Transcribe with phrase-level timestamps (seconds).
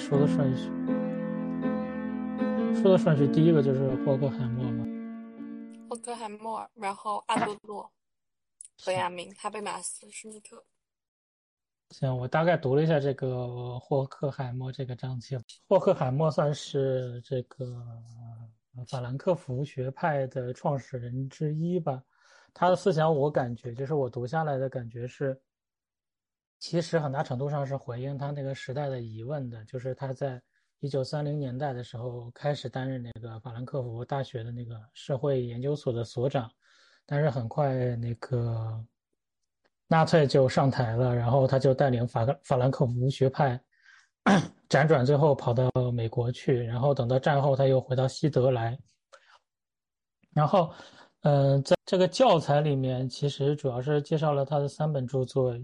[0.00, 0.70] 说的顺序，
[2.80, 4.86] 说的顺序，第一个就是霍克海默嘛，
[5.90, 7.92] 霍克海默，然后阿多诺、
[8.86, 10.64] 本雅明、哈贝马斯、施密特。
[11.90, 15.38] 行，我大概读了一下这个霍克海默这个章节。
[15.68, 17.76] 霍克海默算是这个
[18.88, 22.02] 法兰克福学派的创始人之一吧。
[22.54, 25.38] 他的思想，我感觉就是我读下来的感觉是，
[26.60, 29.64] 其实很大程度上是回应他那个时代的疑问的。
[29.64, 30.40] 就是他在
[30.78, 36.48] 一九三零年代的时候开始担任那个法兰克福大学的那个社会研究所的所长，
[37.06, 38.84] 但是很快那个
[39.88, 43.58] 纳粹就上台了，然后他就带领法法兰克福学派
[44.68, 48.78] 辗转，最后跑到美国去，然后等到战后他又回到西德来，
[50.34, 50.72] 然后。
[51.22, 55.54] 嗯，在这个教材里面，其实主要是介绍了他的三本著作。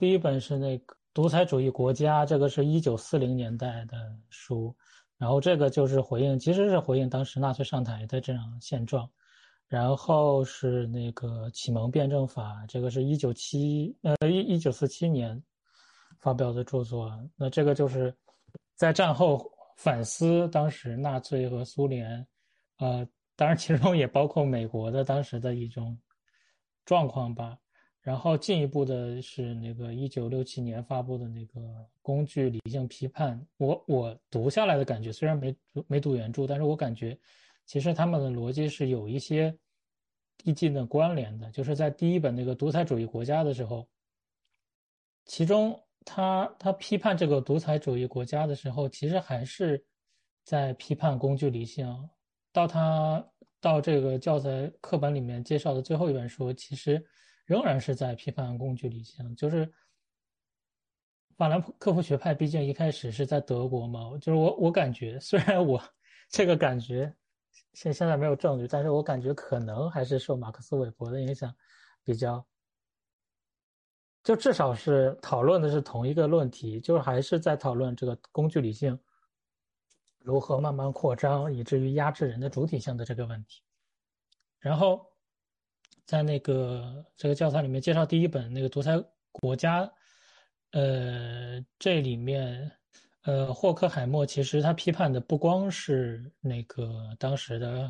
[0.00, 3.96] 第一本是那个《独裁主义国家》，这个是一九四零年代的
[4.30, 4.74] 书，
[5.16, 9.08] 然后这个就是回应，其实是回应当时纳粹上台的这样现状。
[9.68, 15.40] 然后是那个《启蒙辩证法》，这个是一九七呃一一九四七年
[16.18, 17.16] 发表的著作。
[17.36, 18.12] 那这个就是
[18.74, 22.26] 在战后反思当时纳粹和苏联，
[22.78, 23.06] 呃。
[23.36, 25.96] 当然，其中也包括美国的当时的一种
[26.84, 27.58] 状况吧。
[28.00, 31.60] 然后进一步的是那个一九六七年发布的那个
[32.00, 33.36] 《工具理性批判》。
[33.56, 35.56] 我我读下来的感觉，虽然没
[35.88, 37.18] 没读原著，但是我感觉
[37.66, 39.52] 其实他们的逻辑是有一些
[40.38, 41.50] 递进的关联的。
[41.50, 43.88] 就是在第一本那个独裁主义国家的时候，
[45.24, 49.84] 其中他他批判这个独裁主义国家的时候，其实还是
[50.44, 52.08] 在批判工具理性。
[52.56, 53.22] 到他
[53.60, 57.04] 到这个教材课本里面介绍的最后一本书，其实
[57.44, 59.36] 仍然是在批判工具理性。
[59.36, 59.70] 就是
[61.36, 64.12] 法兰克福学派，毕竟一开始是在德国嘛。
[64.18, 65.78] 就是我我感觉，虽然我
[66.30, 67.14] 这个感觉
[67.74, 71.54] 现现在没有证据，但是我感觉可能还是受马克思韦伯的影响
[72.04, 72.42] 比较，
[74.24, 78.98] 就至少是讨论的是同一个论题，就是还是在讨论这个工具理性。
[80.26, 83.62] 如何慢慢扩张，以至于压制人的主体性的这个问题。
[84.58, 85.06] 然后，
[86.04, 89.00] 在那个这个教材里面介绍第一本那个独裁
[89.30, 89.88] 国家，
[90.72, 92.68] 呃，这里面，
[93.22, 97.88] 呃，霍克海默其实他批判的不光是那个当时的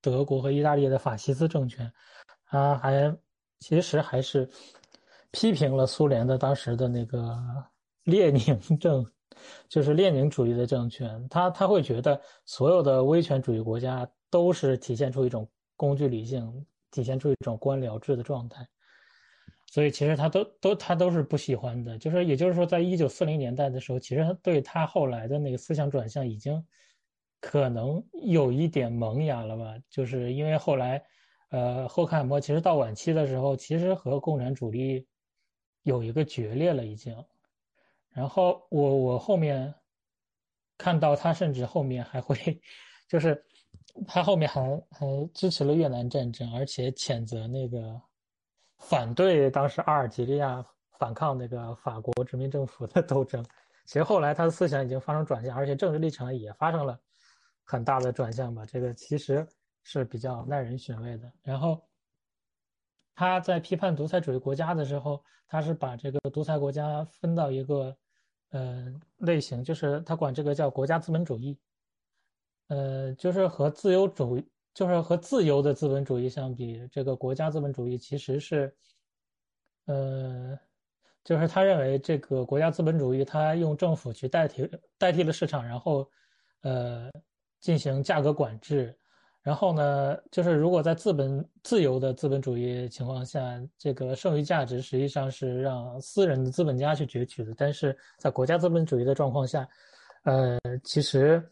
[0.00, 1.88] 德国和意大利的法西斯政权，
[2.46, 3.16] 他还
[3.60, 4.50] 其实还是
[5.30, 7.38] 批评了苏联的当时的那个
[8.02, 9.06] 列宁政。
[9.68, 18.66] 就是列宁主义的政权，他他会觉得所有的威权主义国家都是体现出一种工具理性，体现出一种官僚制的状态，
[19.66, 21.96] 所以其实他都都他都是不喜欢的。
[21.96, 26.62] 就是也就是说，在一九四零年代的时候，其实对他后来的那个思想转向已经
[27.40, 29.74] 可能有一点萌芽了吧？
[29.88, 31.02] 就是因为后来，
[31.50, 35.06] 呃，霍克海默其实到晚期的时候，其实和共产主义
[35.84, 37.16] 有一个决裂了，已经。
[38.12, 39.72] 然后我我后面
[40.76, 42.60] 看到他甚至后面还会，
[43.08, 43.44] 就是
[44.06, 48.00] 他后面还还支持了越南战争，而且谴责那个
[48.78, 50.64] 反对当时阿尔及利亚
[50.98, 53.44] 反抗那个法国殖民政府的斗争。
[53.86, 56.98] 其实后来他的思想已经发生转向，而且政治立场也发生了
[57.64, 58.64] 很大的转向吧。
[58.64, 59.46] 这个其实
[59.82, 61.32] 是比较耐人寻味的。
[61.42, 61.82] 然后
[63.14, 67.96] 他在批判独裁主义国家的时候，他是把这个独裁国家分到一个。
[68.52, 71.56] 呃，类型就是他管这个叫国家资本主义，
[72.66, 74.44] 呃，就是和自由主义，
[74.74, 78.76] 就是和自由的资本主义相比，这个国家资本主义其实是，
[79.84, 80.58] 呃，
[81.22, 84.68] 就是他认为这个国家资本主义，他用政府去代替
[84.98, 86.10] 代替了市场，然后，
[86.62, 87.08] 呃，
[87.60, 88.98] 进行价格管制。
[89.42, 93.40] 然后呢，就是如果在资本自由的资本主义情况下，
[93.78, 97.54] 这个剩余价值实际上是让私人的资本家去攫取的。
[97.56, 99.66] 但是在国家资本主义的状况下，
[100.24, 101.42] 呃，其实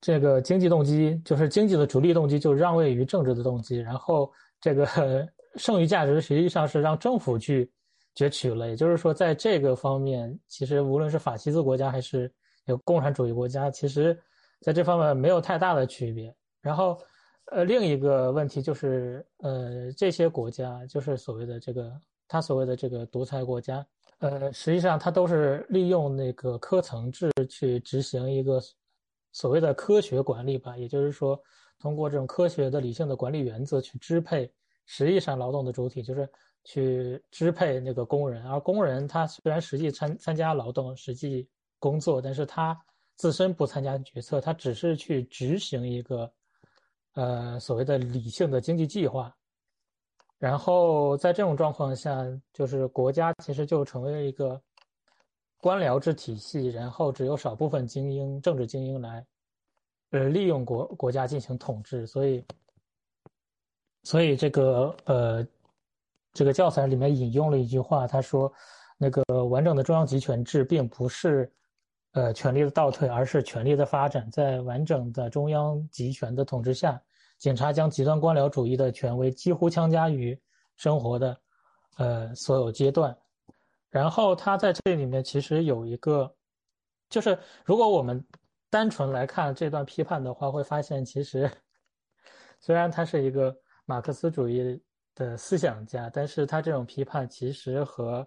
[0.00, 4.86] 这个经济动机就是经济的主力动机就让位于政治的动机，然后这个
[5.56, 7.70] 剩余价值实际上是让政府去
[8.14, 8.66] 攫取了。
[8.68, 12.32] 也就是说，在这个方面，其实无论是法西斯国家还是
[12.64, 14.18] 有共产主义国家，其实
[14.62, 16.34] 在这方面没有太大的区别。
[16.62, 16.98] 然后。
[17.52, 23.86] 呃，另一个问题就是，呃，这些国家就是所谓的这个，他所谓的这个独裁国家，
[24.18, 28.60] 呃，实际上他都是利用那个科层制去执行一个
[29.32, 31.40] 所谓的科学管理吧，也就是说，
[31.78, 34.52] 通过这种科学的理性的管理原则去支配
[34.84, 36.28] 实际上劳动的主体，就是
[36.64, 42.76] 去支配那个工人，而工人他虽然实际参参加劳动、实际工作，但是他
[43.14, 46.28] 自身不参加决策，他只是去执行一个
[47.16, 49.34] 呃所谓的理性的经济计划。
[50.38, 52.22] 然后在这种状况下，
[52.52, 54.60] 就是国家其实就成为了一个
[55.56, 59.26] 官僚制体系，然后只有少部分精英、政治精英来
[60.10, 62.44] 呃利用国国家进行统治，所以
[64.02, 65.46] 所以这个呃
[66.34, 68.52] 这个教材里面引用了一句话，他说
[68.98, 71.50] 那个完整的中央集权制并不是
[72.12, 77.02] 呃权力的倒退，而是权力的发展，在完整的中央集权的统治下。
[77.38, 80.38] 警察将极端官僚主义的权威几乎强加于
[80.76, 81.38] 生活的，
[81.98, 83.14] 呃，所有阶段。
[83.90, 86.34] 然后他在这里面其实有一个，
[87.10, 88.24] 就是如果我们
[88.70, 91.50] 单纯来看这段批判的话，会发现其实
[92.58, 93.54] 虽然他是一个
[93.84, 94.82] 马克思主义
[95.14, 98.26] 的思想家，但是他这种批判其实和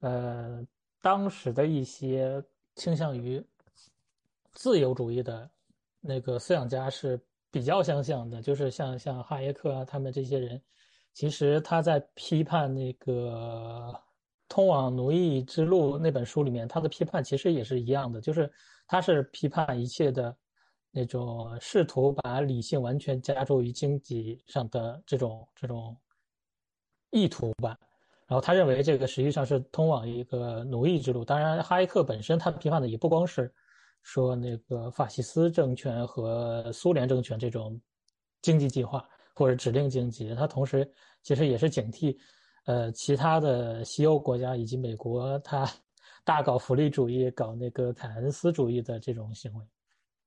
[0.00, 0.62] 呃
[1.00, 2.42] 当时的一些
[2.74, 3.42] 倾向于
[4.52, 5.50] 自由主义的
[6.00, 7.18] 那个思想家是。
[7.52, 10.60] 比较相像的，就是像像哈耶克啊，他们这些人，
[11.12, 13.92] 其实他在批判那个
[14.48, 18.50] 《通往奴役之路》那本书里面，他的批判其实也是一样的，就是
[18.86, 20.34] 他是批判一切的
[20.90, 25.94] 那种试图把理性完全加注于经济上的这种这种
[27.10, 27.78] 意图吧。
[28.26, 31.22] 然后他认为这个实际上是通往一个奴役之路。
[31.22, 33.52] 当然，哈耶克本身他批判的也不光是。
[34.02, 37.80] 说那个法西斯政权和苏联政权这种
[38.40, 40.90] 经济计划或者指令经济，它同时
[41.22, 42.16] 其实也是警惕，
[42.64, 45.66] 呃，其他的西欧国家以及美国，它
[46.24, 49.64] 大搞福利主义、搞那个凯恩斯主义的这种行为。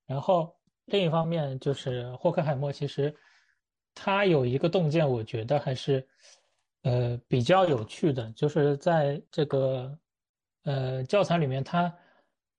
[0.05, 0.55] 然后
[0.85, 3.13] 另一方面，就是霍克海默其实
[3.93, 6.07] 他有一个洞见，我觉得还是
[6.83, 9.99] 呃比较有趣的，就是在这个
[10.63, 11.93] 呃教材里面他。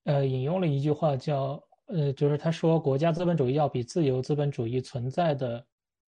[0.07, 5.67] 呃，引用了一句话，叫呃，就是他说，国家资本主义要比自由资本主义存在的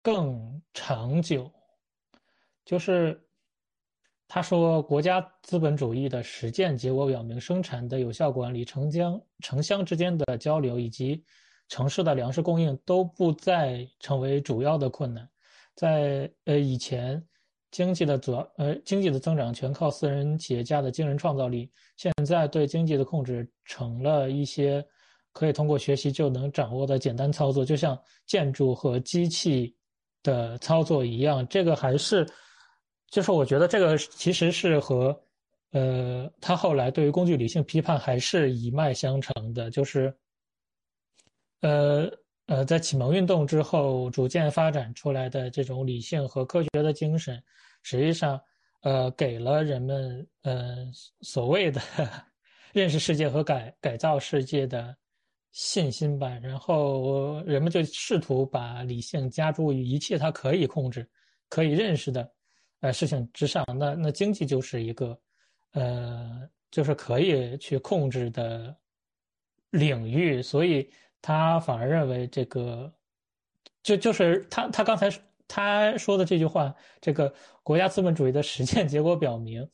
[0.01, 1.51] 更长久。
[2.63, 3.21] 就是
[4.29, 11.21] 他说，国家资本主义的实践结果表明，生产的有效管理、城乡城乡之间的交流以及
[11.67, 15.29] 城市的粮食供应都不再成为主要的困难。
[15.75, 17.21] 在呃以前。
[17.71, 21.71] 经济的主要呃，经济的增长全靠私人企业家的惊人创造力。
[21.95, 24.85] 现在对经济的控制成了一些
[25.31, 27.97] 可以通过学习就能掌握的简单操作，就像
[28.27, 29.73] 建筑和机器
[30.21, 31.47] 的操作一样。
[31.47, 32.27] 这个还是，
[33.09, 35.17] 就是我觉得这个其实是和
[35.71, 40.13] 呃，他后来对于工具理性批判还是一脉相承的，就是
[41.61, 42.11] 呃。
[42.51, 47.41] 呃，在启蒙运动之后，逐渐发展出来的这种理性和科学的精神，
[47.81, 48.37] 实际上，
[48.81, 50.85] 呃，给了人们呃
[51.21, 51.79] 所谓的
[52.73, 54.93] 认识世界和改改造世界的
[55.53, 56.27] 信心吧。
[56.43, 61.09] 然后，人们就试图把理性加诸于一切它可以控制、
[61.47, 62.29] 可以认识的
[62.81, 63.65] 呃事情之上。
[63.79, 65.17] 那那经济就是一个
[65.71, 68.75] 呃，就是可以去控制的
[69.69, 70.91] 领域，所以。
[71.21, 72.91] 他反而认为这个，
[73.83, 75.07] 就就是他他刚才
[75.47, 77.31] 他说的这句话，这个
[77.61, 79.69] 国家资本主义的实践结果表明，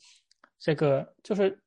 [0.60, 1.58] 这个就是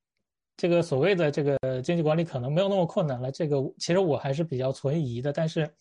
[0.59, 3.33] 这个所谓的这个经济管理可能没有那么困难了。
[3.33, 5.33] 这个其实我还是比较存疑的。
[5.33, 5.73] 但是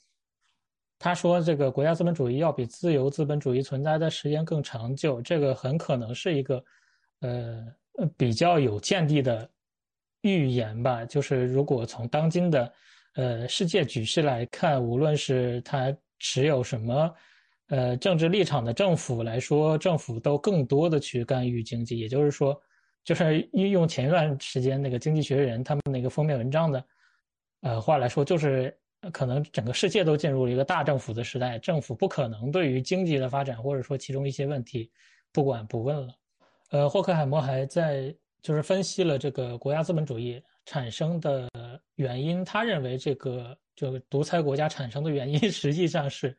[0.98, 6.64] 他说这个国家资本主义要比自由资本主义存在的时间更长久，这个很可能是一个
[7.20, 7.66] 呃
[8.16, 9.50] 比较有见地的
[10.22, 11.04] 预言吧。
[11.04, 12.72] 就是如果从当今的。
[13.16, 17.14] 呃，世界局势来看，无论是他持有什么，
[17.68, 22.00] 呃，政治立场的政府来说，政府都更多的去干预经济。
[22.00, 22.60] 也就是说，
[23.04, 26.86] 就是运用前一段时间那个《经济学人》他们那个封面文章的，
[27.62, 28.78] 呃，话来说，就是
[29.12, 34.92] 可能整个世界都进入了一个大政府的时代，政府不可能对于经济的发展或者说其中一些问题
[35.34, 36.14] 不管不问了。
[36.72, 40.42] 呃，霍克海默还在就是分析了这个国家资本主义。
[40.70, 41.50] 产生的
[41.96, 46.38] 原因，他认为这个就独裁国家产生的原因， 实际上是，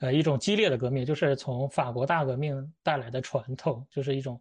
[0.00, 4.38] 呃，一种激烈的革命，就是从法国大革命带来的传统，就是一种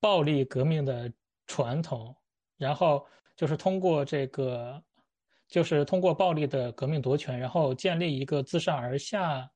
[0.00, 1.10] 暴力革命的
[1.46, 2.14] 传统，
[2.58, 3.06] 然后
[3.36, 4.82] 就是通过这个，
[5.48, 9.50] 就是通过暴力的革命夺权，然后建立一个自上而下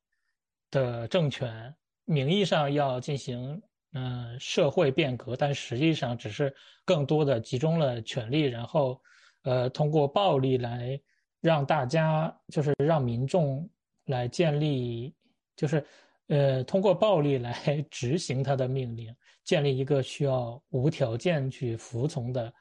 [0.70, 1.76] 的政权，
[2.06, 3.62] 名义上要进行。
[3.94, 9.00] 嗯，社会变革，但实际上只是更多的集中了权力，然后，
[9.42, 10.98] 呃，通过暴力来
[11.40, 13.68] 让大家，就是让民众
[14.06, 15.14] 来建立，
[15.56, 15.84] 就是，
[16.28, 22.52] 呃，通过暴力来 执行他的命令，建立一个需要无条件去服从的，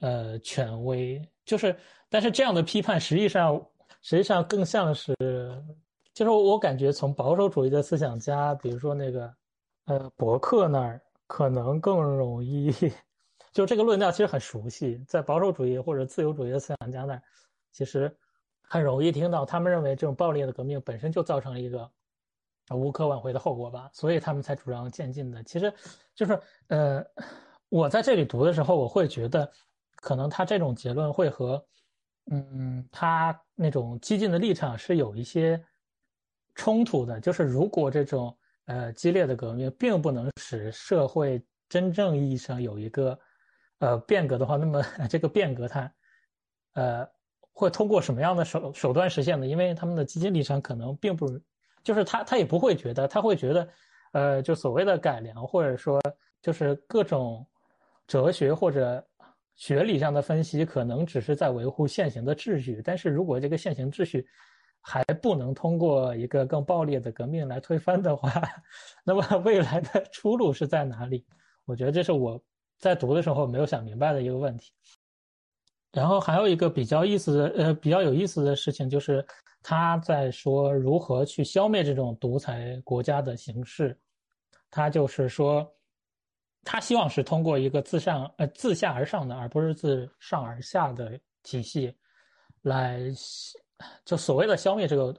[0.00, 1.20] 呃，权威。
[1.46, 1.74] 就是，
[2.08, 3.66] 但是这样的批判实际上
[4.02, 5.14] 实际上更像是，
[6.12, 9.34] 就是我感觉从保守主义的思想家，比如说那个
[9.86, 12.72] 呃博克那儿，可能更容易，
[13.52, 17.22] 就这个论调其实很熟悉，在保守主义或者自由主义的思想家那儿，
[17.72, 18.14] 其实
[18.62, 21.90] 很容易听到他们认为这种暴力的革命本身就造成了一个
[22.74, 25.42] 无可挽回的后果吧，所以他们才主张渐进的。
[25.44, 25.72] 其实
[26.14, 27.04] 就是呃。
[27.72, 29.48] 我在这里读的时候，我会觉得，
[29.94, 31.64] 可能他这种结论会和，
[32.28, 35.64] 嗯，他那种激进的立场是有一些
[36.56, 37.20] 冲突的。
[37.20, 43.18] 就是如果这种呃激烈的革命并不能使社会真正意义上有一个
[43.78, 45.92] 呃变革的话，那么 这个变革它
[46.74, 47.06] 呃
[47.52, 49.46] 会通过什么样的手手段实现呢？
[49.46, 51.26] 因为他们的基金立场可能并不，
[51.82, 53.68] 就是他他也不会觉得，他会觉得，
[54.12, 56.00] 呃，就所谓的改良或者说
[56.42, 57.46] 就是各种。
[58.06, 59.06] 哲学或者
[59.54, 64.26] 学理上的分析可能只是在维护现行的秩序，但是如果这个现行秩序
[64.80, 68.30] 还不能通过一个更暴烈的革命来推翻的话，
[69.04, 71.24] 那么未来的出路是在哪里？
[71.64, 72.42] 我觉得这是我
[72.78, 74.72] 在读的时候没有想明白的一个问题。
[75.92, 79.26] 然后还有一个比较意思的，呃，比较有意思的事情就是
[79.62, 83.98] 他在说如何去消灭这种独裁国家的形式，
[84.70, 85.70] 他就是说。
[86.62, 91.96] 他希望是通过一个自上呃自下而上的，而不是自上而下的体系，
[92.60, 93.00] 来
[94.04, 95.14] 就所谓的消灭这个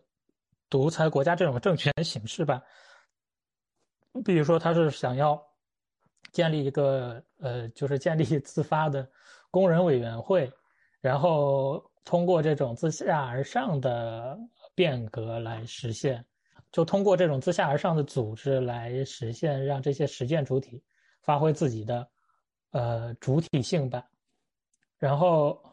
[0.69, 2.61] 独裁国家这种政权形式吧。
[4.25, 5.41] 比如说，他是想要
[6.31, 9.09] 建立一个呃，就是建立自发的
[9.49, 10.51] 工人委员会，
[10.99, 14.37] 然后通过这种自下而上的
[14.75, 16.25] 变革来实现，
[16.71, 20.83] 就通过这种自下而上的组织来实现，让这些实践主体。
[21.23, 22.09] 发挥自己的，
[22.71, 24.03] 呃主体性吧。
[24.97, 25.63] 然后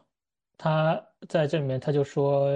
[0.59, 2.51] 他在这里面他就说，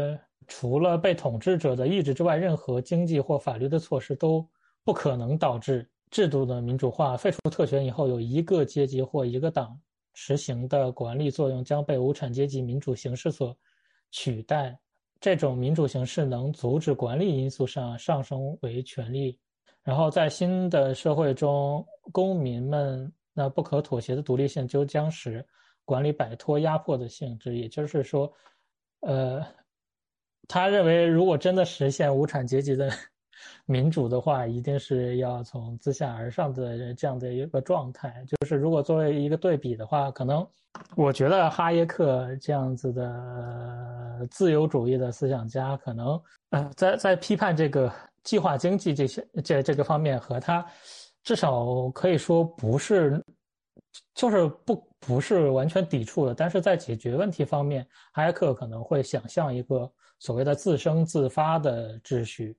[0.45, 4.45] 除了被统治者的意志之外，任何经济或法律的措施都
[4.83, 7.15] 不可能导致制度的民主化。
[7.15, 9.79] 废除特权以后，有一个阶级或一个党
[10.13, 13.57] 实行的管理作用将被无产阶级民主形式所
[14.12, 14.77] 取代。
[15.22, 19.39] 这种民主形式能阻止管理因素上上升为权力。
[19.81, 25.45] 然后在新的社会中，公民们那不可妥协的独立性就将使
[25.86, 27.56] 管理摆脱压迫的性质。
[27.56, 28.32] 也就是说，
[29.02, 29.46] 呃，
[30.48, 32.90] 他认为如果真的实现无产阶级的
[33.66, 38.24] 民主的话，一定是要从自下而上的这样的一个状态。
[38.28, 40.48] 就是如果作为一个对比的话，可能
[40.96, 46.22] 我觉得哈耶克这样子的自由主义的思想家，可能
[46.52, 47.92] 呃，在在批判这个。
[48.24, 50.66] 计划经济这些这这个方面和他
[51.25, 53.22] 至少可以说不是，
[54.16, 56.33] 就是不不是完全抵触的。
[56.33, 62.57] 但是在解决问题方面，哈耶克可能会想象一个所谓的自生自发的秩序。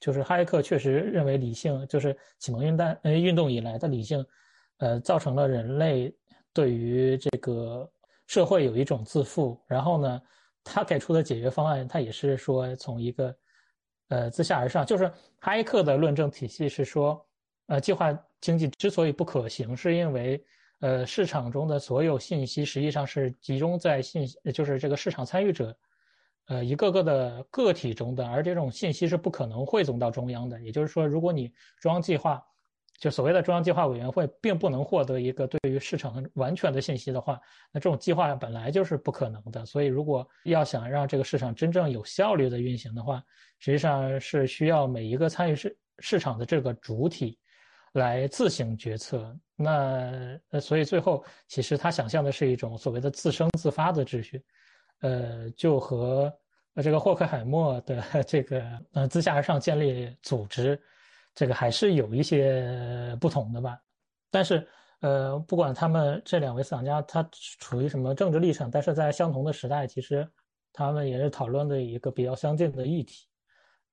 [0.00, 4.24] 就是哈耶克确实认为理性就是启蒙运动呃运动以来的理性，
[4.78, 6.14] 呃造成了人类
[6.52, 7.90] 对于这个
[8.26, 9.58] 社会有一种自负。
[9.66, 10.22] 然后呢，
[10.62, 13.34] 他给出的解决方案，他也是说从一个。
[14.08, 15.10] 呃，自下而上，就是
[15.40, 17.26] 哈耶克的论证体系是说，
[17.68, 20.44] 呃，计划经济之所以不可行，是因为，
[20.80, 25.76] 呃，市场中的所有信息实际上是集中在信，就是这个市场参与者，
[26.46, 30.60] 呃，一个个的个体中的，而这种信息是不可能汇总到中央的。
[30.60, 32.42] 也就是说，如果你中央计划。
[33.00, 37.40] 就所谓的中央计划委员会并不能获得一个对于市场完全的信息的话，
[37.72, 39.66] 那这种计划本来就是不可能的。
[39.66, 43.20] 所以，如果要想让这个市场真正有效率的运行的话，
[43.58, 47.36] 实际上是需要每一个参与市市场的这个主体
[47.94, 49.36] 来自行决策。
[49.56, 54.44] 那呃，所以最后其实他想象的是一种所谓的自生自发的秩序，
[55.00, 56.32] 呃，就和
[56.82, 60.80] 这个霍克海默的 这个呃自下而上建立组织。
[61.36, 63.76] 这个还是有一些不同的吧，
[64.30, 64.64] 但是，
[65.00, 70.24] 呃，不管他们这两位思想家他处于什么政治立场，但是在相同的时代，其实
[70.72, 73.26] 他们也是讨论的一个比较相近的议题。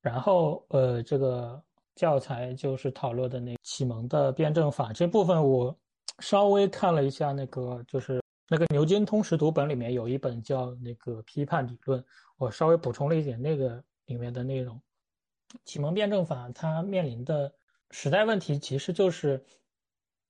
[0.02, 1.60] 然后，呃，这个
[2.02, 5.78] 教材就是讨论的那启蒙的辩证法这部分，我
[6.18, 12.04] 稍微看了一下，那个就是那个牛津通识读本里面有一本叫那个批判理论，
[12.38, 14.82] 我稍微补充了一点那个里面的内容。
[15.64, 17.54] 启蒙辩证法它面临的
[17.92, 19.40] 时代问题，其实就是，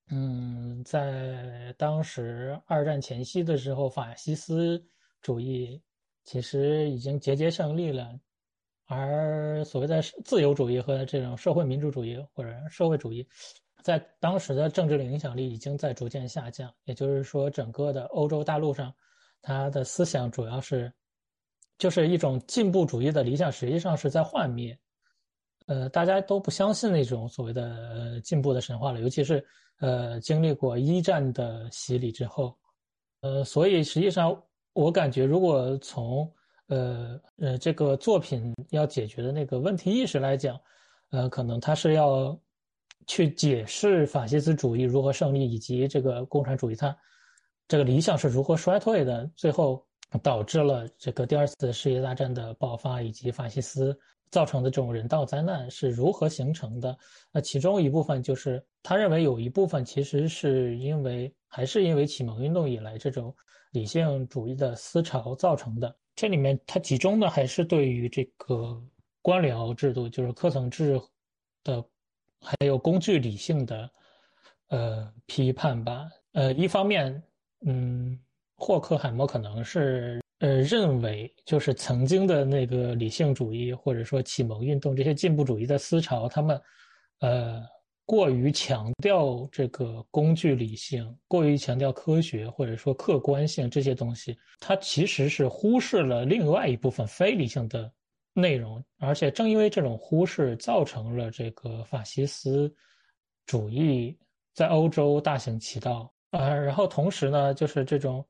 [0.10, 4.84] 嗯，在当时二战前夕的时候，法西斯
[5.22, 5.82] 主义
[6.26, 8.20] 其实已经节节胜利了，
[8.94, 13.26] 而所谓的自由主义和这种社会民主主义或者社会主义，
[13.82, 16.70] 在当时的政治的影响力已经在逐渐下降。
[16.84, 18.94] 也就是说，整个的欧洲大陆上
[19.42, 20.92] 他的思想主要是
[21.78, 24.78] 就是一种进步主义的理想，实际上是在幻灭。
[25.68, 29.42] 呃，大家都不相信那种所谓的进步的神话了，尤其是
[29.80, 32.58] 呃经历过一战的洗礼之后，
[33.22, 34.38] 呃，所以实际上
[34.74, 36.30] 我感觉，如果从
[36.72, 40.60] 呃呃这个作品要解决的那个问题意识来讲，
[41.12, 42.40] 呃，可能他是要
[43.06, 46.98] 去解释法西斯主义如何胜利，以及这个共产主义它
[47.68, 49.86] 这个理想是如何衰退的，最后
[50.24, 53.96] 导致了这个第二次世界大战的爆发，以及法西斯。
[54.32, 56.98] 造成的这种人道灾难是如何形成的？
[57.34, 63.36] 那其中一部分就是他认为有一部分其实是因为还是因为启蒙运动以来这种
[63.72, 65.94] 理性主义的思潮造成的。
[66.16, 68.82] 这里面它集中的还是对于这个
[69.22, 71.00] 官僚制度，就是科层制
[71.64, 71.84] 的，
[72.40, 73.92] 还有工具理性的
[74.68, 76.10] 呃批判吧。
[76.34, 77.24] 呃，一方面，
[77.66, 78.20] 嗯，
[78.56, 80.20] 霍克海默可能是。
[80.42, 86.62] 呃，认为就是曾经的那个理性主义或者说启蒙运动这些进步主义的思潮，他们，
[87.20, 87.64] 呃，
[88.12, 97.90] 过于强调这个工具理性，过于强调科学或者说客观性这些东西，它其实是忽视了另外一部分非理性的
[98.34, 102.70] 内容，而且正因为这种忽视，造成了这个法西斯
[103.46, 104.14] 主义
[104.54, 106.54] 在欧洲大行其道啊。
[106.54, 108.28] 然后同时呢，就是这种。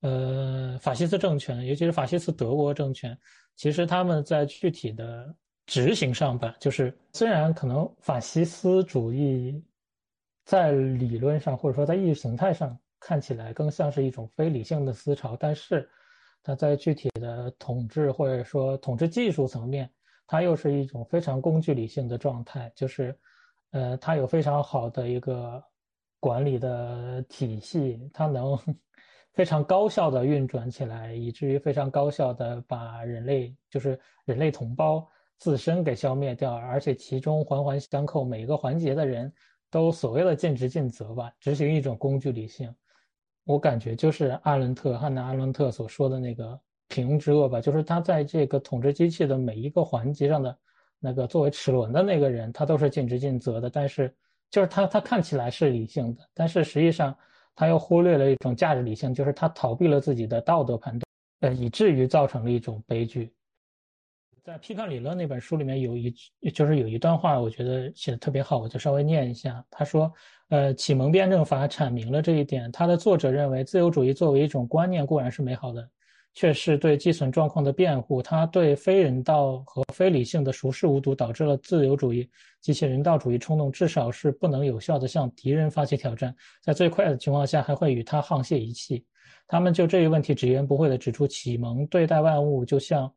[0.00, 3.18] 呃，法西斯政权，尤其是法西斯德国政权，
[3.56, 5.34] 其实他们在具体的
[5.66, 9.62] 执行上吧，就是虽然可能法西斯主义
[10.44, 15.88] 在理论上或者说在意识形态上看起来更像是一种非理性的思潮，但是
[16.42, 19.90] 它在具体的统治或者说统治技术层面，
[20.26, 23.18] 它又是一种非常工具理性的状态，就是
[23.70, 25.62] 呃，它有非常好的一个
[26.20, 28.58] 管理的体系，它能。
[29.34, 35.04] 非常高效的运转起来，以至于非常高效的把人类，就是人类同胞
[35.38, 39.32] 自身给消灭掉，而且其中环环相扣，每一个环节的人
[39.70, 42.74] 都所谓的尽职尽责吧，执行一种工具理性。
[43.44, 50.58] 我感觉就是阿伦特汉娜阿伦特所说的那个平庸之恶吧，就是他在这个统治机器的每一个环节上的
[50.98, 54.14] 那个作为齿轮的那个人，他都是尽职尽责的，但是
[54.50, 57.16] 就是他他看起来是理性的，但是实际上。
[57.56, 61.06] 他又忽略了一种价值理性，就是他逃避了自己的道德判断，
[61.38, 63.32] 呃，以至于造成了一种悲剧。
[64.44, 66.14] 在《批判理论》那本书里面有一，
[66.52, 69.64] 就是有一段话，我觉得写的特别好，我就稍微念一下。
[69.70, 70.12] 他说
[70.50, 72.70] ：“呃，启蒙辩证法阐明了这一点。
[72.70, 75.88] 他的作者认为，自由主义作为一种观念固然是美好的。”
[76.36, 78.20] 却是对寄存状况的辩护。
[78.20, 82.28] 他对非人道和非理性的熟视无睹，导致了自由主义
[82.60, 89.06] 及其人道主义冲动至少是不能有效的向敌人发起挑战，在最快的情况下还会与他沆瀣一气。
[89.46, 93.10] 他们就这一问题直言不讳地指出：启蒙对待万物，就像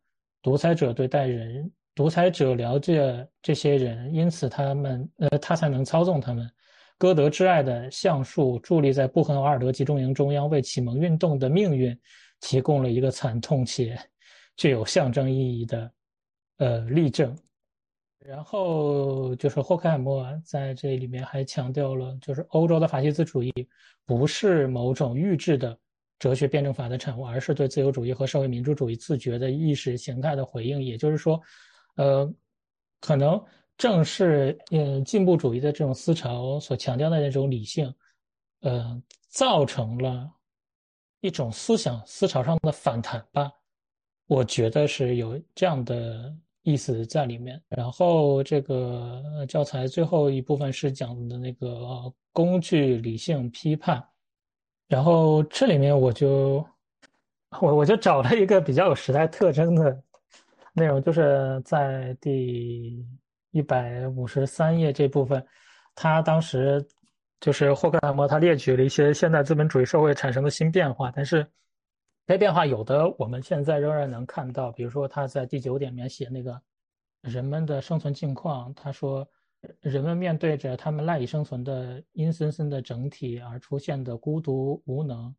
[0.47, 1.69] 独裁者对待人。
[1.93, 6.49] 独裁者了解这些人，因此他们呃他才能操纵他们。
[6.97, 11.99] 歌德挚爱的橡树伫立在布痕瓦尔德集中营中央，为启蒙运动的命运。
[12.39, 13.99] 提供了一个惨痛且
[14.55, 15.91] 具有象征意义的
[16.60, 17.36] 呃例证，
[18.19, 23.51] 然后就是霍克海默在这里面还强调了，就是欧洲的法西斯主义
[24.05, 25.77] 不是某种预制的
[26.19, 30.82] 哲学辩证法的产物，而是对自由主义和社会民主主义自觉的意识形态的回应。
[30.82, 31.41] 也就是说，
[31.95, 32.32] 呃，
[32.99, 33.43] 可能
[33.77, 37.93] 正是呃进步主义的这种思潮所强调的那种理性，
[38.62, 40.32] 呃，造成了。
[41.21, 43.51] 一种思想思潮上的反弹吧，
[44.27, 47.60] 我觉得是有这样的意思在里面。
[47.69, 54.01] 然后这个教材最后一部分是讲的那个工具理性批判，
[54.88, 56.65] 然后这里面我就
[57.62, 60.04] 我我就找了一个比较有时代特征的
[60.73, 63.06] 内容，就是在第
[63.52, 65.45] 一百五十三页这部分，
[65.95, 66.86] 他当时。
[67.39, 71.43] 就是霍克海默他列举了一些现代资本主义社会产生的新变化，但是
[72.26, 76.60] 这些变化有的我们现在仍然能看到，比如说他在第九点里面写那个
[77.21, 79.23] 人们的生存境况，他说
[79.82, 85.34] 人们面对着他们赖以生存的阴森森的整体而出现的孤独无能，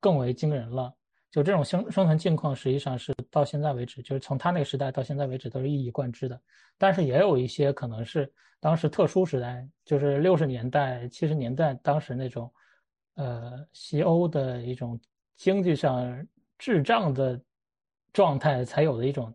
[0.00, 0.94] 更为惊人了。
[1.30, 6.38] 就这种生生存境况，实际上是到现在为止，就是从他那个时代到现在为止都是一以贯之的。
[6.76, 8.30] 但是也有一些可能是
[8.60, 12.52] 当时特殊时代，就是六十年代、七十年代当时那种，
[13.14, 15.00] 呃，西欧的一种
[15.36, 16.26] 经济上
[16.58, 17.40] 滞胀的
[18.12, 19.34] 状态才有的一种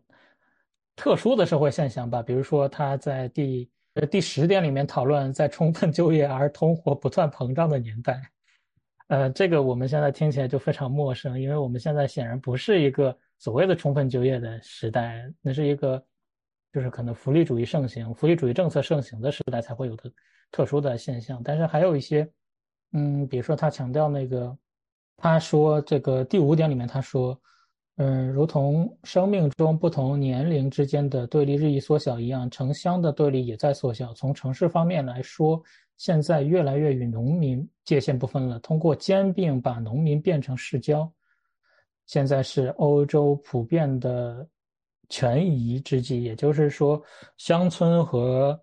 [0.94, 2.22] 特殊的社会现象吧。
[2.22, 3.68] 比如说他在第
[4.06, 8.20] 第十点里面讨论在充分就业而通货不断膨胀的年代。
[9.08, 16.02] 呃，这个我们现在听起来就非常陌生，因为我们现在显然不是一个所谓的充分就业的时代，那是一个
[16.72, 20.10] 就是可能福利主义盛行、福利主义政策盛行的时代才会有的
[20.50, 21.40] 特殊的现象。
[21.42, 22.30] 但是还有一些，
[22.92, 24.58] 嗯，比如说他强调那个，
[25.16, 27.40] 他说这个第五点里面他说。
[28.00, 34.14] 嗯，如同生命中不同年龄之间的对立日益缩小一样，城乡的对立也在缩小。
[34.14, 35.60] 从城市方面来说，
[35.96, 38.56] 现在越来越与农民界限不分了。
[38.60, 41.10] 通过兼并把农民变成市郊，
[42.06, 44.46] 现在是欧洲普遍的
[45.08, 46.22] 权宜之计。
[46.22, 47.02] 也就是说，
[47.36, 48.56] 乡村和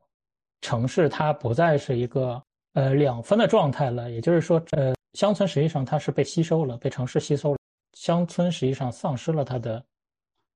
[0.62, 4.10] 城市它不再是一个呃两分的状态了。
[4.12, 7.58] 也就是说，呃，乡村实际上它是被吸收了，被城市吸收了。
[7.96, 9.84] 乡村实际上丧失了它的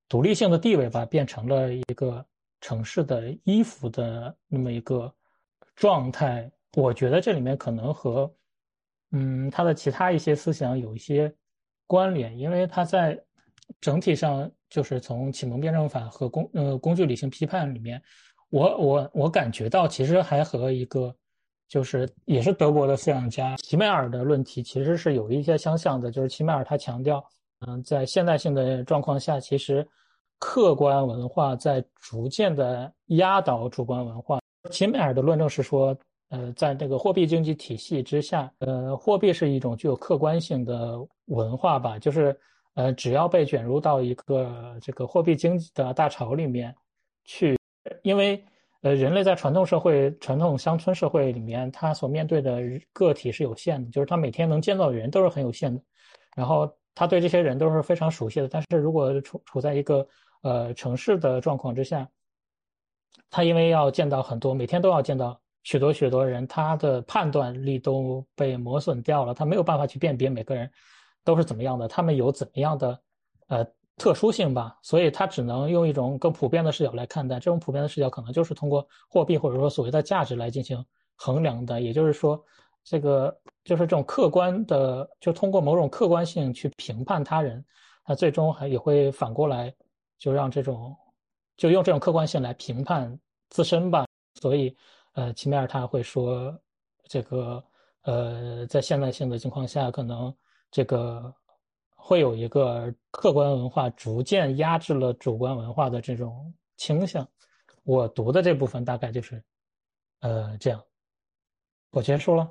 [0.08, 2.24] 独立性的地位吧，变成了一个
[2.62, 5.12] 城市的依附的那么一个
[5.76, 6.52] 状态。
[6.74, 8.32] 我觉得这里面可能和
[9.12, 11.34] 嗯他的其他一些思想有一些
[11.88, 13.20] 关联，因为他在
[13.82, 18.00] 整体上就是从启蒙辩证法和工呃工具理性批判里面，
[18.50, 21.16] 我我我感觉到其实还和一个。
[21.70, 26.10] 就是也是德国的思想家齐美尔的论题，其实是有一些相像的。
[26.10, 27.24] 就是齐美尔他强调，
[27.60, 29.88] 嗯，在现代性的状况下，其实
[30.40, 34.40] 客观文化在逐渐的压倒主观文化。
[34.72, 35.96] 齐美尔的论证是说，
[36.30, 42.00] 呃，在这个货币经济体系之下，呃，货币是一种具有客观性的文化吧。
[42.00, 42.36] 就是，
[42.74, 46.76] 呃，只要被卷入到一个这个货币经济的大潮里面
[47.26, 47.56] 去，
[48.02, 48.44] 因为。
[48.82, 52.62] 呃，人类在传统社会、传统乡村社会里面，他所面对的
[52.94, 55.82] 个体是有限的，就是他每天能见到的人都是很有限的，
[56.34, 58.48] 然后他对这些人都是非常熟悉的。
[58.48, 60.08] 但是如果处处在一个
[60.44, 62.08] 呃城市的状况之下，
[63.30, 70.72] 他因为要见到很多，每天都要见到许多许多人，他的判断力都被磨损掉了，他没有办法去辨别每个人
[71.26, 73.02] 都是怎么样的，他们有怎么样的
[73.48, 73.68] 呃。
[74.00, 77.36] 特殊性吧，所以他只能用一种更普遍的视角来看待。
[77.36, 80.84] 这种普遍的视角可能就是通过货币或者说所谓的价值来进行
[81.16, 81.80] 衡量的。
[81.80, 82.42] 也就是说，
[82.84, 87.64] 这个就是这种客观的，就通过某种客观性去评判他人，
[88.06, 89.72] 他最终还也会反过来
[90.18, 90.96] 就让这种
[91.58, 94.06] 就用这种客观性来评判自身吧。
[94.42, 94.76] 所以，
[95.14, 96.58] 呃，齐美尔他会说，
[97.04, 97.64] 这个
[98.04, 100.34] 呃，在现代性的情况下，可能
[100.72, 101.32] 这个。
[102.02, 107.28] 会有一个客观文化逐渐压制了主观文化的这种倾向。
[107.84, 109.44] 我读的这部分大概就是，
[110.22, 110.82] 呃，这样。
[111.92, 112.50] 我结束了。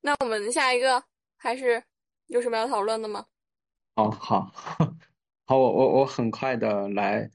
[0.00, 1.02] 那我们下一个
[1.36, 1.82] 还是
[2.26, 3.26] 有什么要讨论的吗？
[3.96, 4.52] 哦，好，
[5.46, 7.28] 好，我我我很快的来，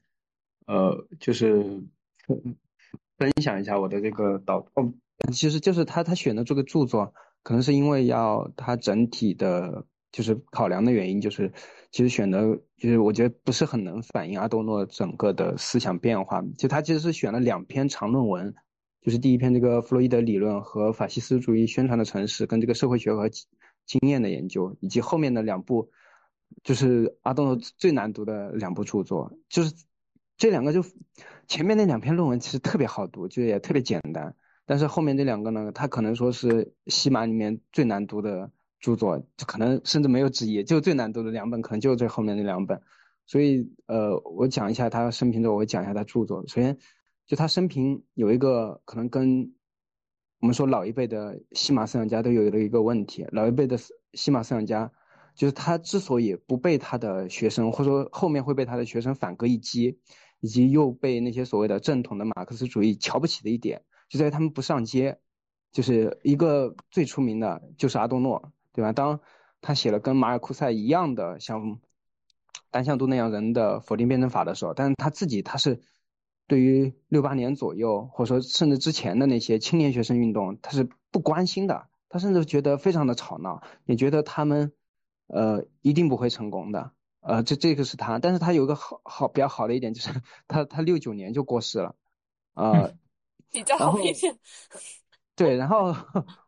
[0.66, 1.62] 呃，就是
[3.18, 4.58] 分享一下我的这个导。
[4.74, 4.94] 哦，
[5.32, 9.84] 其实就是他他选的这个著作，可能是因为要他整体的。
[10.12, 11.52] 就是考量的原因，就是
[11.92, 12.40] 其实选的，
[12.76, 16.42] 就是我觉得不是很能反映阿多诺整个的思想变化。
[16.58, 18.52] 就他其实是选了两篇长论文，
[19.00, 23.28] 就是第一篇这个弗洛伊德理论和法西斯主义宣传的城市跟这个社会学和
[23.86, 25.90] 经验的研究，以及后面的两部，
[26.64, 29.32] 就是阿多诺最难读的两部著作。
[29.48, 29.72] 就是
[30.36, 30.84] 这两个就
[31.46, 34.34] 前面那两篇论文其实特别好读，就也特别简单，
[34.66, 38.50] 但是后面这两个呢，他可能说是西马里面最难读的。
[38.80, 42.80] 著作就可能甚至没有之一，就最难读的两本，可能就是最后面那两本。
[43.26, 46.42] 所以，呃，我讲一下他生平之后，我讲一下他著作。
[46.48, 46.76] 首先，
[47.26, 49.52] 就他生平有一个可能跟
[50.40, 53.26] 我们说老一辈的西马思想家都有的一个问题。
[53.30, 53.78] 老一辈的
[54.14, 54.90] 西马思想家，
[55.34, 60.00] 就是他之所以不被他的学生，或者说后面会被他的学生反戈一击，
[60.40, 65.18] 以及又被那些所谓的正统的马克思主义瞧不起的一点，就在于他们不上街。
[65.72, 68.52] 就是一个最出名的，就是阿多诺。
[68.72, 68.92] 对吧？
[68.92, 69.20] 当
[69.60, 71.80] 他写了跟马尔库塞一样的像
[72.70, 75.80] 单向度那样人的否定辩证法的时候，但是他自己他是
[76.46, 81.88] 对于六八年左右，或者说甚至之前的那些青年学生运动，他是不关心的。
[82.12, 84.72] 他甚至觉得非常的吵闹，也觉得他们
[85.28, 86.90] 呃一定不会成功的。
[87.20, 90.10] 呃，这这个是他，但是他有个好好比较好的一点就是
[90.48, 91.94] 他他六九年就过世了，
[92.54, 92.94] 呃，
[93.48, 94.36] 比较好一点。
[95.40, 95.96] 对，然后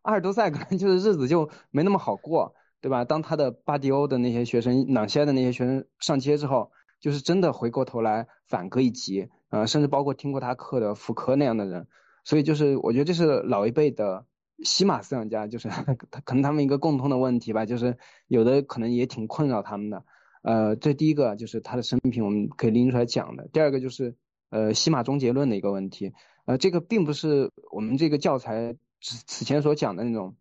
[0.02, 3.07] 阿尔都塞可能就是日子就没那么好过，对吧？
[3.07, 11.87] 当他的巴迪欧的那些学生、朗西埃的那些学生上街之后，就是真的回过头来反戈一击，呃，甚至包括听过他课的福柯那样的人。
[12.22, 14.26] 所以就是我觉得这是老一辈的
[14.62, 15.70] 西马思想家，就是
[16.11, 20.05] 他可能他们一个共通的问题吧，就是有的可能也挺困扰他们的。
[20.42, 24.14] 呃，这第一个就是他的生平我们可以拎出来讲的，第二个就是
[24.50, 26.12] 呃西马终结论的一个问题。
[26.44, 30.35] 呃，这个并不是我们这个教材此此前所讲的那种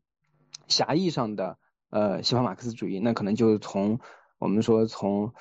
[0.67, 1.57] 狭义上的
[1.89, 3.99] 呃西方马克思主义，那可能就是从
[4.39, 5.33] 我们说从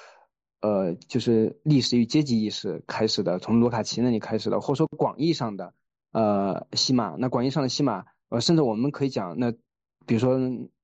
[0.60, 5.72] 呃就是历史与阶级意识开始的，从卢卡奇那里开始的，或者说广义上的
[6.12, 9.52] 呃西马，那广义上的西马，呃甚至我们可以讲，那
[10.06, 10.38] 比如说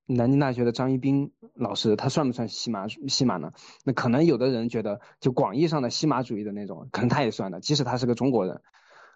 [0.07, 3.51] 南京大学的张一斌老师，他算不算西马西马呢？
[3.83, 8.61] 那可能有的人觉得，就广义上的西马主义的那种，可能他也算的，即使他是个中国人，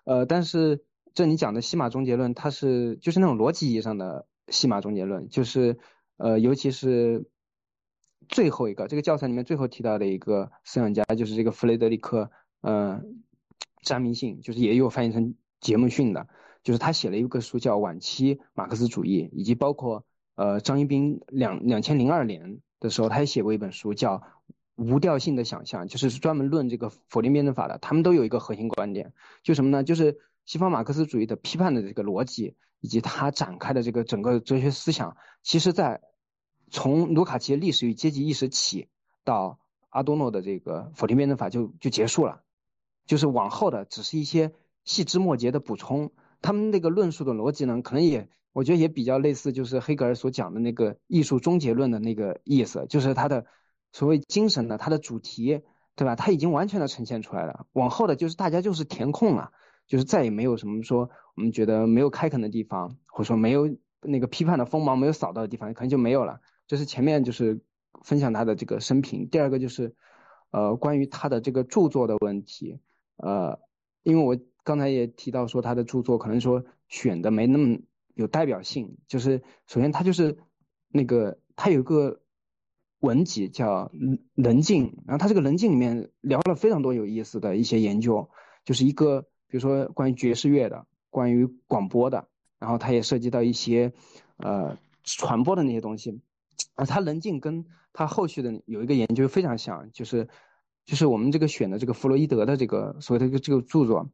[0.03, 0.83] 呃，但是。
[1.13, 5.77] 这你讲的西马终结论，它是就是那种逻辑意义上的西马终结论，就是
[6.15, 7.25] 呃，尤其是
[8.29, 13.23] 最后一个这个教材里面最后提到的一个思想家，就是这个弗雷德里克，嗯，
[13.83, 16.29] 詹明信，就是也有翻译成杰姆逊的，
[16.63, 24.17] 就是他写了一个书叫《晚期马克思主义》，以及包括呃张一斌两两千零二年的时候，他也写过一本书叫
[24.81, 29.13] 《无调性的想象》，就是专门论这个否定辩证法的，他们都有一个核心观点，
[29.43, 29.83] 就什么呢？
[29.83, 30.17] 就是。
[30.43, 36.01] 西方马克思主义的批判的这个逻辑，以及他展开的这个整个哲学思想，其实在
[36.71, 38.87] 从卢卡奇历史与阶级意识起
[39.23, 42.41] 到阿多诺的这个否定辩证法就就结束了，
[43.05, 44.51] 就是往后的只是一些
[44.83, 46.11] 细枝末节的补充。
[46.41, 53.45] 他们那个论述的逻辑呢，可能也我觉得也比较类似，就是黑格尔所讲的那个艺术终结论的那个意思，就是他的
[53.91, 55.61] 所谓精神的它的主题，
[55.95, 56.15] 对吧？
[56.15, 59.51] 它已经完全的呈现出来了，往后的就是大家就是填空了。
[59.87, 66.39] 就是再也没有什么说我们觉得没有开垦的地方，或者说没有那个批判的锋芒没有扫到的地方，可能就没有了。
[66.65, 67.59] 这是前面就是
[68.01, 69.27] 分享他的这个生平。
[69.27, 69.93] 第二个就是，
[70.51, 72.79] 呃，关于他的这个著作的问题，
[73.17, 73.59] 呃，
[74.03, 77.79] 因为我刚才也提到说他的著作可能说选的没那么
[78.13, 78.97] 有代表性。
[79.09, 80.37] 就是首先他就是
[80.87, 82.21] 那个他有个
[83.01, 83.91] 文集叫
[84.33, 88.29] 《棱镜》，然后他这个《棱镜》里面聊了非常多有意思的一些研究，
[88.65, 89.27] 就是一个。
[89.51, 92.25] 比如说关于爵士乐的，关于广播的，
[92.57, 93.91] 然后它也涉及到一些，
[94.37, 96.21] 呃，传播的那些东西，
[96.75, 100.29] 啊，他棱镜跟他后续的有一个研究非常像，就是，
[100.85, 104.09] 就是我们这个选的这个弗洛伊德的这个所谓的这个这个著作，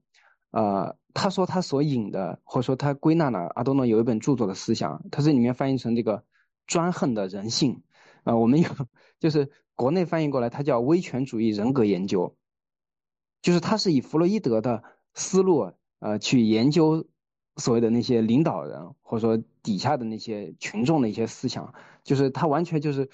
[0.49, 6.23] 呃，他说他所引的或者说他归纳了阿多诺有一本著作的思想，他这里面翻译成这个
[6.65, 7.83] 专横的人性，
[8.27, 8.69] 啊，我们有
[9.19, 12.35] 就是国内翻译过来，它叫威权主义人格研究，
[13.41, 14.83] 就是他是以弗洛伊德的。
[15.19, 17.07] 思路，呃，去研究
[17.55, 23.09] 所谓的那些领导人，或者说底下的那些群众的一些思想，就是他完全就是，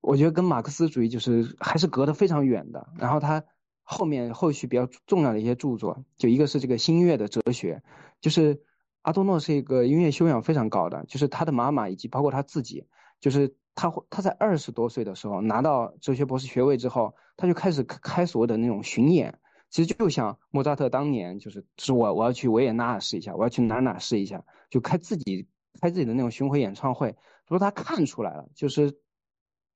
[0.00, 2.88] 我觉得跟马克思主义就是还是隔得非常远的。
[2.96, 3.44] 然后他
[3.82, 7.82] 后面后续比较重要的一些著作，就一个是这个新音乐的哲学，
[8.20, 8.62] 就是
[9.02, 12.86] 阿多诺是一个音乐修养非常高的，就是他的妈妈以及包括他自己，
[13.18, 19.38] 就是他他在二十多岁的时候拿到哲学博士学位之后，他就开始开所谓的那种巡演。
[19.70, 25.46] 其实就像莫扎特当年，就是是我我要去维也纳试一下，我要去哪哪试一下，就开自己
[25.80, 27.14] 开自己的那种巡回演唱会。
[27.46, 28.98] 说他看出来了，就是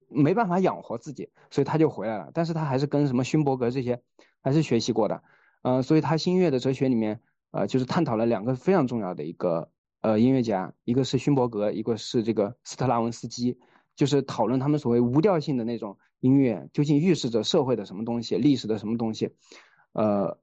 [0.09, 2.31] 没办法养活自己，所以他就回来了。
[2.35, 4.03] 但是他还是跟什么勋伯格这些
[4.43, 5.23] 还是学习过的，
[5.63, 7.21] 嗯，所以他新乐的哲学里面，
[7.53, 13.59] 呃，就是探讨了两个非常重要的一个呃音乐家，一个是勋伯格，一个是这个斯特拉文斯基，
[13.97, 19.31] 就是讨论他们所谓无调性的那种音乐究竟预示着社会的什么东西，历史的什么东西。
[19.93, 20.39] 呃，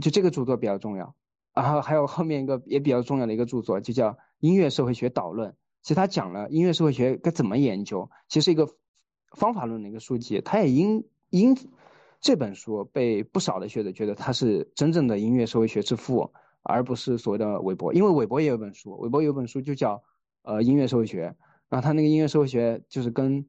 [0.00, 1.14] 就这个著作比较重要，
[1.54, 5.50] 然后还有后面一个也比较重要的一个著作，就叫《音乐社会学导论》。
[5.82, 8.68] 其实他讲了音乐社会学该怎么研究，其实一个
[9.36, 10.40] 方法论的一个书籍。
[10.40, 11.56] 他也因因
[12.20, 16.32] 这本书被不少的学者觉得他是真正的音乐社会学之父，
[16.62, 17.94] 而不是所谓的韦伯。
[17.94, 20.02] 因为韦伯也有本书，韦伯有本书就叫
[20.42, 21.36] 呃音乐社会学，
[21.68, 23.46] 然后他那个音乐社会学就是跟。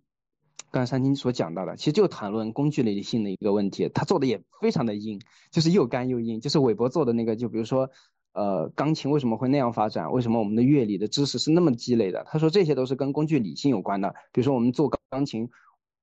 [0.72, 6.40] 刚才三清所讲到的，其实就谈论工具理性的一个问题，他做的也非常的硬，就是又干又硬。
[6.40, 7.90] 就是韦伯做的那个，就比如说，
[8.34, 10.12] 呃，钢琴为什么会那样发展？
[10.12, 12.24] 为什么我们的乐理的知识是那么积累的？
[12.30, 14.14] 他说这些都是跟工具理性有关的。
[14.32, 15.50] 比如说我们做钢琴，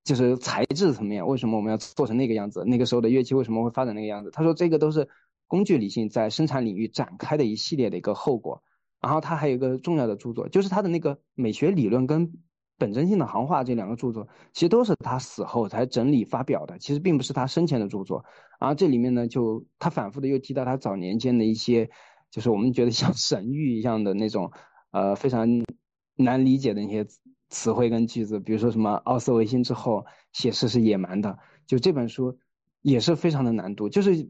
[0.03, 2.65] 就是材质层面，为什么我们要做成那个样子？
[2.67, 4.33] 那个时候的乐器为什么会发展那个样子？
[4.33, 5.09] 他说这个都是
[5.47, 8.65] 工具理性在生产领域展开的一系列的一个后果。
[9.01, 12.33] 然后他还有一个重要的著作，就是他的那个美学理论跟。
[12.79, 18.23] 本真性的行话这两个著作，其实都是他死后才整理发表的，其实并不是他生前的著作。
[18.61, 21.89] 然后这里面呢，就他反复的又提到他早年间的一些，
[22.31, 24.53] 就是我们觉得像神谕一样的那种，
[24.91, 25.49] 呃，非常
[26.17, 27.07] 难理解的那些
[27.49, 30.05] 词汇跟句子，比如说什么奥斯维辛之后
[30.35, 32.39] 写诗是野蛮的，就这本书
[32.83, 34.29] 也是非常的难读，就是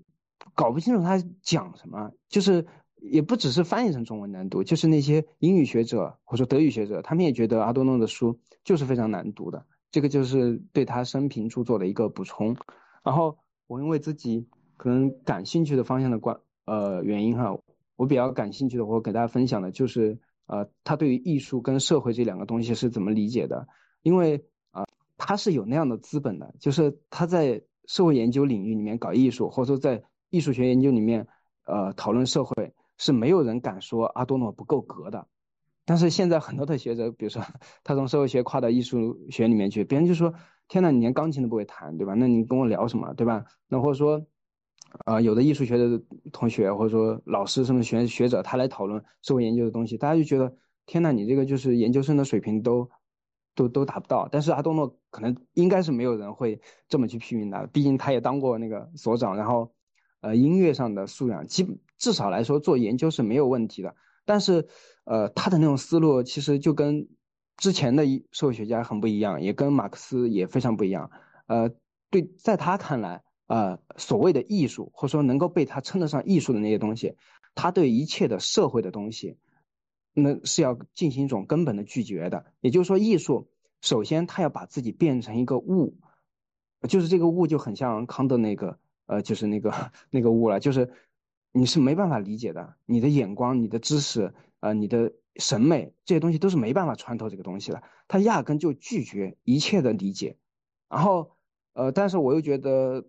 [0.54, 2.64] 搞不清楚他讲什么，就是。
[3.10, 9.66] 也不只是翻译成中文难读，就是那些英语学者或者说德语学者，他们也觉得阿多诺的书就是非常难读的。
[9.90, 12.56] 这个就是对他生平著作的一个补充。
[13.02, 17.58] 然后我因为自己可能感兴趣的方向的关呃原因哈，
[17.96, 23.68] 我比较感兴趣的，我给大家分享的就是呃他对于艺术跟社会这两个东西是怎么理解的。
[24.02, 24.84] 因为啊，
[25.16, 31.26] 他是有那样的资本的，就是他在社会研究领域里面搞艺术，或者说在艺术学研究里面，
[31.64, 35.26] 呃，讨论社会，是没有人敢说阿多诺不够格的。
[35.84, 37.40] 但是现在很多的学者，比如说
[37.84, 40.34] 他从社会学跨到艺术学里面去，别人就说
[40.66, 42.14] ：“天呐，你连钢琴都不会弹，对吧？
[42.14, 44.26] 那你跟我聊什么，对吧？”那或者说，
[45.04, 50.56] 呃，有的艺术学的同学或者说老师什么学学者，他来讨论社会研究的东西，大家就觉得
[50.86, 52.90] ：“天呐，你这个就是研究生的水平都
[53.54, 59.72] 都都达不到。”但是阿多诺可能应该是没有人会这么去批评他，毕竟他也当过那个所长，然后
[60.20, 63.94] 呃，音乐上的素养，基本至少来说做研究是没有问题的。
[64.24, 64.68] 但是。
[65.08, 67.06] 呃，他的那种思路其实就跟
[67.56, 71.12] 之前的社会学家很不一样，也跟马克思也非常不一样。
[71.46, 71.70] 呃，
[72.10, 77.14] 对，在他看来，呃，所谓的艺术或者说能够被他称得上艺术的那些东西，
[77.54, 79.38] 他对一切的社会的东西，
[80.12, 82.46] 那是要进行一种根本的拒绝的。
[82.60, 83.48] 也就是说，艺术
[83.80, 85.96] 首先他要把自己变成一个物，
[86.88, 89.72] 就是这个物就很像康德那个，呃，就是那个
[90.10, 90.90] 那个物了，就是
[91.56, 94.34] 你是没办法理解的，你的眼光，你的知识。
[94.60, 100.38] 呃，你的审美这些东西都是没办法穿透这个东西的，他压根就拒绝一切的理解。
[100.88, 101.36] 然后，
[101.74, 103.04] 呃，但是我又觉得，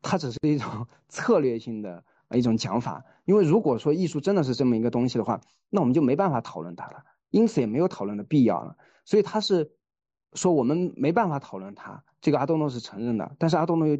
[0.00, 3.04] 它只是一种 策略性的一种讲法。
[3.24, 5.40] 因为如果说艺术真的是这么一个东西的话，
[5.70, 8.76] 那我们就没办法讨论它了，因此也没有讨论的必要了。
[9.04, 9.72] 所以他是
[10.34, 13.96] 说我们没办法讨论它，这个阿多诺是承认的，但是阿多诺又。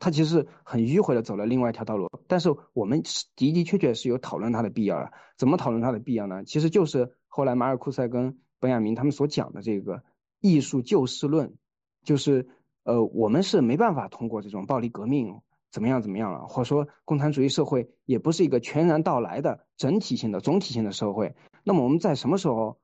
[0.00, 5.12] 他其实很迂回的走了另外一条道路，但是我们的的确确是有讨论他的必要的。
[5.36, 6.42] 怎么讨论他的必要呢？
[6.44, 10.02] 其实就是后来马尔库塞跟本雅明他们所讲的这个
[10.40, 11.54] 艺术救世论，
[12.02, 12.48] 就是
[12.82, 21.36] 呃，我们是没办法通过这种暴力革命怎么样怎么样了，或者说共产主义社会也不是一个全然到来的整体性的总体性的社会。
[21.62, 22.80] 那么我们在什么时候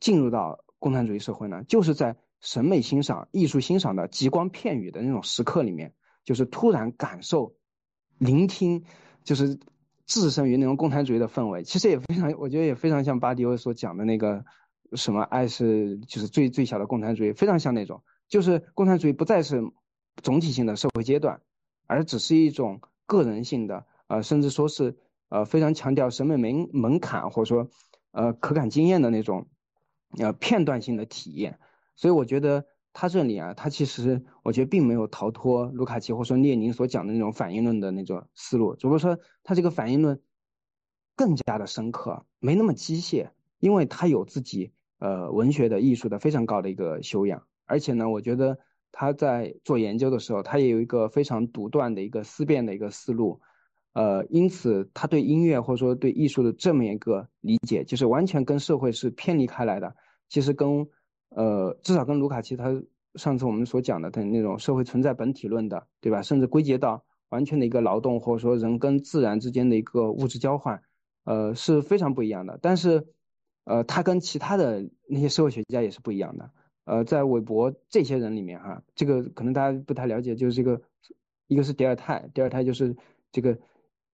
[0.00, 1.64] 进入到共产主义社会呢？
[1.64, 5.94] 就是在审美欣赏、艺术欣赏的极光片羽的那种时刻里面。
[6.24, 7.54] 就是突然感受、
[8.18, 8.84] 聆听，
[9.24, 9.58] 就是
[10.06, 14.44] 置身于那种共产主义的氛围，其实也非常，我觉得也非常像巴迪欧所讲的那个
[14.92, 19.62] 什么爱是就是最最小的共产主义，非常像那种，就是共产主义不再是
[20.22, 21.40] 总体性的社会阶段，
[21.86, 24.96] 而只是一种个人性的，呃，甚至说是
[25.28, 27.68] 呃非常强调审美门门槛或者说
[28.12, 29.48] 呃可感经验的那种
[30.18, 31.58] 呃片段性的体验，
[31.96, 32.64] 所以我觉得。
[32.94, 40.20] 他这里啊，他其实我觉得并没有逃脱卢卡奇或者说列宁所讲的那种反应论的那种思路，只不过说他这个反应论
[41.16, 48.58] 更加的深刻，没那么机械，因为他有自己呃文学的艺术的非常高的一个修养，而且呢，我觉得
[48.92, 53.40] 他在做研究的时候，他也有一个非常独断的一个思辨的一个思路，
[53.94, 59.96] 呃，因此他对音乐或者说对艺术的这么一个理解，就是完全跟社会是偏离开来的，
[60.28, 60.86] 其实跟。
[61.34, 62.82] 呃，至少跟卢卡奇他
[63.14, 66.22] 上次我们所讲的他那种社会存在本体论的，对吧？
[66.22, 70.82] 甚至归结到完全的一个劳动，或者说人跟自然之间的一个物质交换，
[71.24, 72.58] 呃，是非常不一样的。
[72.62, 73.06] 但是，
[73.64, 76.50] 呃，他跟其他的那些社会学家也是不一样的。
[76.84, 80.80] 呃，在韦伯这些人里面，哈，这个可能大家不太了解，就是这个，
[81.48, 82.96] 一个是迪尔泰，迪尔泰就是
[83.30, 83.58] 这个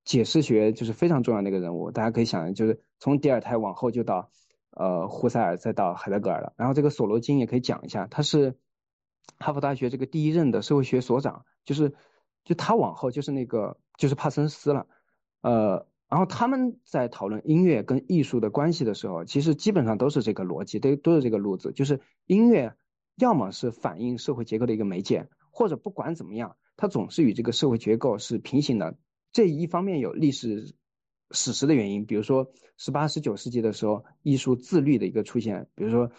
[0.04, 1.90] 解释学就是非常重要的一个人物。
[1.90, 4.30] 大家可以想，就是从迪尔泰往后就到。
[4.70, 8.56] 呃，胡塞尔再到海德格尔了，然后这个索罗金也可以讲一下，他是
[9.38, 11.94] 哈佛大学这个第一任的社会学所长，就是
[12.44, 14.86] 就他往后就是那个就是帕森斯了，
[15.40, 22.76] 呃，然后他们在讨论音乐跟艺术的关系的时候，其实基本上都是这个逻辑，都都是这个路子，就是音乐
[23.16, 28.96] 要么是反映社会结构的一个媒介，或者不管怎么样，它总是与这个社会结构是平行的，
[29.32, 30.76] 这一方面有历史。
[31.30, 36.10] 史实的原因，比如说十八、十九世纪的时候，艺术自律的一个出现，比如说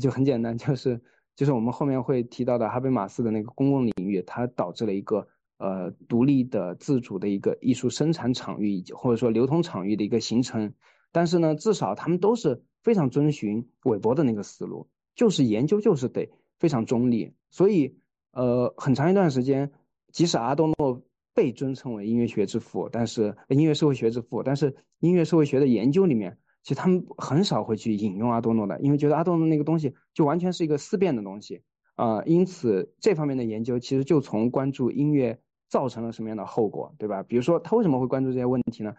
[0.00, 1.00] 就很简单，就是
[1.34, 5.26] 就是我们后面会提到的哈贝马斯的那个公共领域，它导致了一个
[5.58, 10.74] 呃独立的、自主的一个艺术生产场域以及，或者说流通场域的一个形成。
[11.12, 17.34] 但是呢，至少他们都是非常遵循韦伯的那个思路，就是研究就是得非常中立。
[17.50, 17.96] 所以
[18.32, 19.72] 呃，很长一段时间，
[20.10, 21.02] 即使阿多诺。
[21.34, 31.62] 被尊称为音乐学之父，但是音乐社会学之父，但是音乐社会学的研究里面，其实他们很少会去引用阿多诺的，因为觉得阿多诺那个东西就完全是一个思辨的东西
[31.94, 37.22] 啊，因此这方面的研究其实就从关注音乐造成了什么样的后果，对吧？
[37.22, 38.94] 比如说他为什么会关注这些问题呢？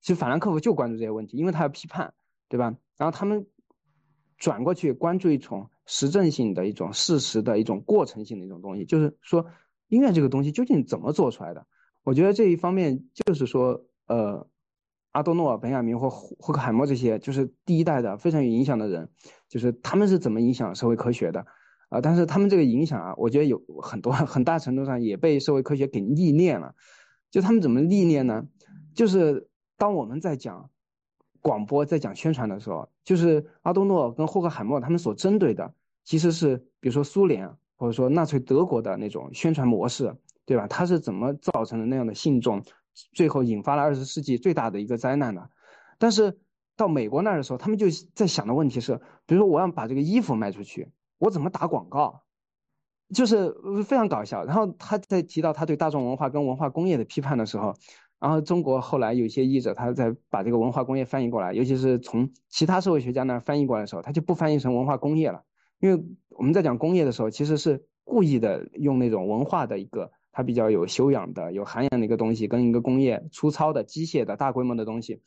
[0.00, 2.14] 其实法兰克福就关注这些问题，因为他要批判，
[2.48, 2.76] 对吧？
[2.96, 3.46] 然后他们
[4.36, 9.46] 转过去关注一种实证性的一种事实的一种过程性的一种东西，就是说
[9.88, 11.66] 音乐这个东西究竟怎么做出来的？
[12.06, 14.46] 我觉得这一方面就是说，呃，
[15.10, 19.08] 阿多诺、本雅明或霍克海默这些，就是第一代的非常有影响的人，
[19.48, 21.44] 就是他们是怎么影响社会科学的，
[21.88, 26.76] 啊，但是他们这个影响啊，我觉得有很多很大程度上也被社会科学给历练了。
[27.32, 28.46] 就他们怎么历练呢？
[28.94, 30.70] 就是当我们在讲
[31.40, 40.14] 广播、在讲宣传的时候，就是阿多诺跟霍克海默他们所针对的，其实是比如说苏联或者说纳粹德国的那种宣传模式，
[40.46, 40.66] 对吧？
[40.66, 42.62] 它是怎么造成的那样的信众，
[43.12, 45.50] 最后引发了二十世纪最大的一个灾难的？
[45.98, 46.38] 但是
[46.76, 50.92] 到美国那儿的时候，他们就在想的问题是，比如说我要把这个衣服卖出去。
[51.18, 52.22] 我怎么打广告，
[53.14, 53.54] 就是
[53.86, 54.44] 非常搞笑。
[54.44, 57.74] 然后他在提到他对大众文化跟文化工业的批判的时候，
[58.20, 65.42] 然后中国后来有些译者他在把这个文化工业翻译过来，尤其是从其他社会学家那翻译过来的时候，他就不翻译成文化工业了，
[65.80, 75.22] 因为我们在讲工业的时候，其实是故意的用那种文化的一个它比较有修养的、有涵养的一个东西，跟一个工业粗糙的、机械的大规模的东西，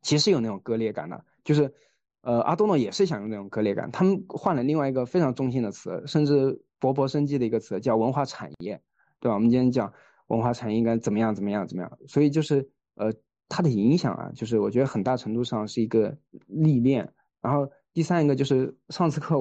[0.00, 1.74] 其实有那种割裂感的，就是。
[2.22, 8.78] 呃，阿多诺也是想用那种割裂感，他们换了另外一个非常中性的词，甚至勃勃生机的一个词，叫文化产业，
[9.20, 9.34] 对吧？
[9.36, 9.90] 我们今天讲
[10.26, 11.98] 文化产业应该怎么样，怎么样，怎么样？
[12.08, 13.10] 所以就是呃，
[13.48, 16.14] 它的影响啊，就是我觉得很大程度上是一个
[16.46, 17.10] 历练。
[17.40, 19.38] 然后第三一个就是上次课，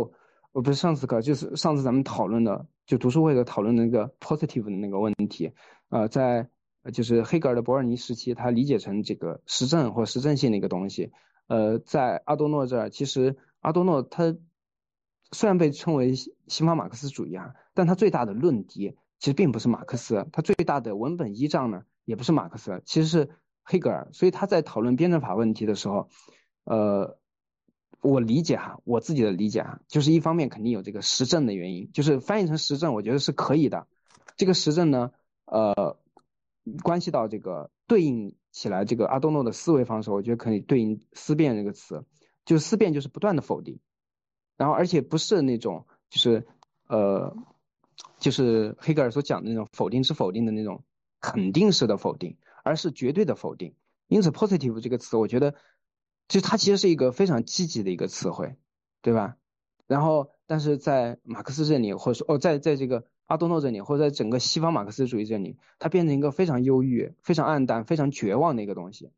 [0.53, 5.53] 我不是上次课，就是上次咱们讨论的，就读书会的讨论的那个 positive 的那个问题，
[5.89, 6.49] 呃，在
[6.91, 11.11] 就是黑格尔的伯尔尼时期，他理解成这个实证或实证性的一个东西。
[11.45, 14.35] 呃，在阿多诺这儿，其实阿多诺他
[15.31, 23.29] 虽然被称为西方马克思主义啊，但他最大的论敌其实并不是马克思，他最大的文本依仗呢也不是马克思，其实是
[23.61, 24.07] 黑格尔。
[24.13, 26.09] 所以他在讨论辩证法问题的时候，
[26.63, 27.18] 呃，
[28.01, 33.87] 我理解哈，我自己的理解哈，就是一方面肯定有这个实证的原因，就是翻译成实证，我觉得是可以的。
[34.37, 35.11] 这个实证呢，
[35.45, 35.97] 呃，
[36.83, 38.35] 关系到这个对应。
[38.51, 42.03] 起来，这个阿多诺的思维方式，我觉得可以对应思辨这个词，
[42.45, 43.79] 就思辨就是不断的否定，
[44.57, 46.47] 然后而且不是那种就是
[46.87, 47.37] 呃，
[48.17, 50.83] 就是黑格尔所讲的那种否定之否定的那种
[51.21, 53.75] 肯定式的否定，而是绝对的否定。
[54.07, 55.53] 因此，positive 这个词，我觉得
[56.29, 58.55] 就它其实是一个非常积极的一个词汇，
[59.01, 59.35] 对吧？
[59.87, 63.03] 然后，但是在马克思这里，或者说哦，在在这个。
[63.29, 69.11] 阿多诺这里，或者在整个西方马克思主义这里，它变成一个非常忧郁、非常暗淡、非常绝望的一个东西，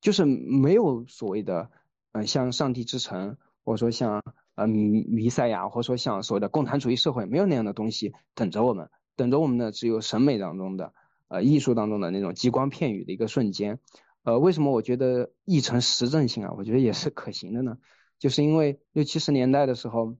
[0.00, 1.70] 就是没有所谓的，
[2.10, 4.24] 嗯，像上帝之城，或者说像
[4.56, 10.92] 呃弥弥赛亚，或者说像所谓的共产主义社会，没有那样的东西等着我们，等着我们的只有审美当中的，
[11.28, 13.78] 呃，艺术当中的那种极光片羽的一个瞬间。
[14.24, 16.54] 呃，为什么我觉得译成实证性啊？
[16.58, 17.78] 我觉得也是可行的呢，
[18.18, 20.16] 就是因为六七十年代的时候，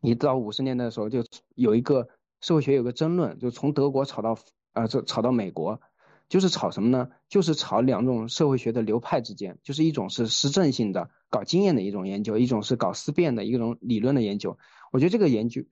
[0.00, 1.24] 一到五十年代的时候，就
[1.54, 2.08] 有一个。
[2.40, 4.36] 社会学有个争论，就从德国吵到
[4.74, 5.80] 呃，这吵到美国，
[6.28, 7.08] 就是吵什么呢？
[7.26, 14.58] 就是吵两种社会学的流派之间，就是一种是实证性的搞经验的一种研究，一种是搞思辨的一种理论的研究。
[14.92, 15.62] 我觉得这个研究，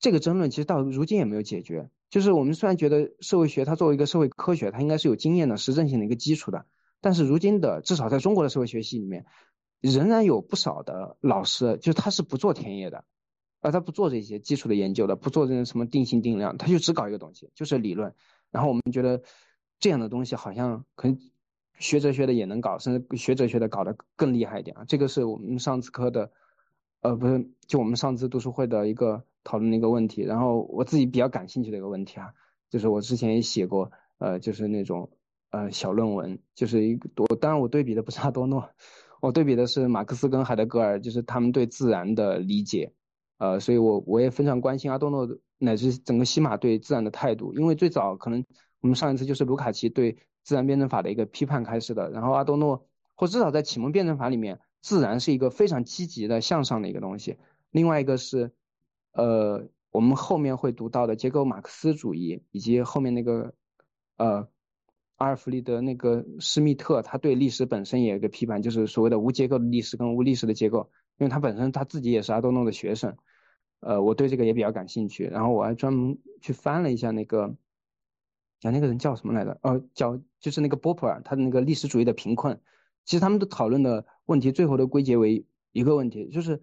[0.00, 1.88] 这个争论其实到如今也没有解决。
[2.10, 6.66] 就是我们虽然觉得社会学它作为一个社会科学，它应该是有经验的实证性的一个基础的，
[7.00, 9.26] 但是如今的至少在中国的社会学系里面，
[9.80, 13.04] 仍然有不少的老师，就他是不做田野的。
[13.60, 18.14] 而他不做这些基础的研究的，不做这些什么定性定量，他就只搞一个东西，就是理论。
[18.52, 19.20] 然后我们觉得
[19.80, 21.18] 这样的东西好像可能
[21.76, 24.84] 学哲学的也能搞，甚至学哲学的搞得更厉害一点啊。
[24.86, 26.30] 这个是我们上次课的，
[27.00, 30.22] 呃，不是，就我们上次读书会的一个讨论的一个问题。
[30.22, 32.34] 然后我自己比较感兴趣的一个问题啊，
[32.70, 35.10] 就是我之前也写过，呃，就是那种
[35.50, 38.68] 呃小论文，就是一个多，当然我对比的不是阿多诺，
[39.20, 42.92] 我对比的是马克思跟海德格尔，就是他们对自然的理解。
[43.38, 45.28] 呃，所以我我也非常关心阿多诺
[45.58, 48.44] 乃至整个西马对自然的态度，因为最早可能
[48.80, 57.36] 我们上一次就是卢卡奇对自然辩证法的一个批判开始的，然后阿多诺或至少在启蒙辩证法里面，自然是一个非常积极的向上的一个东西。
[57.70, 58.50] 另外一个是，
[59.12, 63.54] 呃，我们后面会读到的结构马克思主义，以及后面那个
[64.16, 64.48] 呃
[65.18, 73.16] 阿尔弗里德那个施密特，他对历史本身也有一个批判，就是所谓的无结构的历史跟无历史的结构，因为他本身他自己也是阿多诺的学生。
[73.80, 77.56] 呃，我对这个也比较感兴趣，然后我还专门去翻了一下那个，
[78.60, 79.58] 讲那个人叫什么来着？
[79.62, 82.60] 哦，叫就是那个波普尔，他的那个历史主义的贫困。
[83.04, 86.62] 其实他们都讨论的问题，最后都归结为一个问题，就是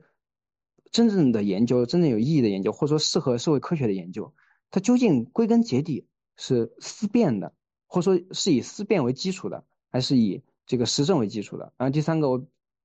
[0.92, 4.34] 真正的研究，真正有意义的研究，或者说适合社会科学的研究，
[4.72, 7.54] 它究竟归根结底是思辨的，
[7.96, 11.72] 或者说是以思辨为基础的，还是以这个实证为基础的？
[11.78, 12.38] 然后第三个，我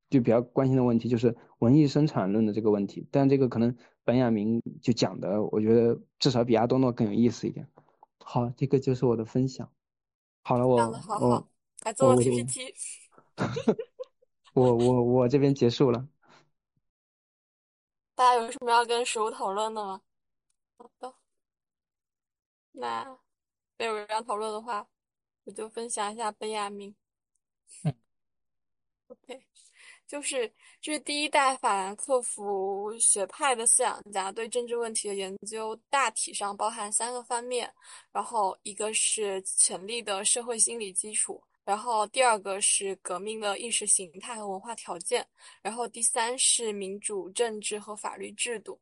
[0.09, 3.77] 就比较关心的问题就是文艺生产论的这个问题，但这个可能。
[4.03, 7.69] 本雅明就讲的，我觉得至少比阿多诺更有意思一点。
[8.19, 9.71] 好，这个就是我的分享。
[10.43, 10.77] 好了，我
[11.21, 11.49] 我
[11.85, 12.75] 来做 PPT。
[14.55, 16.09] 我我 我这边结束了。
[18.17, 20.01] 大家有什么要跟食物讨论的吗？
[20.79, 21.15] 好的，
[22.73, 23.17] 那
[23.79, 24.89] 没有人要讨论的话，
[25.51, 26.95] 我就分享一下本雅明。
[27.83, 27.93] 嗯
[29.11, 29.43] OK，
[30.07, 37.69] 就是这是第一代法兰克福学派的思想家对政治问题的研究，大体上包含三个方面，
[38.13, 41.43] 然后一个是权力的社会心理基础。
[41.71, 45.25] 然后第二个是革命的意识形态和文化条件，
[45.63, 48.77] 然后第三是民主政治和法律制度。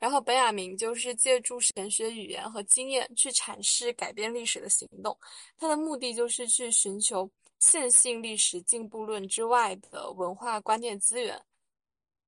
[0.00, 5.16] 然后本雅明就是借助神学语言和经验去阐释改变历史的行动，
[5.56, 7.30] 他的目的就是去寻求
[7.60, 11.40] 线性历史进步论之外的文化观念资源，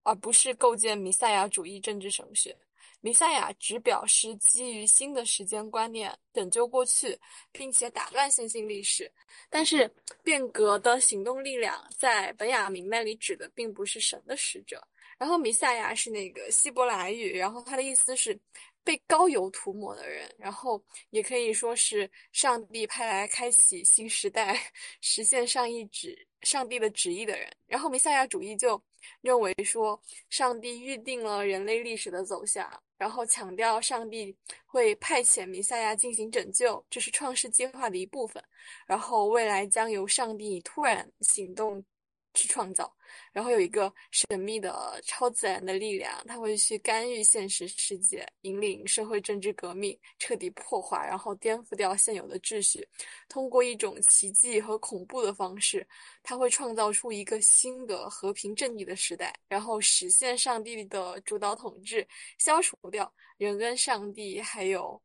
[0.04, 2.56] 而不是构建弥赛亚主义政治神学。
[3.04, 7.14] 弥赛亚只表示基于新的时间观念拯救过去，
[7.52, 9.12] 并且打乱线性历史。
[9.50, 9.86] 但是
[10.22, 14.82] 变革的行动力量在本雅明那里指的并不是神的使者。
[15.18, 18.40] 然后弥赛亚是那个希伯来语，然后它的意思是
[18.82, 24.58] 被膏油涂抹的人，然后也可以说是上帝派来开启新时代、
[25.02, 27.54] 实现上意旨、上帝的旨意的人。
[27.66, 28.82] 然后弥赛亚主义就
[29.20, 30.00] 认为说，
[30.30, 32.66] 上帝预定了人类历史的走向。
[33.04, 34.34] 然后强调上帝
[34.64, 38.42] 会派遣弥赛亚进行拯救，这是创世计划的一部分。
[38.86, 41.84] 然后未来将由上帝突然行动
[42.32, 42.90] 去创造，
[43.32, 52.86] 然后有一个神秘的超自然的力量，他会去干预现实世界，引领社会政治革命，彻底破坏，然后颠覆掉现有的秩序。
[53.28, 55.86] 通过一种奇迹和恐怖的方式，
[56.22, 62.06] 他会创造出一个新的和平正义的时代，然后实现上帝的主导统治，
[62.38, 65.00] 消除掉人跟上帝还有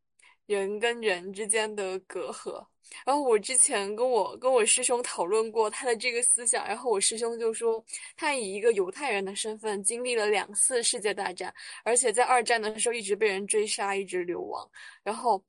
[0.45, 2.65] 人跟人之间的隔阂。
[3.05, 7.83] 然后我之前跟我跟我师兄讨论过他的这个思想，然后我师兄就说，
[8.17, 14.69] 他以一个犹太人的身份经历了两次世界大战，而且在二战的时候一直被人追杀，一直流亡。
[15.03, 15.43] 然后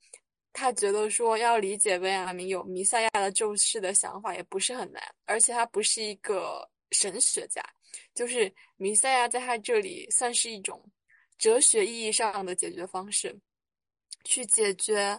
[0.53, 7.62] 他觉得说，要理解维亚明有弥赛亚的救世的想法也不是很难，而且他不是一个神学家，
[8.14, 10.82] 就是弥赛亚在他这里算是一种
[11.38, 13.36] 哲学意义上的解决方式，
[14.24, 15.18] 去解决。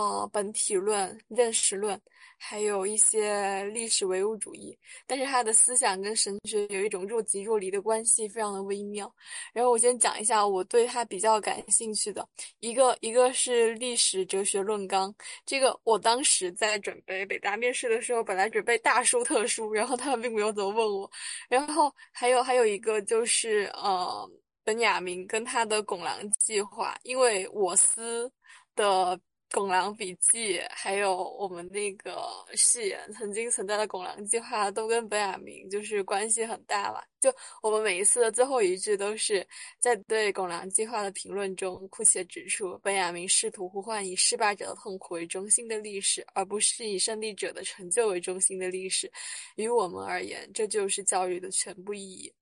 [0.00, 2.00] 呃，本体论、认识论，
[2.38, 4.74] 还有一些历史唯物主义，
[5.06, 9.14] 但是他的思想跟神学有一种若即若离的关系，非常的微妙。
[9.52, 12.26] 然后我先讲一下我对他比较感兴趣的
[12.60, 15.14] 一个，一个是历史哲学论纲。
[15.44, 21.10] 这个我当时在准备北大面试的时候，本来准备大书特书，然后他们并没有怎么问我。
[21.46, 24.26] 然后还有还有一个就是呃，
[24.64, 28.32] 本雅明跟他的拱廊计划，因为我司
[28.74, 29.20] 的。
[29.52, 32.22] 拱廊笔记，还有我们那个
[32.54, 37.04] 誓言曾经存在的拱廊计划，都跟本雅明就是关系很大吧。
[37.20, 39.46] 就我们每一次的最后一句，都是
[39.80, 49.10] 在对拱廊计划的评论中，哭且指出本雅明试图呼唤以失败者的痛苦为中心的历史，而不是以胜利者的成就为中心的历史。
[49.56, 52.32] 于我们而言，这就是教育的全部意义。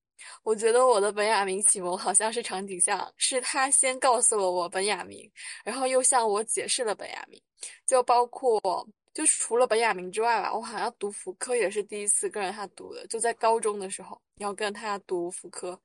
[0.43, 5.31] 我觉得我的本雅明启蒙好像是场景像，是他先告诉了我本雅明，
[5.64, 7.41] 然后又向我解释了本雅明，
[7.87, 8.61] 就包括
[9.14, 15.79] 就除了本雅明之外吧，我好像读福柯也是第一次跟着他读的，就在高中的时候要跟他读福柯，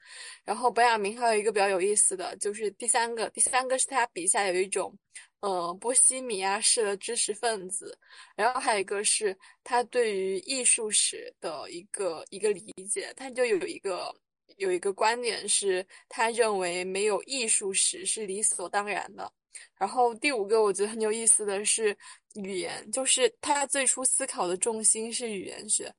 [0.44, 4.96] 然后本雅明还有一个比较有意思的就是第三个，第三个是他笔下有一种
[5.40, 7.98] 呃波西米亚式的知识分子，
[8.36, 14.14] 然后还有一个是他对于艺术史的一个一个理解，他就有一个。
[14.58, 19.32] 有一个观点是，他认为没有艺术史是理所当然的。
[19.78, 21.96] 然后第五个我觉得很有意思的是
[22.36, 25.94] 语言，就是他最初思考的重心是语言学。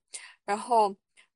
[0.44, 0.94] 然后，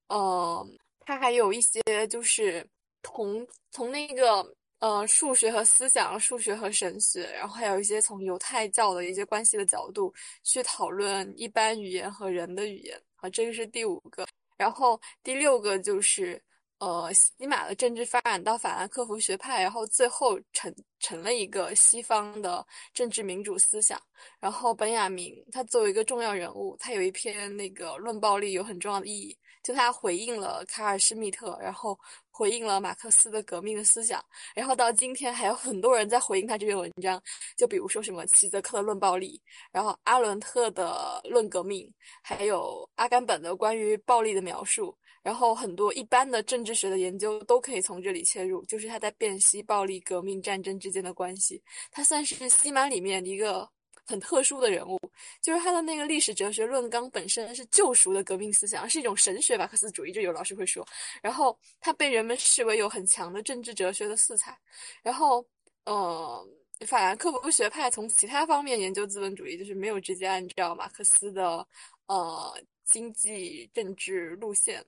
[0.09, 2.67] 嗯，他还有一些就是
[3.03, 4.45] 从从那个
[4.81, 13.01] 呃数学和思想、数学和神学，然后还有一些从犹太教的一些关系的角度去讨论一般语言和人的语言。
[13.17, 14.27] 啊，这个是第五个。
[14.57, 16.41] 然后第六个就是。
[16.79, 22.65] 呃，西马的政治发展到法兰克福学派，然后最后成成了一个西方的
[22.95, 24.01] 政治民主思想。
[24.39, 31.99] 然后本雅明他作为一个重要人物，他有一篇那个论暴力有很重要的意义，就他回应了卡尔施密特，然后
[32.31, 34.25] 回应了马克思的革命的思想。
[34.55, 37.21] 然后到今天还有很多人在回应他这篇文章，
[37.57, 39.41] 就比如说什么齐泽克的论暴力，
[39.73, 44.97] 然后阿伦特的论革命，还有阿甘本的关于暴力的描述。
[45.29, 51.63] 然后很多一般的政治学的研究都可以从这里切入，就是他在辨析暴力、革命、战争之间的关系。
[51.91, 53.69] 他算是西马里面一个
[54.07, 54.99] 很特殊的人物，
[55.43, 60.83] 就是他的那个历史哲学论纲本身是救赎的革命思想，是一种神学马克思主义，就有老师会说。
[61.21, 64.59] 然后他被人们视为有很强的政治哲学的色彩。
[65.03, 65.47] 然后，
[65.85, 66.49] 呃，
[66.87, 71.69] 法兰克福学派从其他方面研究资本主义，就是没有直接按照马克思的
[72.07, 74.83] 呃经济政治路线，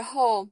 [0.00, 0.48] 然后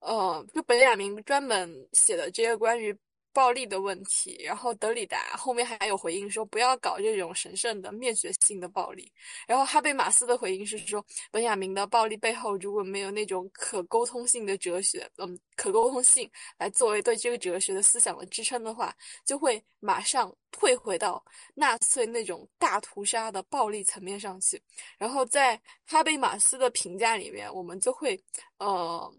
[0.00, 2.92] 呃，就本雅明专门写的这些关于。
[3.32, 9.10] 暴力的问题，然后德里达后面还有回应说不要搞这种神圣的灭绝性的暴力。
[9.46, 21.24] 然后哈贝马斯的回应是说，本雅明的暴力背后如果没有那种可沟通性的哲学，嗯，可沟通性来作为对这个哲学的思想的支撑的话，就会马上退回到
[21.54, 24.60] 纳粹那种大屠杀的暴力层面上去。
[24.98, 28.20] 然后在哈贝马斯的评价里面，我们就会
[28.58, 29.12] 呃。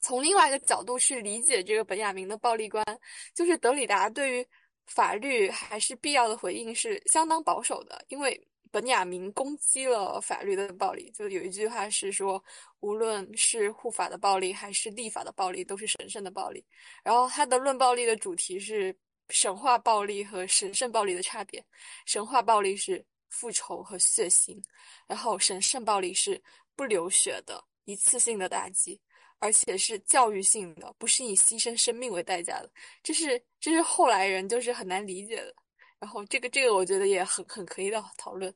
[0.00, 2.84] 从另外一个角度去理解这个本雅明的暴力观，
[3.34, 4.46] 就是德里达对于
[4.86, 8.40] 法律还是必要的回应是相当保守的，因为
[8.70, 12.42] 本雅明攻击了法律的暴力，就有一句话是说，
[12.80, 16.64] 无论是护法的暴力还是立法的暴力，都是神圣的暴力。
[17.02, 18.94] 然后他的论暴力的主题是
[19.30, 21.64] 神话暴力和神圣暴力的差别，
[22.06, 24.58] 神话暴力是复仇和血腥，
[25.06, 26.40] 然后神圣暴力是
[26.76, 29.00] 不流血的一次性的打击。
[29.38, 32.70] 而且是教育性的，不是以牺牲生命为代价的，
[33.02, 35.54] 这是这是后来人就是很难理解的。
[36.00, 38.52] 然后这个这个我觉得也很很可以的讨论。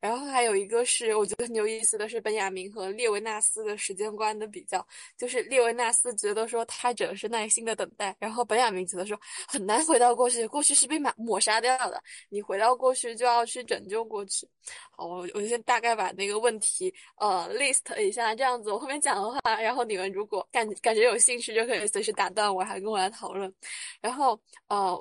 [0.00, 4.86] 然后还有一个是我觉得很有意思的是本雅明和列维纳斯的时间观的比较，
[5.16, 9.18] 就是列维纳斯觉得说他只是耐心的等待，然后本雅明觉得说
[9.48, 14.48] 很难回到过去，过去是被抹抹杀掉的，你回到过去就要去拯救过去。
[14.92, 23.52] 好，我我先大概把那个问题呃 list 一下，这样子我后面讲的话，然后你们如果感感觉有兴趣就可以随时打断我，还跟我来讨论。
[24.00, 24.96] 然后呃。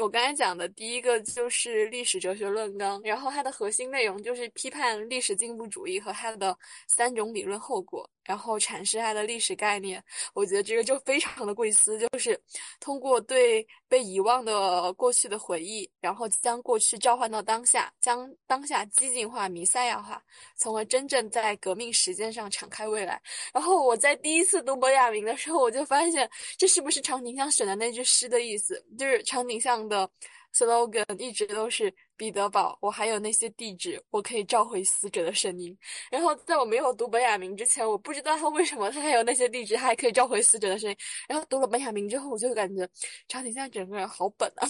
[0.00, 6.56] 我刚才讲的第一个就是历史哲学论纲，然后它的核心内容就是批判历史进步主义和它的
[6.88, 8.08] 三种理论后果。
[8.30, 10.00] 然后阐释它的历史概念，
[10.34, 12.40] 我觉得这个就非常的贵司，就是
[12.78, 20.22] 通过对被遗忘的过去的回忆，然后将过去召唤到当下，将当下激进化、弥赛亚化，
[20.54, 23.20] 从而真正在革命实践上敞开未来。
[23.52, 28.80] 然后我在第一次读本雅明的时候，我就发现这是不是长颈象选的那句诗的意思？
[28.96, 30.08] 就是长颈象的。
[30.54, 35.76] Slogan 一直都是彼得堡，我还有那些地址，我可以召回死者的声音。
[36.10, 40.96] 然后在我没有读本雅明之前，我不知道他为什么他还有那些地址，他还可以召回死者的声音。
[41.28, 42.88] 然后读了本雅明之后，我就感觉
[43.28, 44.68] 长颈象整个人好本啊。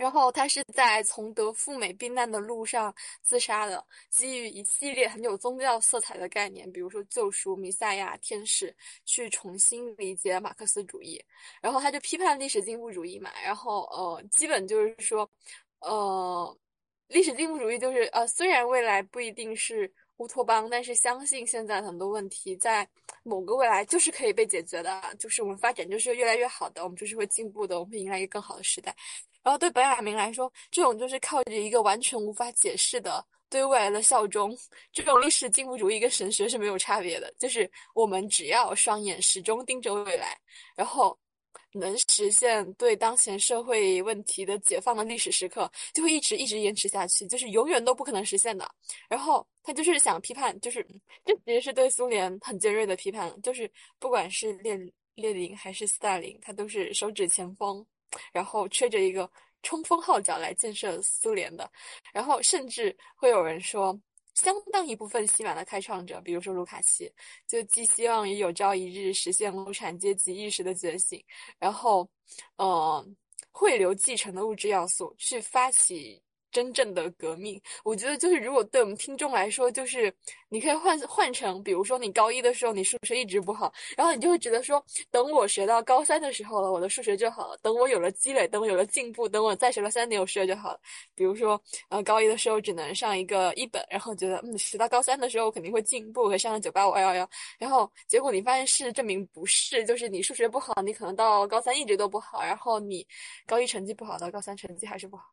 [0.00, 8.74] 然后他是在从德赴美避难的路上自杀的，基于一系列很有宗教色彩的概念，比如说救赎、弥赛亚、天使，
[9.04, 11.22] 去重新理解马克思主义。
[11.60, 15.30] 然后他就批判历史进步主义嘛，然后呃，基本就是说，
[15.80, 16.58] 呃，
[17.08, 22.88] 历史进步主义就是呃，虽然未来不一定是乌托邦，但是相信现在很多问题在
[23.22, 28.96] 某个未来就是可以被解决的，就是我们发展就是越来越好的，我们就是会进步的，我们会迎来一个更好的时代。
[29.42, 34.56] 然后对本雅明来说，这种就是靠着一个完全无法解释的对未来的效忠，
[34.92, 37.32] 这种历史进步主义跟神学是没有差别的。
[37.38, 40.38] 就是我们只要双眼始终盯着未来，
[40.76, 41.18] 然后
[41.72, 48.68] 能实现对当前社会问题的解放的历史时刻，就会一直一直延迟下去，就是永远都不可能实现的。
[49.08, 50.86] 然后他就是想批判，就是
[51.24, 54.78] 这其实是对苏联很尖锐的批判，就是不管是列
[55.14, 57.84] 列宁还是斯大林，他都是手指前锋。
[58.32, 59.30] 然后吹着一个
[59.62, 61.70] 冲锋号角来建设苏联的，
[62.12, 63.98] 然后甚至会有人说，
[64.34, 67.10] 相当一部分西马的开创者，比如说卢卡奇，
[67.46, 71.22] 就寄希望于有朝一日实现无产阶级意识的觉醒，
[71.58, 72.08] 然后，
[72.56, 73.06] 呃，
[73.50, 76.22] 汇流继承的物质要素去发起。
[76.52, 80.12] 真正的革命，我觉得就是如果对我们听众来说，就是
[80.50, 87.56] 你可以换换成，比如说你高一的时候你数学一直不好，然后你就会觉得说，等我学到高三的时候了，我的数学就好了。
[87.62, 90.80] 等我有了积累，等我有了进步，等我再学了三年，我数学就好了。
[91.14, 97.30] 比如说，呃，高一的时候只能上一个一本，然后觉得嗯，学到高三的时候肯定会进步，可上个九八五二幺幺。
[97.56, 103.06] 然后结果你发现事实证明不是，就是你数学不好，你可能到高三一直都不好，然后你
[103.46, 105.26] 高一成绩不好，到高三成绩还是不好。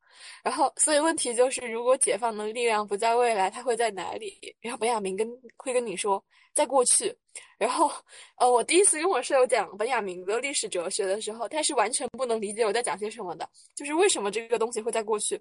[0.44, 0.98] 然后所以。
[1.08, 4.36] 问题就是，如果解放的力量不在未来，它会在哪里？
[4.60, 7.16] 然后本雅明跟会跟你说，在过去。
[7.58, 7.92] 然后，
[8.38, 13.48] 呃，我第一次跟我舍友讲本雅明的历史哲学的时候，他是完全不能理解我在讲些什么的。
[13.76, 15.40] 就是为什么这个东西会在过去？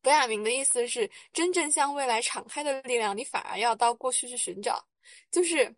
[0.00, 4.84] 本雅明的意思是，真正向未来敞开的力量，你反而要到过去去寻找。
[5.30, 5.72] 就是，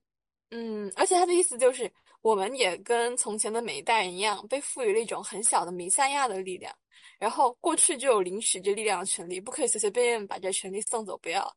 [0.51, 1.91] 嗯，而且他的意思就是，
[2.23, 6.75] 我们也跟从前的每一代人一样，被赋予了一种很小的弥赛亚的力量。
[7.19, 11.57] 然后过去就有领取这力量的权利，不可以随随便便把这权利送走，不要。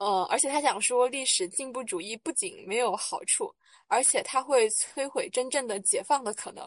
[0.00, 3.54] 呃，而且他想说，历史进步主义不仅没有好处，
[3.86, 6.66] 而且它会摧毁真正的解放的可能。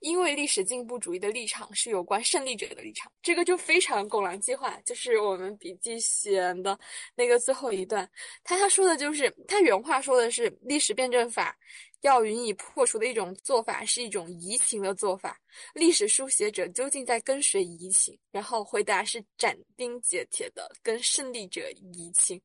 [0.00, 6.78] 因为历史进步主义的立场是有关胜利者的立场，这个就非常拱狼计划，就是我们笔记写的
[7.16, 8.08] 那个最后一段，
[8.44, 11.56] 他他说的就是他原话说的是历史辩证法。
[12.02, 15.38] 要予以破除的一种做法是一种移情的做法。
[15.74, 18.16] 历史书写者究竟在跟谁移情？
[18.30, 22.40] 然后回答是斩钉截铁的跟胜利者移情。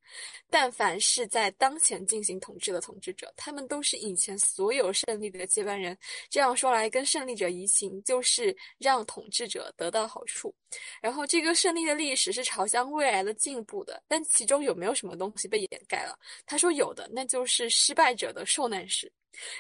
[0.50, 5.98] 但凡是在当前进行统治的统治者，他们都是以前所有胜利的接班人。
[6.30, 10.54] 这样说来，跟胜利者移情就是让统治者得到好处。
[11.02, 16.18] 然后这个胜利的历史是朝向未来的进步的，但其中有没有什么东西被掩盖了？
[16.46, 19.12] 他说有的，那就是失败者的受难史。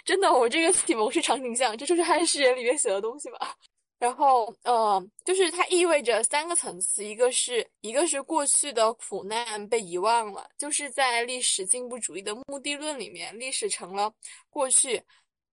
[0.06, 3.56] 真的，我这个启蒙是场景像，这就是《汉诗人》里面写的东西吧。
[3.98, 14.14] 然后，呃，就是它意味着三个层次，一个是一个是过去的苦难被遗忘了，就是在历史进步主义的目的论里面，历史成了
[14.50, 15.02] 过去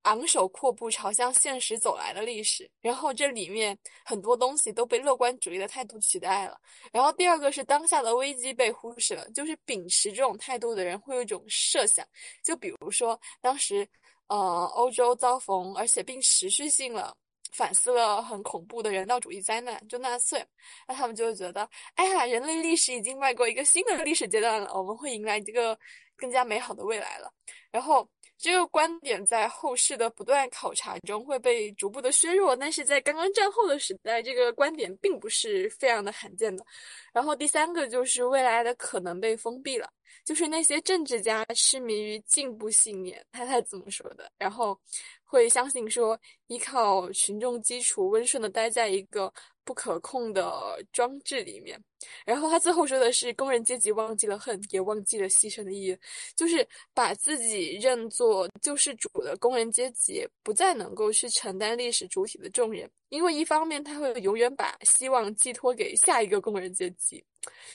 [0.02, 2.70] 昂首阔步朝向现实走来的历史。
[2.80, 6.58] 然后这里面很多东西都被乐观主义的态度取代了。
[6.92, 12.06] 然后第二个是当下的危机被忽视了，就是秉持这种态度的人会有一种设想，
[12.42, 13.88] 就比如说当时。
[14.30, 17.12] 呃，欧洲遭逢，而且并持续性了
[17.52, 20.40] 反思了很恐怖的人道主义灾难，就纳粹，
[20.86, 25.76] 那他们就会觉得，哎呀，人类历史已经迈过一个新的历史阶段了，我们会迎来这个
[26.16, 27.28] 更加美好的未来了。
[27.72, 28.08] 然后
[28.40, 36.64] 这个观点在后世的不断考察中会被逐步的削弱，但是在刚刚战后的时代，这个观点并不是非常的罕见的。
[37.12, 39.90] 然后第三个就是未来的可能被封闭了。
[40.24, 44.30] 就是那些政治家痴迷于进步信念，他他怎么说的？
[44.38, 44.78] 然后
[45.24, 46.18] 会相信说，
[46.48, 49.32] 依靠群众基础温顺的待在一个
[49.70, 51.80] 不可控的装置里面。
[52.26, 55.96] 然后他最后说的是，工人阶级忘记了恨，也忘记了牺牲的意义，
[56.34, 67.24] 就是把自己认作救世主的工人阶级，不再能够去承担历史主体的重任，因为一方面他会永远把希望寄托给下一个工人阶级。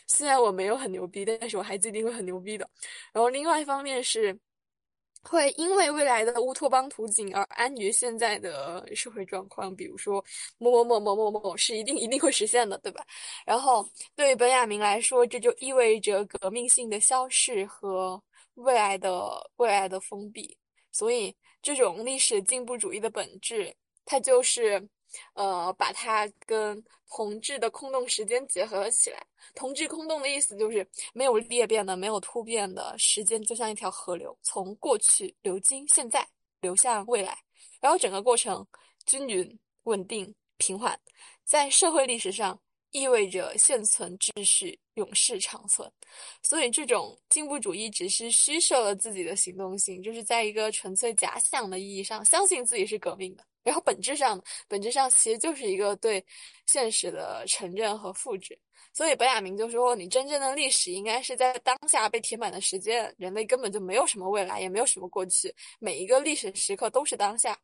[0.05, 2.69] 虽然我没有很牛逼，但是我孩子一定会很牛逼的。
[3.13, 4.37] 然后另外一方面是，
[5.27, 10.23] 会因为未来的乌托邦图景而安于现在的社会状况，比如说
[10.57, 13.05] 某某某某某某是一定一定会实现的，对吧？
[13.45, 18.21] 然后对于本雅明来说，这就意味着革命性的消逝和
[18.55, 20.57] 未来的未来的封闭。
[20.91, 24.87] 所以这种历史进步主义的本质，它就是。
[25.33, 29.25] 呃，把它跟同质的空洞时间结合了起来。
[29.53, 36.27] 同质空洞的意思就是没有裂变的、没有突变的时间，就像一条河流，从过去流经现在，
[36.61, 37.37] 流向未来，
[37.79, 38.65] 然后整个过程
[39.05, 40.99] 均匀、稳定、平缓，
[41.43, 42.59] 在社会历史上
[42.91, 45.89] 意味着现存秩序永世长存。
[46.41, 53.45] 所以，这种进步主义只是虚设了自己的行动性，就是在一个纯粹假想的意义上，相信自己是革命的。
[53.65, 56.23] 然后本质上，本质上其实就是一个对
[56.67, 58.57] 现实的承认和复制。
[58.93, 67.57] 所以本雅明就说：“你真正的历史应该是在当下被填满的时间，人类根本就没有什么未来，也没有什么过去，每一个历史时刻都是当下。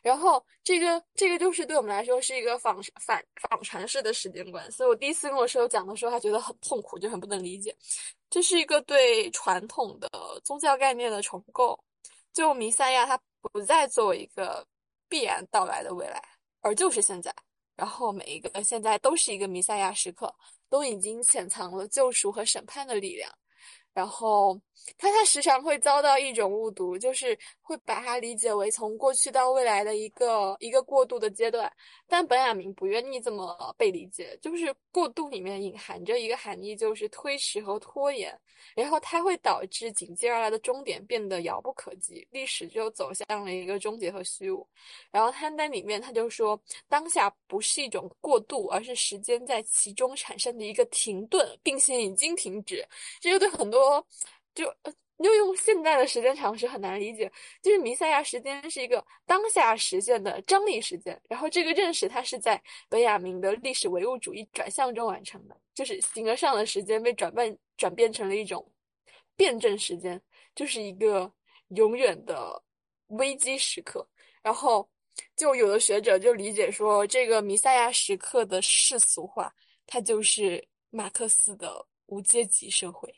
[0.00, 4.70] 然后这个这个就是对我们来说是一个仿反仿传式的时间观。
[4.70, 7.74] 所以我第一次跟我室友讲的时候，他觉得很痛苦，就很不能理解。
[8.30, 10.08] 这是一个对传统的
[10.44, 11.78] 宗教概念的重构，
[12.32, 14.64] 就弥赛亚他不再作为一个。”
[15.08, 16.22] 必然到来的未来，
[16.60, 17.34] 而就是现在。
[17.76, 20.34] 然后每一个现在都是一个弥赛亚时刻，
[20.68, 23.30] 都已经潜藏了救赎和审判的力量。
[23.92, 24.60] 然后
[24.98, 31.72] 他他时常会遭到一种误读，就是会把它理解为从过去到未来的一个一个过渡的阶段。
[32.06, 38.36] 但本雅明不愿意这么被理解，就是过渡里面隐含着一个含义，就是推迟和拖延。
[38.74, 44.66] 然后它会导致紧接而来的终点变得遥不可及，历史就走向了一个终结和虚无。
[45.10, 46.58] 然后他在里面他就说，
[46.88, 52.84] 当下不是一种过渡，而是时间在其中产生的一个停顿，并且已经停止。
[53.20, 54.04] 这就对很多
[54.56, 54.64] 就
[55.18, 57.30] 又用现在的时间常识很难理解，
[57.62, 61.16] 就是弥赛亚时间是一个当下实现的张力时间。
[61.28, 67.56] 然后这个认识它是在本雅明的历史唯物主义转向中完成的，就是形而上的时间被转变。
[67.76, 68.66] 转变成了一种
[69.36, 70.18] 辩证时间，
[70.54, 71.30] 就是一个
[71.74, 72.62] 永远的
[73.08, 74.08] 危机时刻。
[74.42, 74.88] 然后，
[75.36, 79.54] 就有的学者就理解说，这个弥赛亚时刻的世俗化，
[79.86, 83.14] 它就是马克思的无阶级社会。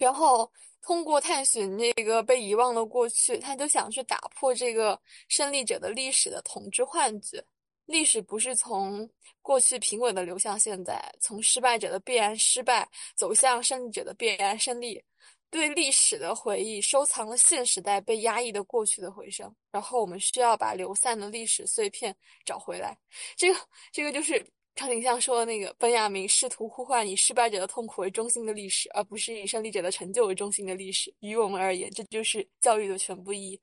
[0.00, 4.98] 然后，通过探寻那个被遗忘的过去，他就想去打破这个
[5.28, 7.44] 胜利者的历史的统治幻觉。
[7.84, 9.08] 历史不是从
[9.42, 15.02] 过去平稳的流向现在，从失败者的必然失败走向胜利者的必然胜利。
[15.50, 19.52] 对历史的回忆，收藏了现时代被压抑的过去的回声。
[19.72, 22.96] 然后我们需要把流散的历史碎片找回来。
[23.36, 31.12] 这个，这个就是康景象说的那个本雅明试图呼唤以失败者的痛苦为中心的历史，而不是以胜利者的成就为中心的历史。
[31.20, 33.60] 于我们而言，这就是教育的全部意义。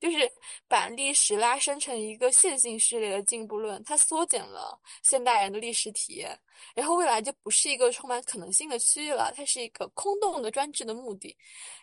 [0.00, 0.30] 就是
[0.66, 6.36] 把历史拉伸成一个线性序列的进步论，它缩减了现代人的历史体验，
[6.74, 11.36] 然后未来就不是一个充满可能性的区域了，它是一个空洞的专制的目的。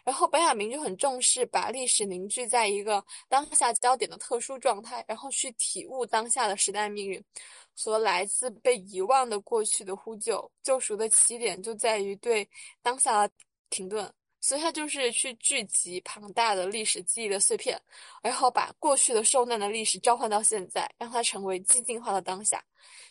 [0.04, 7.24] 然后本雅明就很重视把历史凝聚在一个当下焦点的特殊状态，然后去体悟当下的时代命运
[7.76, 10.52] 和来自被遗忘的过去的呼救。
[10.64, 12.50] 救赎的起点就在于对
[12.82, 13.34] 当下的
[13.70, 14.12] 停顿。
[14.48, 17.78] 所以，他就是去聚集庞大的历史记忆的碎片，
[18.24, 22.64] 然后把过去的受难的历史召唤到现在，让它成为寂静化的当下，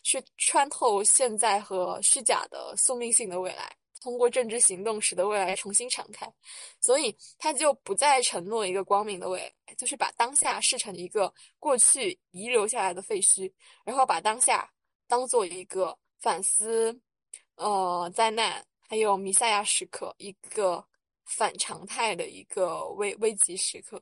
[0.03, 3.71] 去穿透现在和虚假的宿命性的未来，
[4.01, 6.27] 通过政治行动使得未来重新敞开。
[6.81, 13.53] 所以，他就不再承诺一个光明的未来，就是把当下视成一个过去遗留下来的废墟，
[13.85, 14.67] 然后把当下
[15.07, 16.99] 当做一个反思，
[17.57, 20.83] 呃，灾难还有弥赛亚时刻一个。
[21.27, 24.01] 反常态的一个危危急时刻，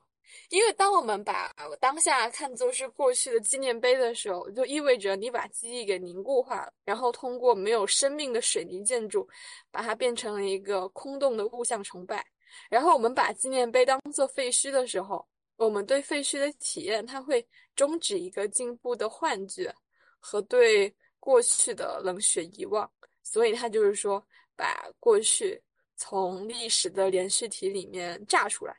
[0.50, 1.50] 因为当我们把
[1.80, 9.26] 当下看作是过去的纪念碑的时候，就意味着你把记忆给凝固化了，然后通过没有生命的水泥建筑，
[9.70, 12.24] 把它变成了一个空洞的物象崇拜。
[12.68, 17.44] 然后我们把纪念碑当做废墟的时候，我们对废墟的体验，它会
[17.74, 19.74] 终止一个进步的幻觉
[20.20, 22.88] 和对过去的冷血遗忘。
[23.22, 24.22] 所以，他就是说，
[24.54, 25.60] 把过去。
[26.06, 28.76] 从历史的连续体里面炸出来，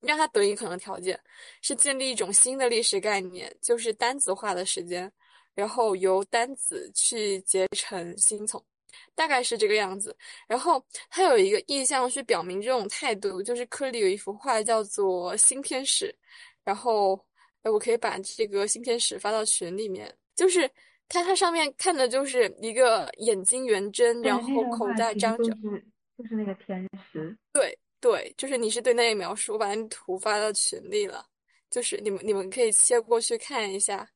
[0.00, 1.18] 让它得以可能条件
[1.60, 5.10] 是建立一种新的历史概念，就是单子化的时间，
[5.54, 8.62] 然后由单子去结成新从，
[9.14, 10.16] 大概是这个样子。
[10.48, 16.06] 然后它有一个意向去表明这种态度，就是科里有一幅画叫做《新天使》，
[16.64, 17.22] 然后
[17.64, 20.66] 哎，我可以把这个新天使发到群里面，就是
[21.06, 25.52] 它它上面看的就是一个眼睛圆睁，然后口袋张着。
[26.22, 31.26] 就是那个天使，对对，就是你是对那个描述，我把那图发到群里了，
[31.68, 34.08] 就是你们你们可以切过去看一下，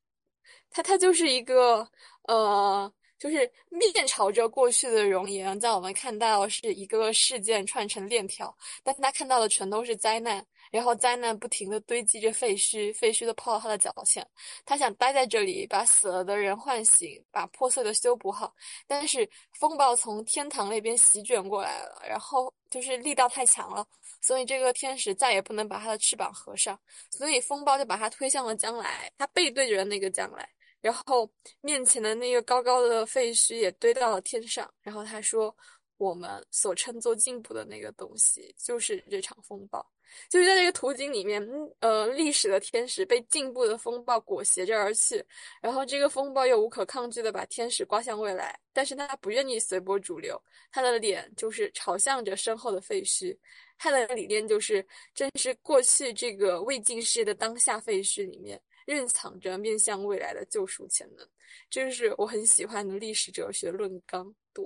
[0.71, 1.91] 它它就是一个
[2.29, 2.93] 呃。
[3.19, 14.27] 就是面朝着过去的容颜，在我们看到是一个个事件串成链条，但他看到的全都是灾难，然后灾难不停的堆积着废墟，废墟的泡到他的脚前，
[14.65, 18.55] 他想待在这里，把死了的人唤醒，把破碎的修补好，
[18.87, 23.87] 但是风暴从天堂那边席卷过来了，然后就是力道太强了，
[24.21, 26.79] 所以这个天使再也不能把他的翅膀合上，
[27.11, 30.49] 所以风暴就把他推向了将来，他背对着那个将来。
[30.81, 31.29] 然后
[31.61, 34.73] 面前的那个高高的废墟也堆到了天上。
[34.83, 35.55] 然后他说
[35.99, 39.85] ：“我们所称作进步的那个东西，就是这场风暴。
[40.31, 41.45] 就是在这个图景里面，
[41.81, 45.25] 呃，历史的天使被进步的风暴裹挟着而去。
[45.61, 53.37] 然后这个风暴又无可抗拒的把天使刮向未来，但是他不愿意随波逐流，他的脸就是朝向着身后的废墟。
[53.79, 61.29] 他的理念就是，正是过去这个未尽世的当下废墟里面。”蕴藏着面向未来的救赎潜能，
[61.71, 64.35] 这就是我很喜欢的历史哲学论纲。
[64.53, 64.65] 对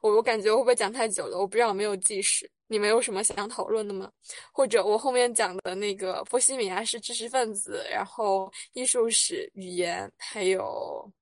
[0.00, 1.38] 我，我感觉会不会讲太久了？
[1.38, 2.50] 我不知道有没有计时。
[2.66, 4.10] 你们有什么想讨论的吗？
[4.50, 11.12] 或者我后面讲的那个波西米亚是知识分子，然后艺术史、语言，还有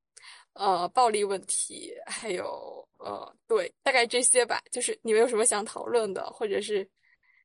[0.52, 4.62] 呃暴力问题，还有呃对，大概这些吧。
[4.70, 6.88] 就是你们有什么想讨论的，或者是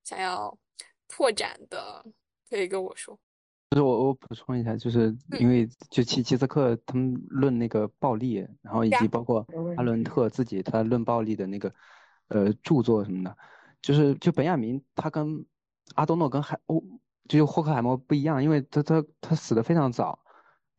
[0.03, 0.55] 想要
[1.07, 2.05] 拓展的，
[2.49, 3.19] 可以跟我说。
[3.69, 9.45] 就是我我补充一下，就是因为就齐齐斯克他们论那个暴力，然后以及包括
[9.75, 11.73] 阿伦特自己他论暴力的那个
[12.29, 13.37] 呃著作什么的，
[13.81, 15.45] 就是就本雅明他跟
[15.95, 16.81] 阿多诺跟海欧
[17.27, 20.19] 就是霍克海默不一样，因为他他他死的非常早，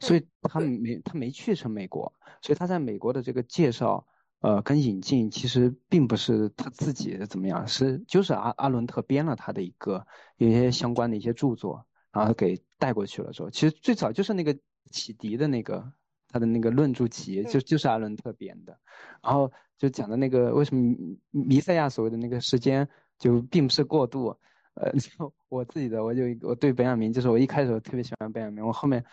[0.01, 4.07] 所以他没他没去成美国，所以他在美国的这个介绍
[4.41, 10.07] 呃跟引进其实并不是他自己怎么样，是就是阿阿伦特编了他的一个
[10.39, 11.85] 有一些相关的一些著作。
[12.13, 14.57] 然后给带过去了之后，其实最早就是那个
[14.91, 15.93] 启迪的那个
[16.29, 18.79] 他的那个论著集，就就是阿伦特编的，
[19.23, 20.95] 然后就讲的那个为什么
[21.31, 22.89] 弥赛亚所谓的那个时间
[23.19, 24.37] 就并不是过渡，
[24.75, 29.05] 呃， 就我自己的我就我对本雅明就是我一开始特别喜欢本雅明，我后面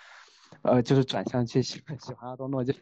[0.62, 2.74] 呃就是转向去喜欢喜欢阿多诺就。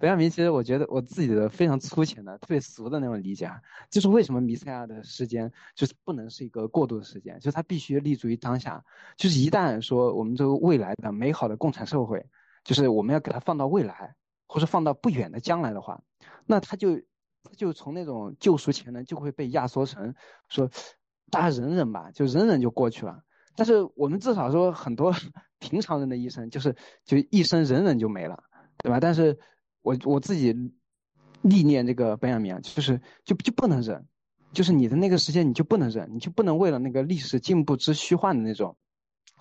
[0.00, 3.50] 本雅明其实我觉得我自己的非常粗浅的、特别俗的那种理解，
[3.90, 8.82] 就是为什么弥赛亚的时间就是不能是一个过渡的时间，就是它必须立足于当下。
[9.18, 12.24] 就是一旦说我们这个未来的美好的共产社会，
[12.64, 14.14] 就是我们要给它放到未来，
[14.48, 16.02] 或者放到不远的将来的话，
[16.46, 16.98] 那他就
[17.58, 20.14] 就从那种救赎潜能就会被压缩成
[20.48, 20.70] 说，
[21.30, 23.22] 大家忍忍吧，就忍忍就过去了。
[23.54, 25.12] 但是我们至少说很多
[25.60, 26.74] 平常人的一生，就是
[27.04, 28.42] 就一生忍忍就没了，
[28.78, 28.98] 对吧？
[28.98, 29.38] 但是
[29.82, 30.52] 我我自己
[31.42, 34.06] 历练这个本雅明啊，就是就就不能忍，
[34.52, 38.76] 就是你的那个时间你就不能忍，你就不能为了那个历史进步之虚幻的那种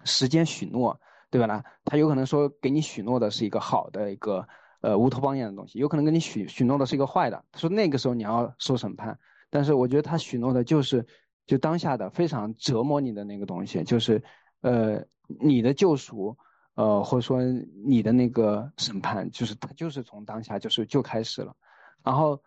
[0.03, 0.99] 时间许诺。
[1.31, 1.45] 对吧？
[1.45, 4.47] 呢，他有可能说给你许诺的是一个好的一个
[4.81, 7.45] 呃乌托邦一样的东西，有可能给你许许诺的是一个坏的。
[7.51, 9.19] 他说那个时候你要受审判，
[9.51, 11.05] 但是我觉得他许诺的就是
[11.45, 14.23] 就当下的非常折磨你的那个东西，就是
[14.61, 15.05] 呃
[15.39, 16.35] 你的救赎，
[16.76, 17.41] 呃或者说
[17.86, 21.55] 你的那个审判，就是他就是从当下就是就开始了。
[22.03, 22.41] 然后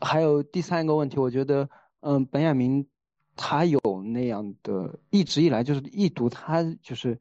[0.00, 1.68] 还有第三个问题，我觉得
[2.00, 2.86] 嗯本雅明
[3.36, 7.18] 他有那样的一直以来就是一读他就是。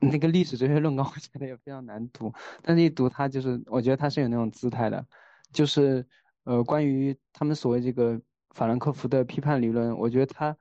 [0.00, 5.04] 那个历史哲学论纲，我觉得也非常难读，但是一读他，就是我觉得他是有那种姿态的，
[5.52, 6.06] 就是
[6.44, 10.56] 呃，关于他们所谓这个法兰克福的批判理论，我觉得他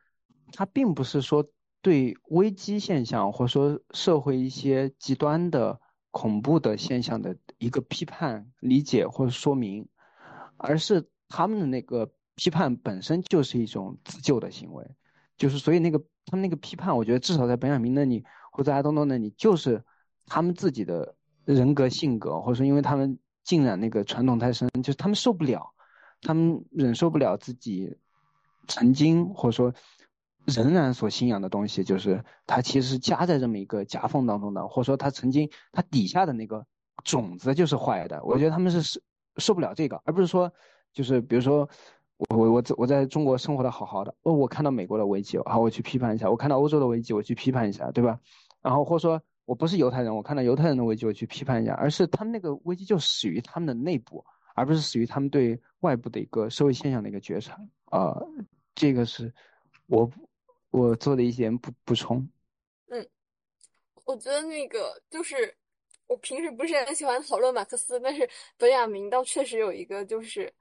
[0.51, 1.47] 他并不是说
[1.87, 5.79] 对危机现象或者说社会一些极端的
[6.11, 9.87] 恐怖的现象的一个批判理解或者说明，
[10.57, 14.85] 而是他们的那个批判本身就是一种自救的行为，
[15.37, 18.25] 就是所以那个他们那个批判，我觉得至少在本雅明那里。
[18.49, 19.83] 或者阿东东那里，就是
[20.25, 21.15] 他们自己的
[21.45, 25.75] 人格性格，或者说因为他们浸染那个传统太深，就是他们受不了，
[26.23, 27.95] 他们忍受不了自己
[28.67, 29.71] 曾经或者说
[30.55, 36.65] 仍然所信仰的东西，就是他其实是夹在这么一个夹缝当中的，或者说他曾经他底下的那个
[37.03, 38.23] 种子就是坏的。
[38.23, 38.99] 我觉得他们是受
[39.37, 40.51] 受不了这个，而不是说
[40.93, 41.67] 就是比如说
[42.29, 48.17] 我我我我在中国生活的好好的，哦，我看到美国的危机，好我去批判一下；我看到欧洲的危机，我去批判一下，对吧？
[48.61, 54.23] 然后或者说我不是犹太人，我看到犹太人的危机我去批判一下，而是他们那个危机就始于他们的内部，
[54.55, 58.17] 而不是始于他们对外部的一个社会现象的一个觉察啊。
[58.73, 59.33] 这个是
[59.87, 60.09] 我
[60.71, 62.27] 我做的一些补补充。
[62.87, 63.07] 嗯，
[64.05, 65.55] 我觉得那个就是
[66.07, 70.53] 我平时不是很喜欢讨论马克思，但是本雅明倒确实有一个就是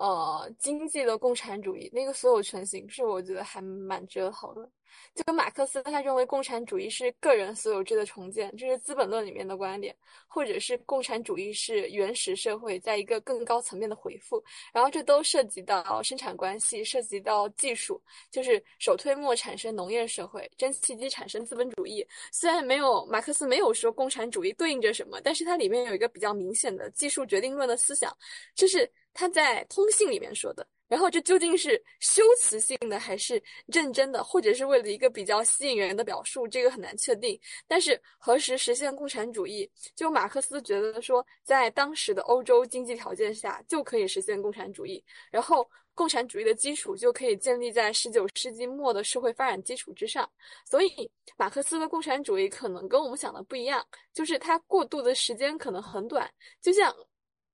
[0.00, 4.68] 呃经济的共产主义那个所有权形式，我觉得还蛮值得讨论。
[5.14, 9.94] 就跟马克思他认为共产主义是个人所有制的重建，这是《资本论》里面的观点，
[10.26, 14.42] 或者是共产主义是原始社会在一个更高层面的回复，
[14.72, 18.00] 然后这都涉及到生产关系，涉及到技术，
[18.32, 22.04] 就是手推磨产生农业社会，蒸汽机产生资本主义。
[22.32, 28.12] 虽然没有马克思没有说共产主义对应着什么，但是它里面有一个比较明显的技术决定论的思想，
[28.56, 30.66] 就是他在通信里面说的。
[30.88, 37.40] 然后这究竟是修辞性的还是认真的，或者是为了一个比较吸引人的表述，这个很难确定。
[37.68, 45.00] 但是何时实现共产主义，就马克思觉得说，在当时的欧洲经济条件下就可以实现共产主义，
[45.30, 50.28] 然后共产主义的基础就可以建立在十九世纪末的社会发展基础之上。
[50.68, 56.28] 所以马克思的共产主义可能跟我们想的不一样，就是它过渡的时间可能很短，
[56.60, 56.92] 就像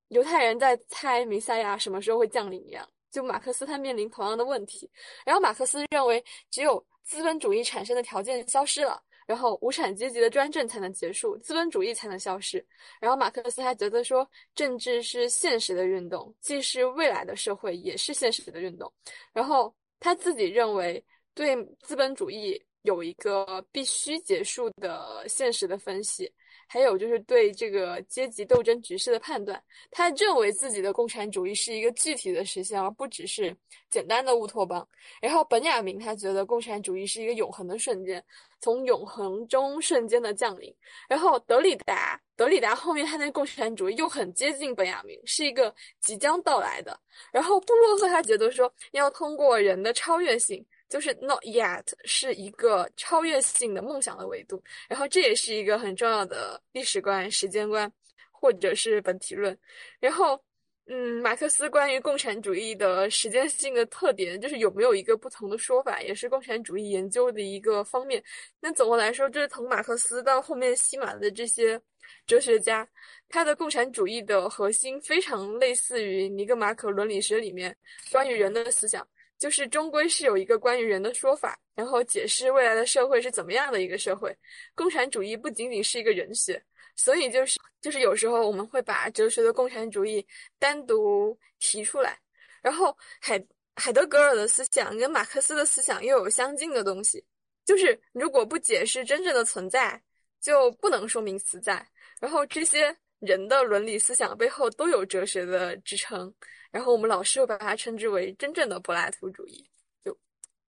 [0.08, 2.88] 犹太人在猜弥赛亚什么时候会降临一样。
[3.08, 4.90] 就马克思他面临同样的问题，
[5.24, 12.62] 然后马克思认为只有资本主义产生的条件消失了，然后无产阶级的专政才能结束，资本主义才能消失。
[13.00, 18.92] 然后马克思还觉得说，政治是现实的运动，既是未来的社会，也是现实的运动。
[19.32, 21.02] 然后他自己认为，
[21.32, 26.30] 对资本主义有一个必须结束的现实的分析。
[26.66, 33.56] 还有就是对这个阶级斗争局势的判断，他认为自己的共产主义是一个具体的实现，而不只是
[33.88, 34.86] 简单的乌托邦。
[35.20, 38.22] 然后本雅明他觉得共产主义是一个永恒的瞬间，
[38.60, 40.74] 从永恒中瞬间的降临。
[41.08, 46.98] 然后德里达，德里达后面他那共产主义又很接近本雅明，是一个即将到来的。
[47.32, 50.64] 然后布洛克他觉得说要通过人的超越性。
[50.88, 57.90] 就是 not yet 是一个超越性的梦想的维度，然后这也是一个很重要的历史观、时间观，
[58.30, 59.56] 或者是本体论。
[59.98, 60.40] 然后，
[60.86, 68.22] 嗯，马克思关于共产主义的时间性的特点，就是有没有一个不同的说法，也是共产主义研究的一个方面。
[68.60, 71.80] 那总的来说，就是从马克思到后面西马的这些
[72.24, 72.88] 哲学家，
[73.28, 77.76] 他的共产主义的核心非常类似于尼格马可伦理学里面
[78.12, 79.04] 关于人的思想。
[79.38, 84.36] 就是终归是有一个关于人的说法，然后解释未来的社会是怎么样的一个社会。
[84.74, 86.62] 共产主义不仅仅是一个人学，
[86.96, 90.26] 所以就是就是有时候我们会把哲学的共产主义
[90.58, 92.18] 单独提出来。
[92.62, 93.42] 然后海
[93.74, 97.24] 海德格尔的思想跟马克思的思想又有相近的东西，
[97.64, 100.02] 就是如果不解释真正的存在，
[100.40, 101.86] 就不能说明实在。
[102.20, 106.32] 然后这些人的伦理思想背后都有哲学的支撑，
[106.70, 109.68] 然后我们老师又把它称之为真正的柏拉图主义。
[110.04, 110.16] 就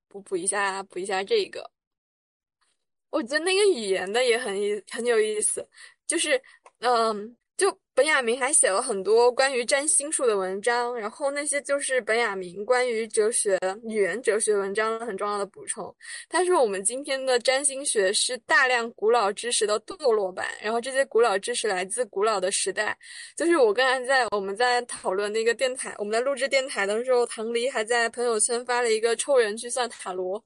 [0.08, 1.70] 补补一下，补一下这个。
[3.10, 5.66] 我觉得那个语言的也很意很有意思，
[6.06, 6.42] 就是
[6.80, 7.36] 嗯。
[7.58, 15.92] 就本雅明还写了很多关于占星术的文章，然后那些就是本雅明关于哲学、语言哲学文章很重要的补充。
[16.28, 22.96] 他说，我们今天的占星学是大量古老知识的堕落版，然后这些古老知识来自古老的时代。
[23.36, 30.40] 就是我刚才在我们在讨论那个电台，我们在录制电台的时候，唐黎还在朋友圈发了一个抽人去算塔罗，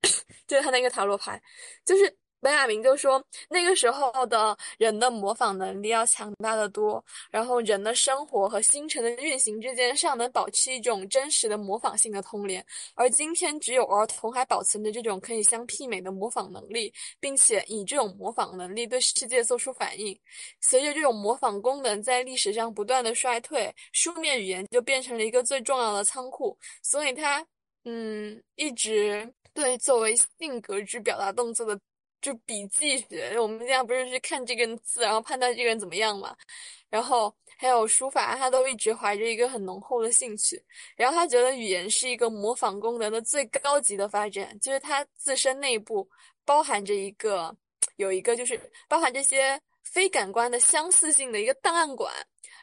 [0.46, 1.40] 就他那个塔罗牌，
[1.86, 2.14] 就是。
[2.40, 12.64] 本雅明就说，那个时候的人的模仿能力要强大的多，然后人的生活和星辰的运行之间尚能保持一种真实的模仿性的通联，
[12.94, 20.18] 而今天只有儿童还保存着这种可以相媲美的模仿能力，并且以这种模仿能力对世界做出反应。
[20.60, 27.44] 随着这种模仿功能在历史上不断的衰退，书面语言就变成了一个最重要的仓库，所以它，
[27.84, 31.78] 嗯，一直对作为性格之表达动作的。
[32.20, 36.36] 就笔记学，我们经常不是去看这个字，然后判断这个人怎么样嘛？
[36.90, 40.62] 然后还有书法，他都一直怀着一个很浓厚的兴趣。
[40.96, 46.08] 然后他觉得语言是一个模仿功能的最高级的发展，就是它自身内部
[46.44, 47.54] 包含着一个，
[47.96, 48.58] 有一个就是
[48.88, 52.12] 包含这些非感官的相似性的一个档案馆。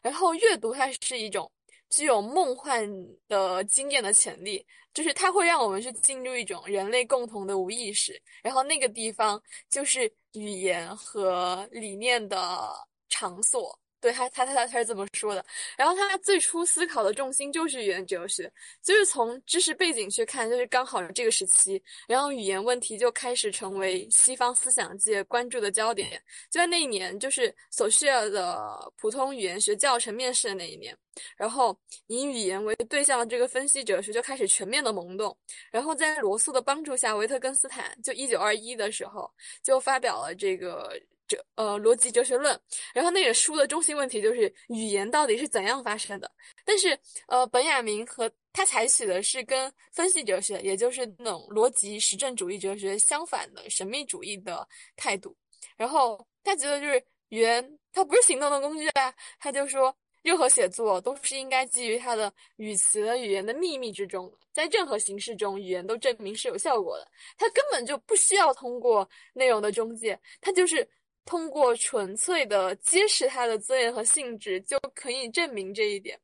[0.01, 1.51] 然后阅读它是一种。
[1.89, 2.89] 具有梦幻
[3.27, 12.69] 的经验的潜力，就是它会让我们去进入一种人类共同的无意识，然后那个地方就是语言和理念的
[13.09, 13.77] 场所。
[14.05, 15.43] 对他，他他他他是这么说的。
[15.75, 18.51] 然后他最初思考的重心就是语言哲学，
[18.83, 26.21] 就是从知识背景去看，就是刚好这个时期，然后语言问题就开始成为西方思想界关注的焦点。
[26.51, 30.95] 就在那一年，就是索绪尔的普通语言学教程面试的那一年，
[31.35, 31.75] 然后
[32.05, 35.35] 以语言为对象的这个分析哲学就开始全面的萌动。
[35.71, 39.27] 然后在罗素的帮助下，维特根斯坦就一九二一的时候
[39.63, 40.95] 就发表了这个。
[41.27, 42.59] 哲呃逻辑哲学论，
[42.93, 46.31] 然后那个书的中心问题就是语言到底是怎样发生的？
[46.63, 46.97] 但是
[47.27, 55.35] 呃本雅明和他采取的是跟分析哲学，也就是那种逻辑实证主义哲学相反的神秘主义的态度。
[55.75, 67.07] 然后他觉得就是语言它不是行动的工具啊，他就说任何写作都是应该基于它的语词的语言的秘密之中，在任何形式中语言都证明是有效果的，
[67.37, 70.87] 它根本就不需要通过内容的中介，它就是。
[71.25, 76.19] 通过纯粹的揭示它的尊严和性质，就可以证明这一点。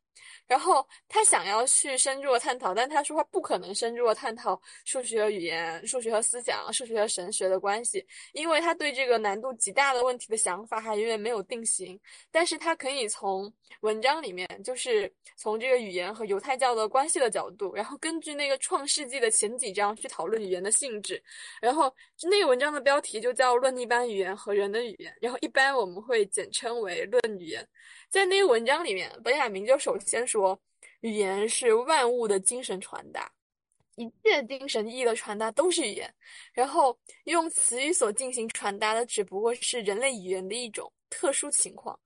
[0.48, 12.00] 然后他想要去深入的探讨，但他说他不可能深入的探讨数学和语言、数学和思想、数学和神学的关系，因为他对这个难度极大的问题的想法还远远没有定型。
[12.32, 13.52] 但是他可以从
[13.82, 21.22] 文章里面，就是从这个语言和犹太教的关系的角度，然后根据那个创世纪的前几章去讨论语言的性质。
[21.62, 21.94] 然后
[22.24, 27.64] 那个文章的标题就叫《论一般语言和人的语言》，然后一般我们会简称为《论语言》。
[28.12, 30.60] 在那个文章里面，本雅明就首先说，
[31.00, 33.32] 语言是万物的精神传达，
[33.96, 36.14] 一切精神意义的传达都是语言。
[36.52, 41.98] 然后用词语所进行传达的，只不过是人类语言的一种特殊情况。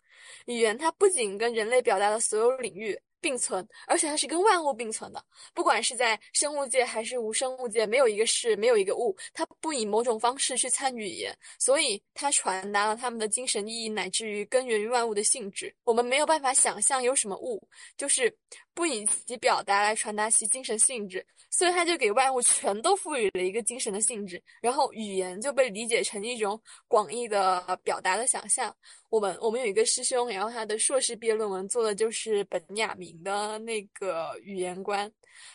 [0.45, 2.95] 语言它不仅跟人类表达的所有领域。
[3.25, 5.25] 并存，而且它是跟万物并存的。
[5.51, 15.73] 不管是在生物界还是无生物界，没有一个是没有一个物，它不以某种方式去参与语言，所以它传达了他们的精神意义，乃至于根源于万物的性质。
[15.85, 18.31] 我们没有办法想象有什么物，就是
[18.75, 28.75] 不以其表达来传达其精神性质，所以他就给万物全都赋予了一个精神的性质，然后语言就被理解成一种广义的表达的想象。
[29.09, 35.09] 我们我们有一个师兄，然后他的硕士毕业论文做的就是本雅明的那个语言观，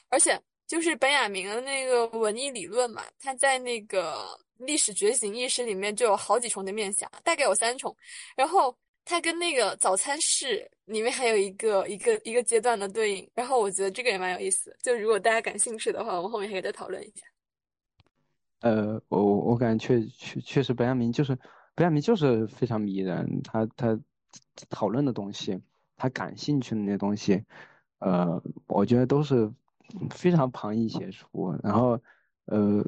[0.09, 4.27] 而且就是本雅明的那个文艺理论嘛，他在那个
[4.57, 7.95] 历史觉醒意识里面就有好几重的面相，大概有三重，
[8.35, 8.75] 然后
[9.05, 17.27] 他跟那个早餐室里面还有一个一个一个阶段的对应，然后我觉得这个也蛮有意思，就如果大家感兴趣的话，我们后面还可以再讨论一下。
[18.61, 21.39] 呃，我我感觉确确确实本雅明就是。
[21.77, 23.99] 本雅明就是非常迷人，他他
[24.69, 25.59] 讨论的东西，
[25.97, 27.43] 他感兴趣的那些东西，
[28.01, 29.51] 呃，我觉得都是
[30.11, 31.57] 非常旁逸斜出。
[31.63, 31.99] 然后，
[32.47, 32.85] 呃，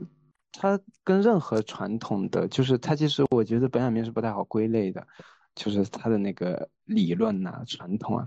[0.52, 5.06] 他跟任何传统的，就是他其实我觉得本雅明是不太好归类的，
[5.54, 8.26] 就是他的那个理论呐、传统啊，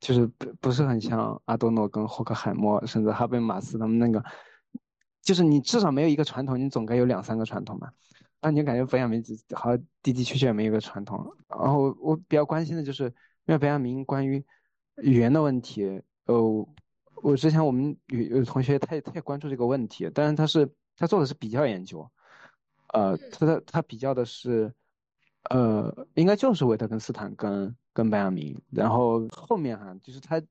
[0.00, 4.24] 就是不不是很像阿多诺跟霍克海默，甚至哈贝马斯他们那个，
[5.22, 7.92] 就是你至少没有一个传统，你总该有两三个传统吧。
[8.40, 9.24] 啊，你就感觉本雅明
[9.54, 11.26] 好像的的确确没有个传统。
[11.48, 14.44] 然后我比较关心的就是，因为本雅明关于
[14.96, 16.68] 语言的问题，呃，
[17.22, 22.06] 我之前我们有有同学他也他也关注这个问题，但是他是他做的是比较研究，
[22.92, 24.70] 呃，他他他比较的是，
[25.50, 30.42] 呃，应该就是维特根斯坦跟跟本雅明，然后后面哈就是他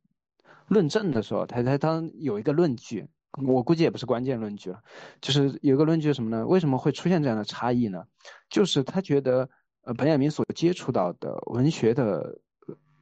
[0.68, 3.08] 论证的时候，他他当有一个论据。
[3.48, 4.80] 我估计也不是关键论据了，
[5.20, 6.46] 就是有个论据是什么呢？
[6.46, 8.06] 为什么会出现这样的差异呢？
[8.48, 9.50] 就是他觉得，
[9.82, 12.38] 呃，本雅明所接触到的文学的、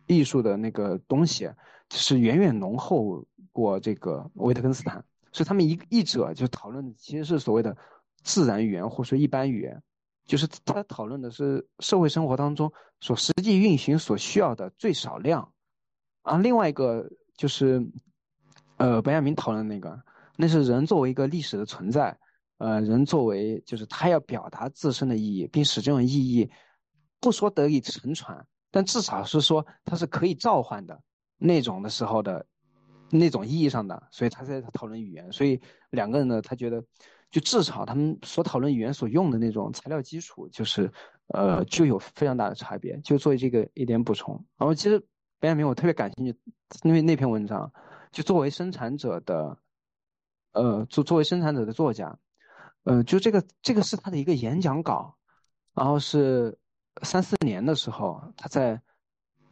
[0.07, 1.51] 艺术的那个东西，
[1.93, 5.03] 是远远浓厚过这个维特根斯坦，
[5.33, 7.75] 所以他们一译者就讨论的其实是所谓的
[8.23, 9.83] 自然语言或者说一般语言，
[10.25, 15.53] 就是他讨论的是社会生活当中所实际运行所需要的最少量，
[16.21, 17.85] 啊，另外一个就是，
[18.77, 20.01] 呃，本雅明讨论那个。
[20.37, 22.17] 那是人作为一个历史的存在，
[22.57, 26.49] 呃，人作为就是他要表达自身的意义，并使这种意义
[27.19, 30.99] 不说得以承传，但至少是说它是可以召唤的
[31.37, 32.43] 那种的时候的
[33.11, 35.31] 那种意义上的，所以他在讨论语言。
[35.31, 36.83] 所以两个人呢，他觉得
[37.29, 40.91] 就至少他们所讨论语言所用的那种材料基础，就是
[41.27, 42.97] 呃就有非常大的差别。
[43.01, 44.35] 就作为这个一点补充。
[44.57, 44.99] 然后其实
[45.39, 46.35] 本雅明我特别感兴趣，
[46.83, 47.71] 因为那篇文章
[48.11, 49.57] 就作为生产者的。
[50.53, 52.19] 呃，作作为生产者的作家，
[52.83, 55.15] 呃，就这个这个是他的一个演讲稿，
[55.73, 56.59] 然后是
[57.03, 58.81] 三四年的时候，他在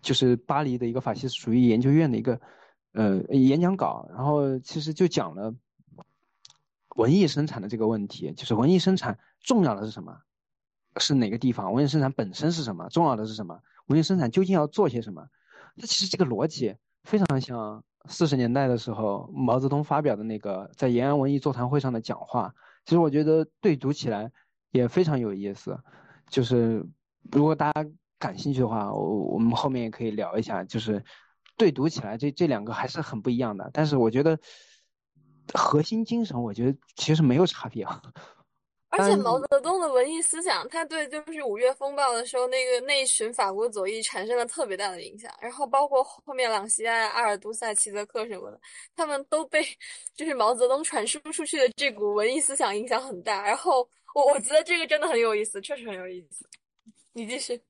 [0.01, 2.41] 就是巴黎的一个法西斯主义研究院的一个
[2.93, 5.53] 呃演讲稿，然后其实就讲了
[6.95, 10.17] 文艺生产的这个问题，就是文艺生产重要的是什么？
[10.97, 11.73] 是哪个地方？
[11.73, 12.89] 文艺生产本身是什么？
[12.89, 13.61] 重要的是什么？
[13.87, 15.27] 文艺生产究竟要做些什么？
[15.75, 17.83] 那其实这个逻辑非常像。
[18.05, 22.55] 四十年代的时候，毛泽东发表的那个在延安文艺座谈会上的讲话，
[22.85, 24.31] 其实我觉得对读起来
[24.71, 25.77] 也非常有意思。
[26.29, 26.83] 就是
[27.29, 27.85] 如果大家
[28.17, 30.63] 感兴趣的话，我我们后面也可以聊一下。
[30.63, 31.03] 就是
[31.59, 33.69] 对读起来，这这两个还是很不一样的。
[33.73, 34.39] 但是我觉得
[35.53, 38.01] 核心精神，我觉得其实没有差别啊。
[38.91, 45.31] 而且毛泽东的文艺思想，他对就是五月风暴的时候那个那一群法国左翼产生了特别大的影响。
[45.39, 48.59] 然后包括后面朗西埃、阿尔都塞、齐泽克什么的，
[48.95, 49.61] 他们都被
[50.15, 53.43] 就是毛泽东传输出去的这股文艺思想影响很大。
[53.43, 56.49] 然后我我觉得这个真的很有意思，确实很有意思。
[57.13, 57.61] 你继续。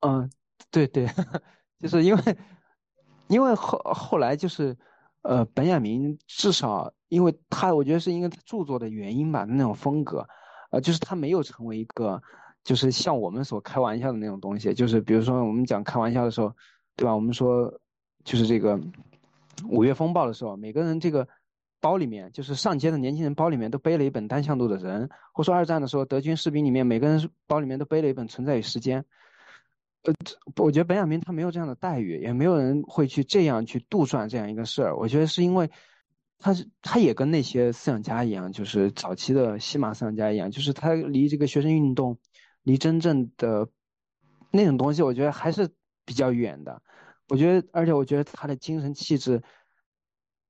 [0.00, 0.30] 嗯，
[0.70, 1.06] 对对，
[1.78, 2.22] 就是因为
[3.28, 4.76] 因为后后来就是
[5.22, 10.26] 呃，本雅明至少因为他，我觉得是因为他著作的原因吧，那种风格。
[10.70, 12.22] 呃，就是他没有成为一个，
[12.62, 14.74] 就是像我们所开玩笑的那种东西。
[14.74, 16.52] 就是比如说我们讲开玩笑的时候，
[16.94, 17.14] 对吧？
[17.14, 17.72] 我们说，
[18.24, 18.78] 就是这个
[19.68, 21.26] 五月风暴的时候，每个人这个
[21.80, 29.04] 包里面，就是上街的年轻人包里面都背了一本单向度的人，或说二战的时候，德军士兵里面每个人包里面都背了一本存在与时间。
[30.02, 34.96] 呃，这我觉得本雅明他没有这样的待遇，也没有人会去这样去杜撰这样一个事儿。
[34.96, 35.70] 我觉得是因为。
[36.40, 42.16] 他是，他也跟那些思想家一样，就是早期的西马思想家一样，就是他离这个学生运动，
[42.62, 43.68] 离真正的
[44.52, 45.68] 那种东西，我觉得还是
[46.04, 46.80] 比较远的。
[47.28, 49.42] 我觉得，而且我觉得他的精神气质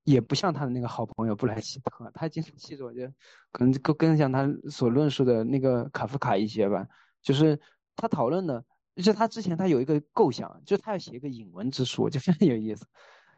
[0.05, 3.15] 也不像他的那个好朋友布莱希特，他精神气质我觉得
[3.51, 6.87] 可能更更像他所论述的那个卡夫卡一些吧。
[7.23, 7.59] 就是
[7.97, 8.62] 他讨论的，
[9.03, 12.85] 就是他之前他有一个构想，就是他要写一个引文之书，就非常有意思。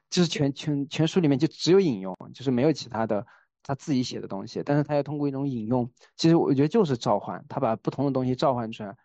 [0.09, 3.27] 就是全全全书里面就只有引用，就是没有其他的
[3.63, 4.63] 他自己写的东西。
[4.65, 8.97] 但是他要通过一种引用，其实我觉得就是召唤，他把不同的东西召唤出来，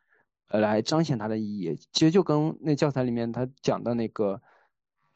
[0.47, 1.77] 呃，来彰显它的意义。
[1.91, 4.41] 其实就跟那教材里面他讲的那个，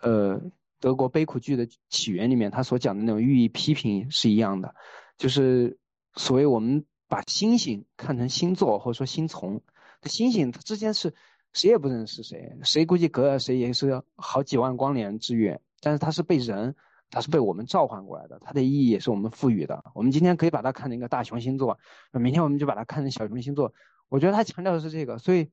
[0.02, 0.40] 呃，
[0.80, 4.76] 德国悲苦剧的起源里面他所讲的那种寓意批评是一样的。
[5.18, 5.80] 就是
[6.16, 9.62] 所谓我们把星星看成星座或者说星丛，
[10.04, 11.14] 星星它之间是
[11.54, 15.62] 谁也不认识谁，谁估计隔了谁也是好几万光年之远。
[15.82, 16.76] 但是它是被人，
[17.10, 19.84] 它是被我们召唤过来的，它的意义也是我们赋予的。
[19.96, 21.80] 我们今天可以把它看成一个大熊星座，
[22.12, 23.74] 明天我们就把它看成小熊星座。
[24.10, 25.50] 我觉得他强调的是这个，所以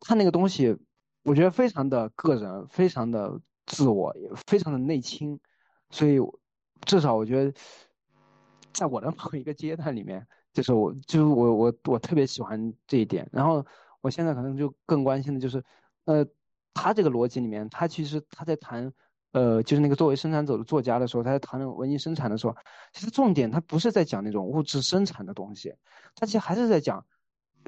[0.00, 0.76] 他那个东西，
[1.22, 5.38] 我觉得非常的个人，非常的自我，也非常的内倾。
[5.90, 6.18] 所以
[6.86, 7.52] 至少我觉得，
[8.72, 10.26] 在我的 某一个阶段里面，
[10.58, 13.28] 就是我，就是我，我，我特别喜欢这一点。
[13.32, 13.64] 然后
[14.00, 15.64] 我现在可能就更关心的就是，
[16.04, 16.26] 呃，
[16.74, 18.92] 他这个逻辑里面，他其实他在谈。
[19.32, 22.56] 呃，就是那个作为生产者的作家的时候，他在谈论文艺生产的时候，
[22.94, 25.74] 其实重点他不是在讲那种物质生产的东西，
[26.16, 27.04] 他其实还是在讲，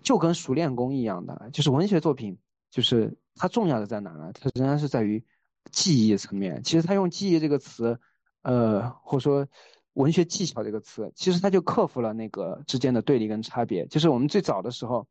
[0.02, 2.38] 就跟熟练工一样的，就是文学作品，
[2.70, 4.32] 就是它重要的在哪呢？
[4.32, 5.22] 它仍然是在于
[5.70, 6.62] 记忆层面。
[6.62, 8.00] 其实他用记忆这个词，
[8.40, 9.46] 呃，或者说
[9.94, 13.86] 文学技巧这个词，其实它就克服了那个之间的对立跟差别。
[13.86, 15.06] 就是我们最早的时候，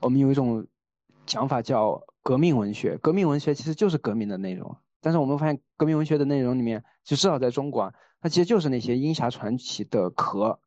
[0.00, 0.66] 我们有一种
[1.26, 4.76] 讲法叫革命文学，革命文学其实就是革命的内容。
[5.00, 10.60] 但是我们发现，革命文学的内容里面，就至少在中国啊，它其实就是那些鹰侠传奇的壳，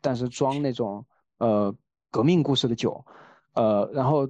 [0.00, 1.04] 但是装那种
[1.38, 1.74] 呃
[2.10, 3.04] 革命故事的酒，
[3.52, 4.28] 呃，然后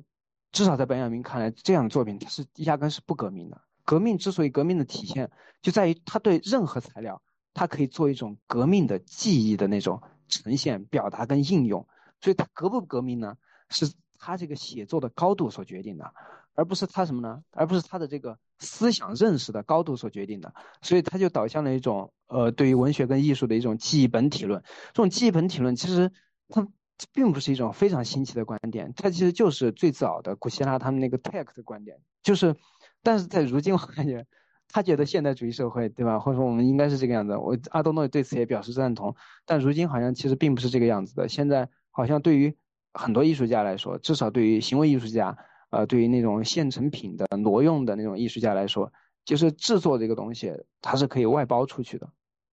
[0.51, 3.61] 至少在本雅明看来，这样的作品它是压根是不革命的。
[3.85, 5.31] 革命之所以革命的体现，
[5.61, 7.23] 就在于他对任何材料，
[7.55, 11.87] 它可以做一种革命的记忆的那种呈现、表达跟应用。
[12.21, 13.37] 所以它革不革命呢？
[13.69, 16.13] 是他这个写作的高度所决定的。
[16.55, 17.43] 而不是他什么呢？
[17.53, 20.53] 而不是他的这个思想认识的高度所决定的，
[20.83, 24.63] 所以他就导向了一种呃，对于文学跟艺术的一种记忆本体论。
[24.89, 26.13] 这种记忆本体论其实
[26.51, 26.69] 它
[27.11, 31.99] 并不是一种非常新奇的观点，它其实就是最早的古希腊他们那个 text 的观点。
[32.23, 32.55] 就是，
[33.03, 34.27] 但是在如今我感觉，
[34.73, 36.19] 他觉得现代主义社会对吧？
[36.19, 37.37] 或者说我们应该是这个样子。
[37.37, 39.15] 我阿多诺对此也表示赞同。
[39.47, 41.29] 但如今好像其实并不是这个样子的。
[41.29, 42.57] 现在好像对于
[42.95, 45.37] 很多艺术家来说，至少对于行为艺术家。
[45.71, 48.93] 呃，对于那种现成品的挪用的那种艺术家来说，
[49.25, 52.07] 就是制作这个东西，它是可以外包出去的，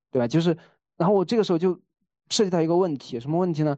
[0.09, 0.25] 对吧？
[0.25, 0.57] 就是，
[0.95, 1.77] 然后我这个时候就
[2.29, 3.77] 涉及到一个问题，什么问题呢？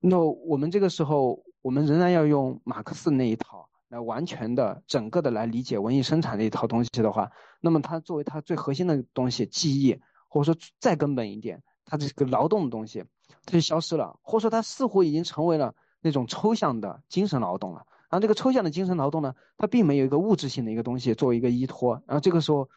[0.00, 9.98] 那我们这个时候，我们仍然要用马克思那一套来完全的、整个的来理解文艺生产这一套东西的话，那么它作为它最核心的东西，记忆，
[10.28, 13.04] 或者说再根本一点，它这个劳动的东西，
[13.46, 17.86] 它就消失了，或者说它似乎已经成为了那种抽象的精神劳动了。
[18.10, 22.02] 然后这个抽象的精神劳动呢，它并没有一个物质性的一个东西作为一个依托。
[22.06, 22.68] 然后这个时候，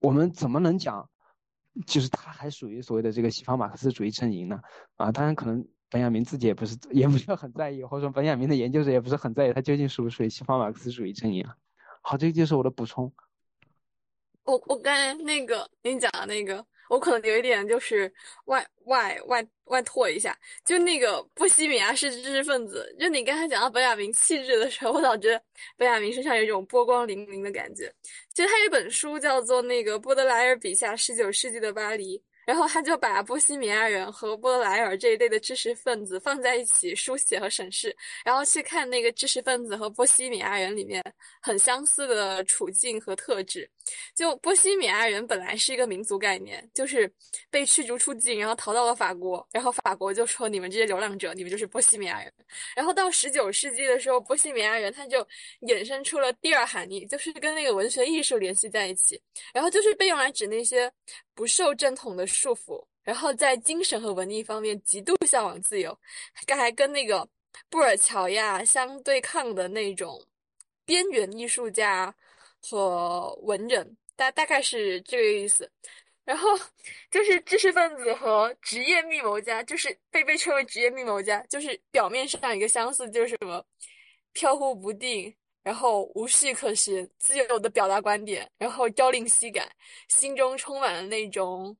[0.00, 1.08] 我们怎么能讲，
[1.86, 4.60] 就是它还属于所谓的这个西方马克思主义阵营呢？
[4.96, 11.46] 啊，当然可能本雅明自己也不是 也不是很在意，或者说本雅明的研究者也不是很在意，他究竟属不属于西方马克思主义阵营？
[12.02, 13.12] 好，这个就是我的补充。
[14.44, 16.64] 我我刚才那个你讲的那个。
[16.88, 18.08] 我可能有一点就是
[18.44, 25.42] 外外外外拓一下，就那个波西米亚是知识分子，就你刚才讲到本雅明气质的时候，我老觉得
[25.76, 27.92] 本雅明身上有一种波光粼粼的感觉。
[28.32, 32.16] 其实他有一本书叫做《那个波德莱尔笔下十九世纪的巴黎》。
[32.46, 37.94] 然后他就把波西米亚人和波莱尔这一类的知识分子放在一起书写和审视，
[38.24, 41.02] 然后去看那个知识分子和波西米亚人里面
[41.42, 43.68] 很相似的处境和特质。
[44.14, 47.12] 就波西米亚人本来是一个民族概念，就是
[47.50, 52.32] 被驱逐出境，然后逃到了法国，然后法国就说你们这些流浪者，你们就是波西米亚人。
[52.76, 55.26] 然后到十九世纪的时候，波西米亚人他就
[55.62, 59.20] 衍生出了第二含义，就是跟那个文学艺术联系在一起，
[59.52, 60.92] 然后就是被用来指那些。
[61.36, 65.98] 不受正统的束缚，然后在精神和文艺方面极度向往自由，
[66.46, 67.26] 刚才跟那个
[67.70, 70.22] 布尔乔亚相对抗的那种
[70.84, 72.14] 边缘艺术家
[72.62, 75.70] 和文人，大大概是这个意思。
[76.24, 76.48] 然后
[77.10, 83.64] 就是知识分子和职业密谋家，就是被被称为职业密谋家，就是表面上一个相似，就是什么
[84.32, 85.34] 飘忽不定。
[85.62, 89.68] 然后无序可循，自由的表达观点，然后朝令夕改，
[90.06, 91.76] 心中充满了那种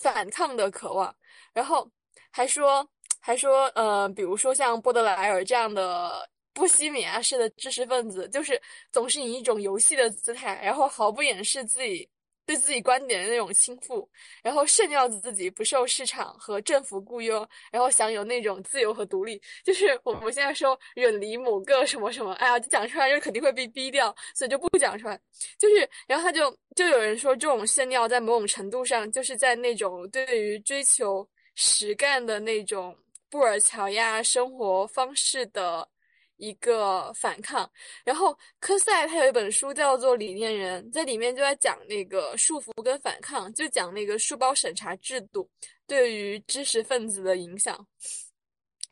[0.00, 1.14] 反抗的渴望。
[1.52, 1.90] 然后
[2.30, 2.88] 还说，
[3.20, 8.60] 还说，呃，比如说像波德莱尔这样的波西米亚式的知识分子，就是
[8.92, 12.08] 总是以一种游戏的姿态，然后毫不掩饰自己。
[12.46, 14.08] 对自己观点的那种倾覆，
[14.42, 19.40] 然后炫耀自己不受市场和政府雇佣，然后享有那种自由和独立。
[19.64, 25.20] 就是我们现在说远离某个什么什么，哎呀，就讲出来就肯定会被逼掉，所以就不讲出来。
[25.58, 32.96] 就是，然后他就就有人说，这种炫耀在某种程度上，就是在那种对于追求实干的那种
[33.28, 35.88] 布尔乔亚生活方式的。
[36.36, 37.70] 一个反抗，
[38.04, 45.48] 然后科赛他有一本书叫做《理念人》，在里面就在讲那个束缚跟反抗，就讲那个书包审查制度
[45.86, 47.86] 对于知识分子的影响，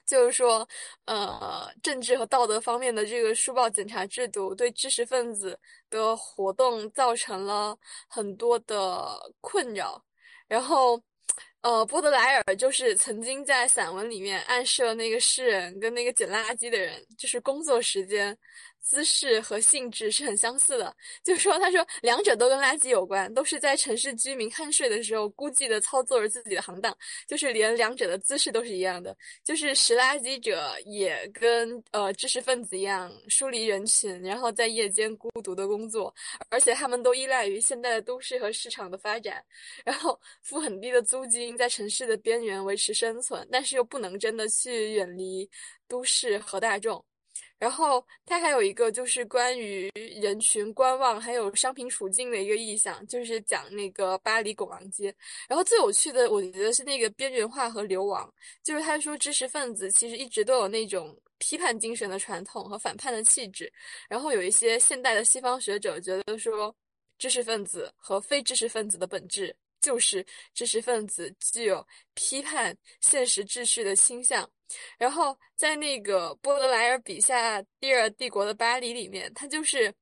[0.06, 0.66] 就是说，
[1.06, 5.58] 呃，政治和道德方面的这个书报检查制度对知识分子
[5.90, 7.76] 的活动造成了
[8.08, 10.02] 很多的困扰，
[10.48, 11.02] 然后。
[11.64, 18.36] 呃，波德莱尔就是曾经在散文里面暗示了那个诗人跟那个捡垃圾的人，就是工作时间。
[18.84, 20.94] 姿势和性质是很相似的，
[21.24, 26.96] 就说，他说两者都跟垃圾有关，都是在城市居民酣睡的时候孤寂的操作着自己的行当，
[27.26, 36.14] 就是连两者的姿势都是一样的，就是拾垃圾者也跟呃知识分子一样疏离人群，然后在夜间孤独的工作，
[36.50, 39.42] 而且他们都依赖于现代的都市和市场的发展，
[39.82, 45.48] 然后付很低的租金，在城市的边缘维持生存，但是又不能真的去远离
[45.88, 47.02] 都市和大众。
[47.58, 49.90] 然后它还有一个就是关于
[50.20, 55.14] 人群观望还有商品处境的一个意象，就是讲那个巴黎拱廊街。
[55.48, 58.32] 然后最有趣的，我觉得是那个边缘化和流亡，
[58.62, 63.72] 就是他说知识分子其实一直都有那种批判精神的传统和反叛的气质。
[64.08, 66.74] 然后有一些现代的西方学者觉得说，
[67.18, 74.48] 知识分子和非知识分子的本质就是知识分子具有批判现实秩序的倾向。
[74.98, 79.92] 然后在那个波德莱尔笔下《第二帝国的巴黎》里面，他就是，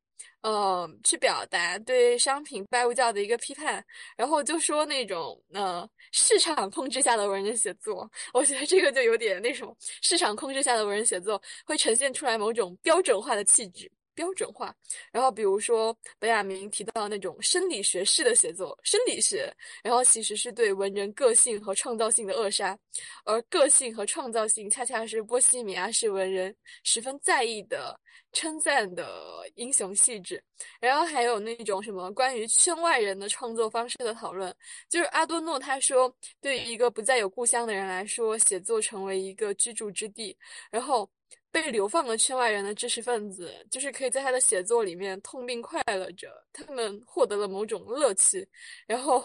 [0.43, 3.85] 呃，去表达对商品拜物教的一个批判，
[4.17, 13.91] 然后就说那种呃市场控制下的文人写作，我觉得这个就有点那什么市场控制下的文人写作会呈现出来某种标准化的气质。
[14.15, 14.75] 标准化，
[15.11, 19.53] 然后比如说本雅明提到那种生理学式的写作，生理学，
[19.83, 22.79] 然后其实是对文人个性和创造性的扼杀，
[23.25, 27.99] 而个性和创造性恰恰是波西米亚式文人十分在意的
[28.33, 30.43] 称赞的英雄气质。
[30.81, 34.55] 然后还有那种什么关于圈外人的创作方式的讨论，
[34.89, 40.37] 就是阿多诺他说，对于一个不再有故乡的人来说，写作成为一个居住之地，
[40.71, 41.09] 然后。
[41.53, 48.49] 被流放的圈外人的知识分子，就是可以在他的写作里面痛并快乐着，他们获得了某种乐趣，
[48.87, 49.23] 然后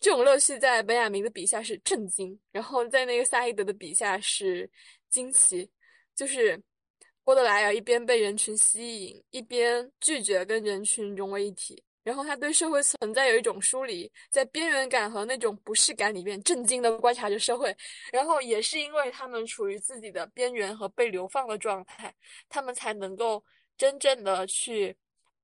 [0.00, 4.68] 这种乐趣在本雅明的笔下是震惊，然后在那个萨伊德的笔下是
[5.10, 5.70] 惊奇，
[6.14, 6.58] 就是
[7.22, 11.82] 波德莱尔一边被人群吸引，一边拒绝跟人群融为一体。
[12.06, 17.76] 然后他对社会存在有一种疏离，在边缘感和那种不适感里面，震惊的观察着社会。
[18.12, 22.14] 然后也是因为他们处于自己的边缘和被流放的状态，
[22.48, 23.42] 他们才能够
[23.76, 24.96] 真正的去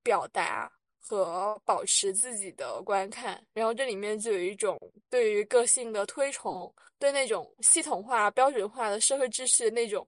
[0.05, 0.70] 表达
[1.01, 3.44] 和保持自己的观看。
[3.52, 4.78] 然后这里面就有一种
[5.10, 10.06] 对于个性的推崇，对那种系统化、标准化的社会秩序那种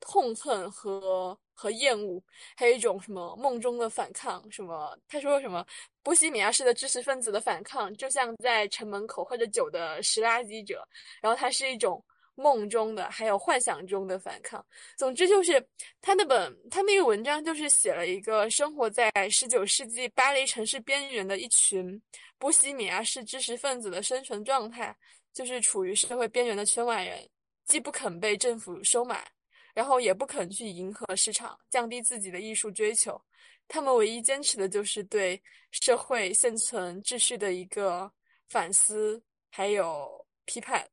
[0.00, 1.34] 痛恨和。
[1.56, 2.20] 和厌恶，
[2.56, 5.64] 还有一种什么梦中的反抗，什么他说什么
[6.04, 10.86] 波西米亚式的知识分子的反抗，就像在城门口喝着酒的拾垃圾者，
[11.20, 12.04] 然后它是一种
[12.34, 14.64] 梦中的，还有幻想中的反抗。
[14.98, 15.66] 总之就是
[16.02, 22.00] 他那本他那个文章就是写了一个生活在十九世纪巴黎城市边缘的一群
[22.38, 24.94] 波西米亚式知识分子的生存状态，
[25.32, 27.26] 就是处于社会边缘的圈外人，
[27.64, 29.26] 既不肯被政府收买。
[29.72, 33.20] 然后也不肯去迎合市场，降低自己的艺术追求。
[33.68, 38.10] 他们唯一坚持的就是对社会现存秩序的一个
[38.48, 40.86] 反思，还有批判。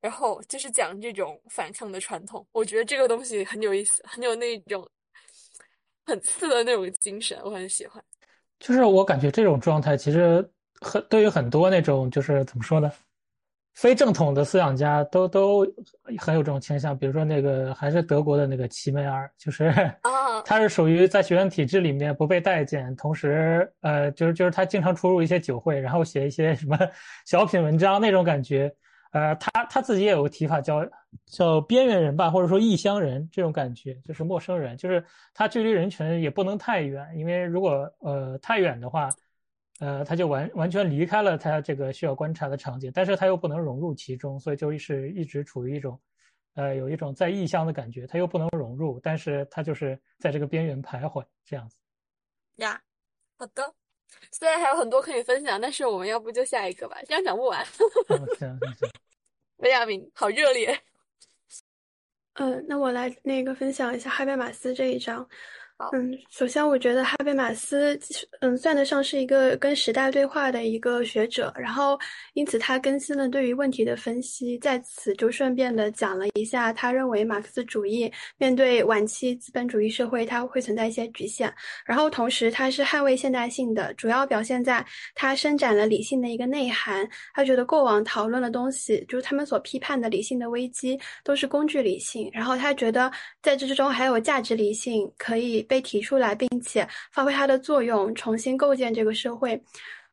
[0.00, 2.46] 然后就是讲这种反抗的传统。
[2.52, 4.88] 我觉得这个东西很有意思，很有那种
[6.06, 8.02] 很刺的那种精神，我很喜欢。
[8.60, 10.48] 就是我感觉这种状态其实
[10.80, 12.92] 很对于很多那种就是怎么说呢？
[13.80, 15.64] 非正统的思想家都都
[16.18, 19.72] 很有这种倾向，比如说那个还是德国的那个齐梅尔，就是
[20.44, 26.76] 他是属于在学院体制里面不被待见，同时呃就是就是他经常出入一些酒会，然后写一些什么
[27.24, 28.74] 小品文章那种感觉，
[29.12, 30.84] 呃他他自己也有个提法叫
[31.26, 39.08] 叫边缘人吧，或者说异乡人这种感觉，就是陌生人，就是他距离人群也不能太远，因为如果呃太远的话。
[39.78, 46.00] 呃，他就完完全离开了他这个需要观察的场景，但是他又不能融入其中，所以就是一直处于一种，
[46.54, 51.76] 呃，有一种在异乡的感觉，他又不能融入，但是他就是在这个边缘徘徊这样子。
[52.56, 52.82] 呀，
[53.36, 53.72] 好的，
[54.32, 57.64] 虽然还有很多可以分享，但是我们要不就下一个吧，这样讲不完。
[57.64, 58.90] 行行行，
[59.58, 60.76] 维亚明好热烈。
[62.34, 65.28] 嗯，那我来那个分享一下哈贝马斯这一章。
[65.92, 67.96] 嗯，首先我觉得哈贝马斯，
[68.40, 71.96] 嗯，算得上是一个跟时代对话的一个学者，然后
[72.34, 81.48] 因此他更新了对于问题的分析，在此就顺便的讲了一下，他认为马克思主义面对晚期资本主义社会，它会存在一些局限，
[81.86, 84.84] 然后同时他是捍卫现代性的，主要表现在
[85.14, 87.08] 他伸展了理性的一个内涵。
[87.34, 93.08] 他觉得过往讨论的东西，就是他们所批判的理性的危机，都是工具理性，然后他觉得
[93.40, 95.64] 在这之中还有价值理性可以。
[95.68, 99.62] 被提出来，并且发挥它的作用，重新构建这个社会。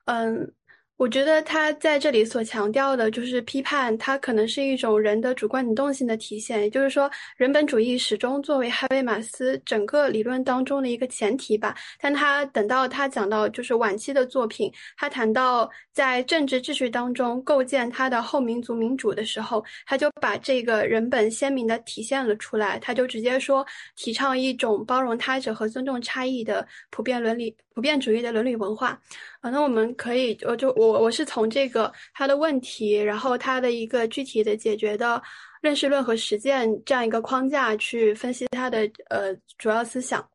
[0.06, 0.54] 嗯。
[0.98, 6.62] 我觉得他在这里所强调的就是批判，它可能是一种人的主观能动性的体现。
[6.62, 11.76] 也就是说，人本主义始终作为哈贝马斯整个理论当中的一个前提吧。
[12.00, 22.80] 但他等到他讲到就是晚期的作品，他谈到在政治秩序当中构建他的后民族民主的时候，他就把这个人本鲜明的体现了出来。
[22.80, 23.66] 他就直接说，
[23.98, 29.00] 提倡一种包容他者和尊重差异的普遍伦理、普遍主义的伦理文化。
[29.42, 35.22] 啊，那我们可以，我就我我是从这个他的问题，然后他的一个具体的解决的
[35.62, 40.28] 认识论和实践这样一个框架去分析他的呃主要思想。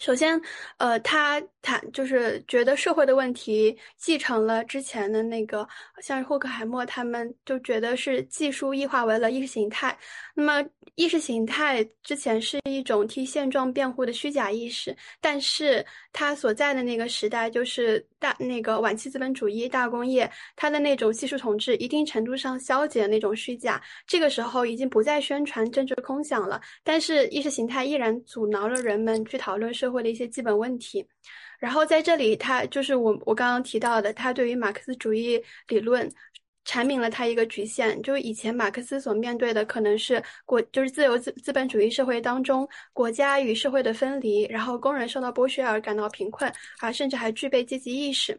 [0.00, 0.40] 首先，
[0.78, 5.68] 呃，他谈就是觉得社会的问题继承了之前的那个，
[6.00, 9.94] 像霍克海默他们就觉得是技术异化为了意识形态。
[10.34, 23.78] 那么，意识形态之前是一种替现状辩护的虚假意识，但是他所在的那个时代就是大那个晚期资本主义大工业，它的那种技术统治一定程度上消解了那种虚假。
[24.06, 31.06] 这个时候已经不再宣传政治空想了，但是意识形态依然阻挠了人们去讨论社会的一些基本问题。
[31.58, 36.10] 然后在这里，他就是我我刚刚提到的，他对于马克思主义理论。
[36.62, 48.38] 阐明了他一个局限，就是以前马克思所面对的可能是国，就是自由资资本主义社会当中国家与社会的分离，然后工人受到剥削而感到贫困，啊甚至还具备阶级意识。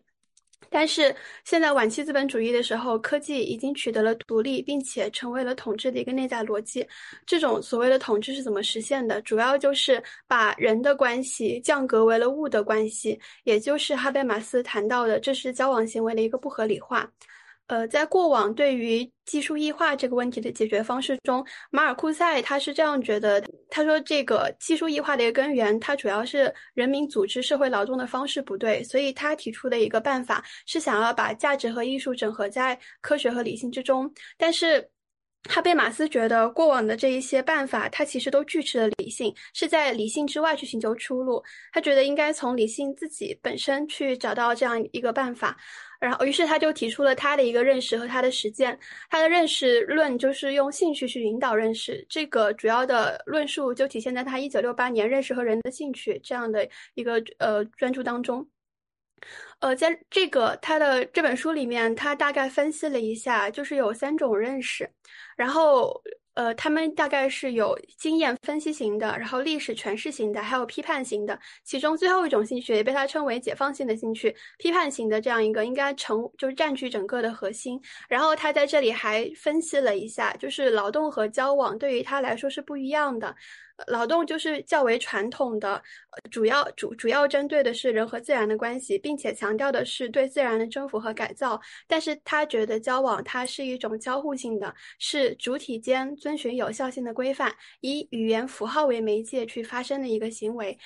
[0.70, 1.14] 但是
[1.44, 6.88] 现在晚期资本主义的时候，科技已经取得了独立，并且成为了统治的一个内在逻辑。
[7.26, 9.22] 这种所谓的统治是怎么实现的？
[9.24, 17.10] 主要就是把人的关系降格为了物的关系，也就是哈贝马斯谈到的，这是交往行为的一个不合理化。
[17.72, 34.14] 呃，在过往对于技术异化这个问题的解决方式中，马尔库塞他是这样觉得：他说，这个技术异化的一个根源，它主要是人民组织社会劳动的方式不对，所以他提出的一个办法是想要把价值和艺术整合在科学和理性之中。
[34.38, 34.86] 但是，
[35.48, 41.42] 哈贝马斯觉得过往的这一些办法，它其实都拒斥了理性，是在理性之外去寻求出路。
[41.72, 45.58] 他觉得应该从理性自己本身去找到这样一个办法。
[46.02, 48.78] 然后，于是他就提出了他的一个认识和他的实践。
[49.08, 58.46] 他的认识论就是用兴趣去引导认识，这个主要的论述就体现在他一九六八年《认识和人的兴趣》这样的一个呃专著当中。
[59.60, 64.90] 呃，在这个他的这本书里面，他大概分析了一下，就是有三种认识，
[65.38, 66.02] 然后。
[66.34, 71.38] 呃，他们大概是有经验分析型的，然后历史诠释型的，还有批判型的。
[71.64, 77.80] 其中最后一种兴趣也被他称为解放性的兴趣，批判型的这样一个应该成就是占据整个的核心。
[78.08, 83.36] 然后他在这里还分析了一下，就是劳动和交往对于他来说是不一样的。
[83.88, 85.82] 劳动就是较为传统的，
[86.30, 91.60] 主要主主要针对的是人和自然的关系，并且强调的是对自然的征服和改造。
[91.88, 100.78] 但是他觉得交往它是一种交互性的，是主体间遵循有效性的规范，以语言符号为媒介去发生的一个行为。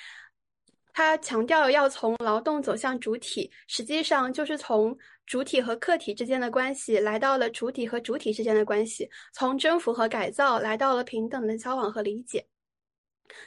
[0.92, 4.96] 他强调要从劳动走向主体，实际上就是从
[5.26, 12.46] 主体和客体之间的关系来到了主体和主体之间的关系，从征服和改造来到了平等的交往和理解。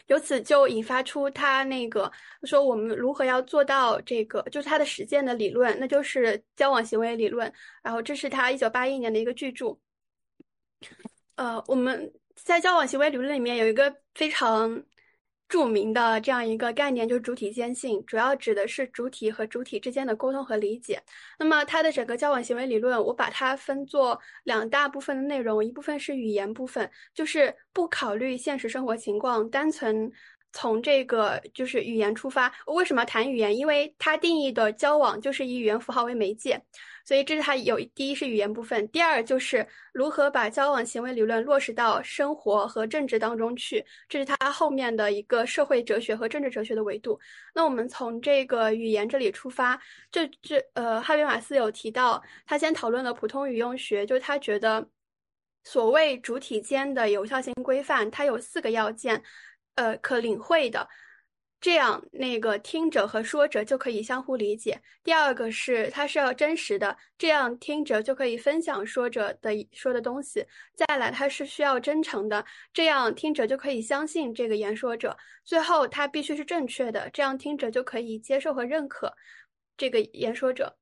[0.07, 2.11] 由此就引发出他那个
[2.43, 7.51] 说我们如何要做到这个，就是他的实践的理论，那就是交往行为理论。
[7.83, 9.77] 然后这是他一九八一年的一个巨著。
[11.35, 14.83] 呃，我们在交往行为理论里面有一个非常。
[15.49, 21.01] 著名的这样一个概念就是主体间性，主要指的是主体和主体之间的沟通和理解。
[21.39, 30.11] 那么它的整个交往行为理论，我把它分作两大部分的内容，一部分是语言部分，就是不考虑现实生活情况，单纯
[30.53, 32.51] 从这个就是语言出发。
[32.67, 33.55] 为什么谈语言？
[33.55, 36.61] 因为它定义的交往就是以语言符号为媒介。
[37.05, 47.19] 所以这是它有第一是语言部分，第二就是如何把交往行为理论落实到生活和政治当中去，这是它后面的一个社会哲学和政治哲学的维度。
[47.55, 49.79] 那我们从这个语言这里出发，
[50.11, 54.87] 这这呃，哈贝马斯有提到，他先讨论了普通语用学，就是他觉得
[55.63, 59.23] 所谓主体间的有效性规范，它有四个要件，
[59.75, 60.87] 呃，可领会的。
[61.61, 64.81] 这样，那个听者和说者就可以相互理解。
[65.03, 70.45] 第二个是，它是要真实的，这样听者就可以分享说者的说的东西。
[70.73, 75.17] 再来，它是需要真诚的，这样听者就可以相信这个言说者。
[75.43, 79.13] 最后，它必须是正确的，这样听者就可以接受和认可
[79.75, 80.77] 这个言说者。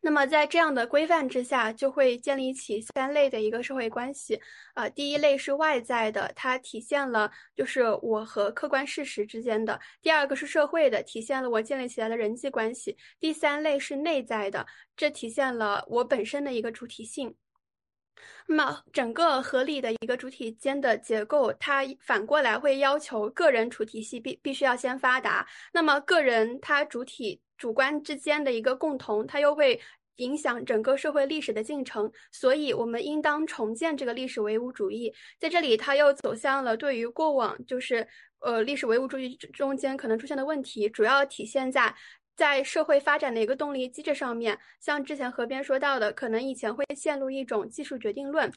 [0.00, 4.40] 那么，在这样的规范之下，就会建立起三类的一个社会关系。
[4.74, 14.64] 啊，第一类是外在的，它体现了就是我和客观事实之间的；第二个是社会的，体现了我建立起来的人际关系；第三类是内在的，
[14.96, 17.34] 这体现了我本身的一个主体性。
[18.46, 25.46] 那么，整个合理的一个主体间的结构，它反过来会要求个人主体性必必须要先发达。
[25.72, 27.42] 那么，个人它主体。
[27.58, 29.78] 主观之间的一个共同，它又会
[30.16, 35.12] 影响整个社会历史的进程，所以我们应当重建这个历史唯物主义。
[35.38, 38.06] 在这里，它又走向了对于过往就是
[38.40, 41.94] 呃历史唯物主义中间可能出现的问题，主要体现在
[42.34, 44.58] 在社会发展的一个动力机制上面。
[44.80, 48.52] 像之前河边说到的，可能以前会陷入一种技术决定论。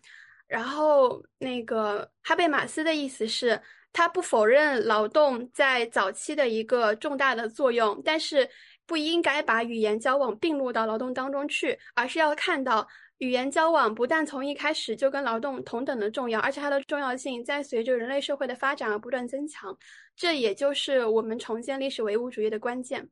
[0.47, 3.61] 然后那个哈贝马斯的意思是，
[3.93, 8.49] 他不否认劳动在早期的一个重大的作用，但是
[8.91, 12.85] 不应该把语言交往并入到劳动当中去，而是要看到
[13.19, 19.77] 语言交往不但从一开始就跟劳动同等的重要，而且它的重要性在随着人类社会的发展而不断增强。
[20.13, 23.07] 这也就是我们重建历史唯物主义的关键。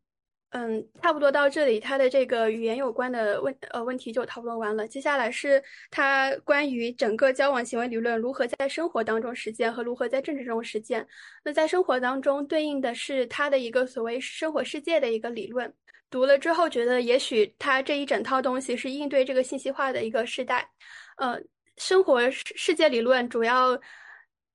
[0.52, 4.88] 嗯，差不多到这里，他的这个语言有关的问呃问题就讨论完了。
[4.88, 11.08] 接下来是他关于整个交往行为理论如何在生活当中实践和如何在政治中实践。
[11.44, 15.72] 那在生活当中对应的是他的一个所谓生活世界的一个理论。
[16.10, 20.68] 读了之后觉得，也许他这一整套东西是应对这个信息化的一个时代。
[21.18, 21.40] 呃，
[21.78, 23.80] 生活世世界理论主要。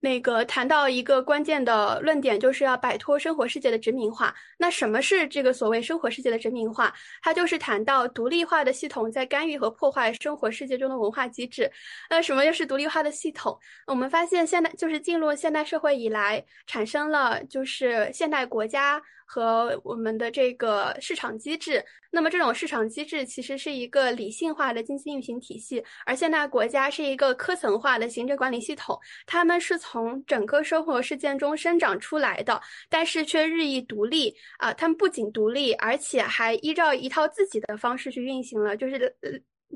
[0.05, 4.35] 那个谈到一个关键的论点，就是要摆脱生活世界的殖民化。
[4.59, 6.93] 那什么是这个所谓生活世界的殖民化？
[7.23, 11.73] 它就是谈到独立化的系统在干预和破坏生活世界中的文化机制。
[12.11, 13.59] 那什么又是独立化的系统？
[13.87, 19.01] 我们发现现代就是进入现代社会以来，产生了就是现代国家。
[19.25, 39.15] 和我们的这个市场机制，那么这种市场机制其实是一个理性化的经济运行体系，而现代国家是一个科层化的行政管理系统，他们是从整个生活事件中生长出来的，但是却日益独立啊，他们不仅独立，而且还依照一套自己的方式去运行了，就是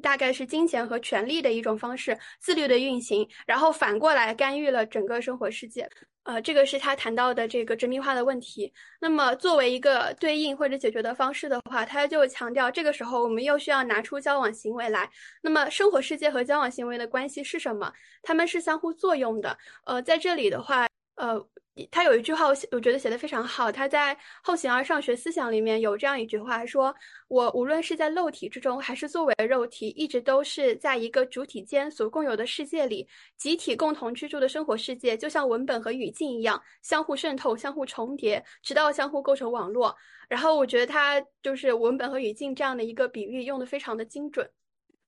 [0.02, 5.89] 大概是金钱和权力的一种方式自律的运行，然后反过来干预了整个生活世界。
[6.24, 8.70] 呃，这个是他谈到的这个殖民化的问题。
[9.01, 15.09] 那么，作为一个对应或者解决的方式的话，他就强调，这个时候我们又需要拿出交往行为来。
[15.43, 17.90] 那么，生活世界和交往行为的关系是什么？
[18.23, 19.56] 他们是相互作用的。
[19.86, 20.86] 呃，在这里的话，
[21.19, 21.49] 呃。
[21.93, 23.70] 他有一句话，我我觉得写的非常好。
[23.70, 24.12] 他在
[24.43, 26.93] 《后形而上学思想》里面有这样一句话，说
[27.31, 39.97] ：“我无论是在肉体之中，还是作为肉体，一直都是在一个主体间所共有的世界里，集体共同居住的生活世界，就像文本和语境一样，相互渗透、相互重叠，直到相互构成网络。”
[40.28, 44.51] 然后我觉得他就是文本和语境这样的一个比喻用的非常的精准。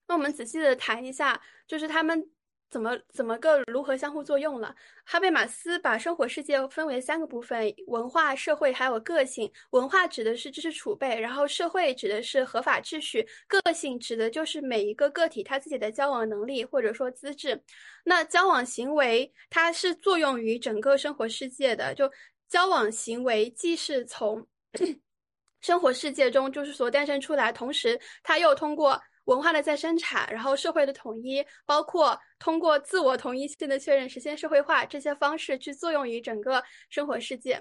[0.07, 2.31] 那我们仔细的谈一下，就是他们。
[2.71, 4.73] 怎么怎么个如何相互作用了？
[5.05, 9.51] 哈贝马斯把生活世界分为三个部分：文化、社会还有个性。
[9.71, 17.61] 文化指的是知识储备，然后社会指的是合法秩序，个性指的就是每一个个体他自己的交往能力或者说资质。
[18.05, 22.09] 那交往行为它是作用于整个生活世界的，就
[22.49, 24.47] 交往行为既是从
[25.61, 29.01] 生活世界中就是所诞生出来，同时它又通过。
[29.25, 37.61] 文化的再生产，然后社会的统一，包括通过自我同一性的确认实现社会化这些方式去作用于整个生活世界。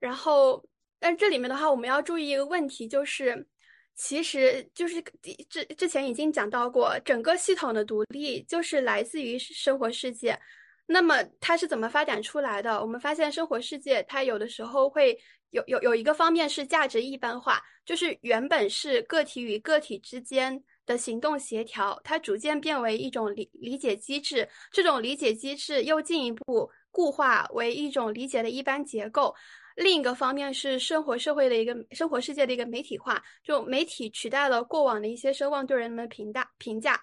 [0.00, 0.64] 然后，
[0.98, 3.46] 但这里面的话，我们要注意一个问题，就是
[3.94, 5.00] 其实就是
[5.48, 10.38] 之之前已经讲到过，整个系统的独立就是来自于生活世界。
[10.86, 12.80] 那么它是怎么发展出来的？
[12.80, 15.18] 我们发现生活世界它有的时候会
[15.50, 20.62] 有有有一个方面是价值一般化，就是原本是个体与个体之间。
[20.86, 29.34] 的行动协调，它逐渐变为一种理理解机制，这种理解机制又进一步固化为一种理解的一般结构。
[29.76, 37.02] 另一个方面是生活社会的一个生活世界的一个媒体化，就媒体取代了过往的一些声望对人们的评价评价。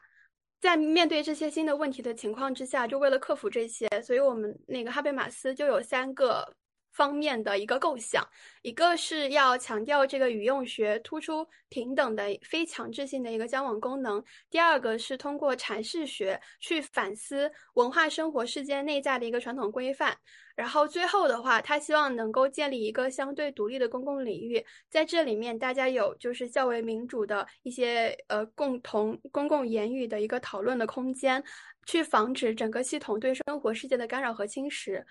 [0.62, 6.48] 在面对这些新的问题的情况之下，就为了克服这些，所以我们那个哈贝马斯就有三个。
[6.92, 8.28] 方面的一个构想，
[8.62, 20.14] 一个是要强调这个语用学突出平等的非强制性的一个交往功能；第二个是通过阐释学去反思文化生活世界内在的一个传统规范；
[20.56, 31.44] 然后最后的话，他希望能够建立一个相对独立的公共领域，在这里面大家有就是较为民主的一些呃共同公共言语的一个讨论的空间，
[31.86, 35.04] 去防止整个系统对生活世界的干扰和侵蚀。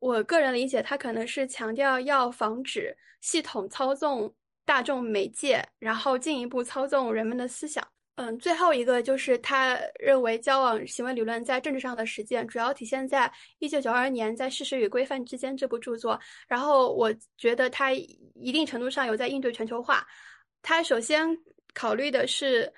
[0.00, 4.32] 我个人理解，他可能是强调要防止系统操纵
[4.64, 7.86] 大众媒介，然后进一步操纵人们的思想。
[8.14, 16.18] 嗯，最后一个就是他认为交往行为理论在政治上的实践，主要体现在一九九二年在《事实与规范之间》这部著作。
[16.46, 20.06] 然后我觉得他一定程度上有在应对全球化。
[20.62, 21.28] 他首先
[21.74, 22.72] 考虑的是，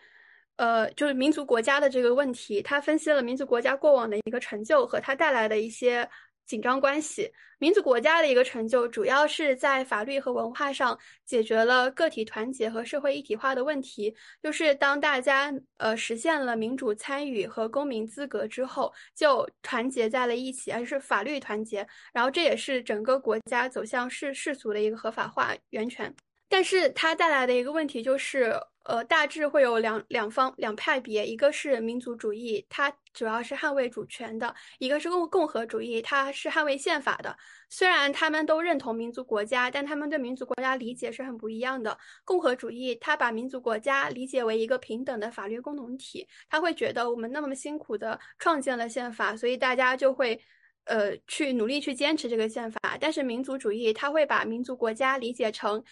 [0.57, 2.61] 呃，就是民族国家的这个问题。
[2.63, 6.09] 他分析了民族国家过往的一个成就和它带来的一些。
[6.51, 14.13] 紧张关系，民族国家的一个成就，主要是在法律和文化上解决了个体团结和社会一体化的问题。
[14.43, 21.87] 就是当大家呃实现了民主参与和公民资格之后，就团结在了一起，而是法律团结。
[22.13, 26.13] 然后这也是整个国家走向世世俗的一个合法化源泉。
[26.51, 28.53] 但是它带来的一个问题就是，
[28.85, 37.35] 呃，大致会有两两方两派别，一个是民族主义，它主要是捍卫主权的；一个是共共和主义，它是捍卫宪法的。
[37.69, 41.97] 虽然他们都认同民族国家，但他们对民族国家理解是很不一样的。
[42.25, 50.39] 共和主义他把民族国家理解为一个平等的法律共同体，他会觉得我们那么辛苦的创建了宪法，所以大家就会。
[50.85, 55.85] 呃，去努力去坚持这个宪法，但是民族主义他会把民族国家理解成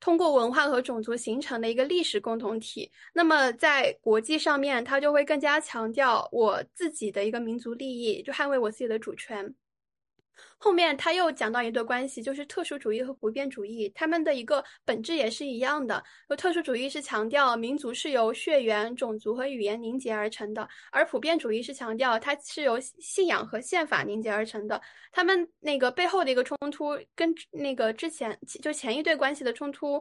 [0.00, 2.90] 通过文化和种族形成的一个历史共同体。
[3.12, 9.54] 那么在国际上面，他就会更加强调我自己的一个民族利益，就捍卫我自己的主权。
[10.58, 16.02] 后面他又讲到一对关系，就是特殊主义和普遍主义，他们的一个本质也是一样的。
[16.28, 24.80] 就特殊主义是强调民族是由血缘、种族和语言凝结而成的，而普遍主义是强调它是由信仰和宪法凝结而成的。
[25.12, 30.00] 他们那个背后的一个冲突，跟那个之前就前一对关系的冲突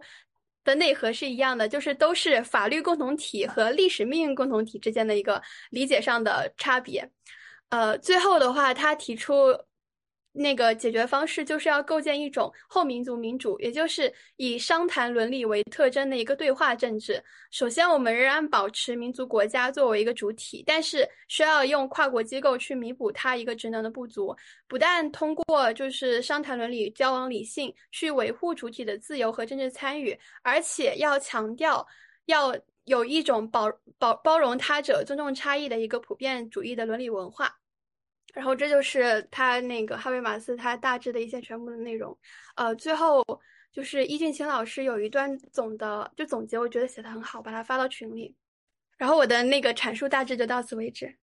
[0.66, 7.10] 的内核是一样的，就是都是法律共同体和历史命运共同体之间的一个理解上的差别。
[7.70, 9.58] 呃，最后的话，他提出。
[10.32, 17.22] 那个解决方式就是要构建一种后民族民主，也就是以商谈伦理为特征的一个对话政治。
[17.52, 24.36] 首先，我们仍然保持民族国家作为一个主体，但是需要用跨国机构去弥补它一个职能的不足。
[24.68, 31.86] 不但通过就是商谈伦理、交往理性去维护主体的自由和政治参与，而且要强调
[32.28, 37.59] 要有一种包包包容他者、尊重差异的一个普遍主义的伦理文化。
[38.34, 42.18] 然后这就是他那个哈贝马斯他大致的一些全部的内容，
[42.56, 43.24] 呃，最后
[43.72, 48.36] 就是易俊清老师有一段总的就总结，我觉得写的很好，把它发到群里。
[48.98, 51.18] 然后我的那个阐述大致就到此为止。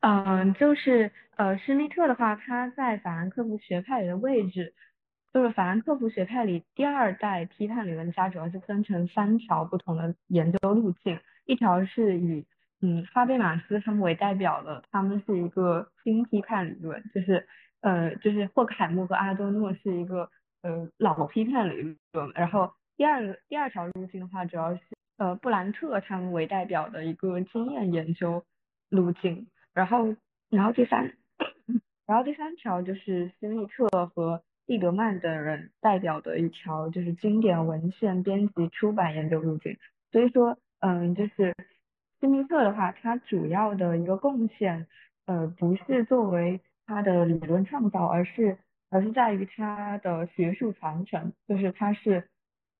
[0.00, 4.74] 嗯，就是呃，施密特的话，他在法兰克福学派里的位置，
[5.34, 12.46] 就是法兰克福学派里第二代批判理论家，主要是分成三条不同的研究路径，一条是以
[12.80, 17.44] 嗯，哈贝马斯他们为代表的，他们是一个新批判理论，就是
[17.80, 20.30] 呃，就是霍克海默和阿多诺是一个
[20.62, 22.30] 呃老批判理论。
[22.36, 24.80] 然后第二第二条路径的话，主要是
[25.16, 28.44] 呃布兰特他们为代表的一个经验研究
[28.90, 29.48] 路径。
[29.74, 30.14] 然后
[30.48, 31.12] 然后第三
[32.06, 39.76] 然后第三条就是斯密特和蒂德曼等人代表的一条就是经典文献编辑出版研究路径。
[40.12, 41.52] 所以说嗯，就是。
[42.20, 44.88] 斯密特的话，他主要的一个贡献，
[45.26, 48.58] 呃，不是作为他的理论创造，而是
[48.90, 52.28] 而是在于他的学术传承，就是他是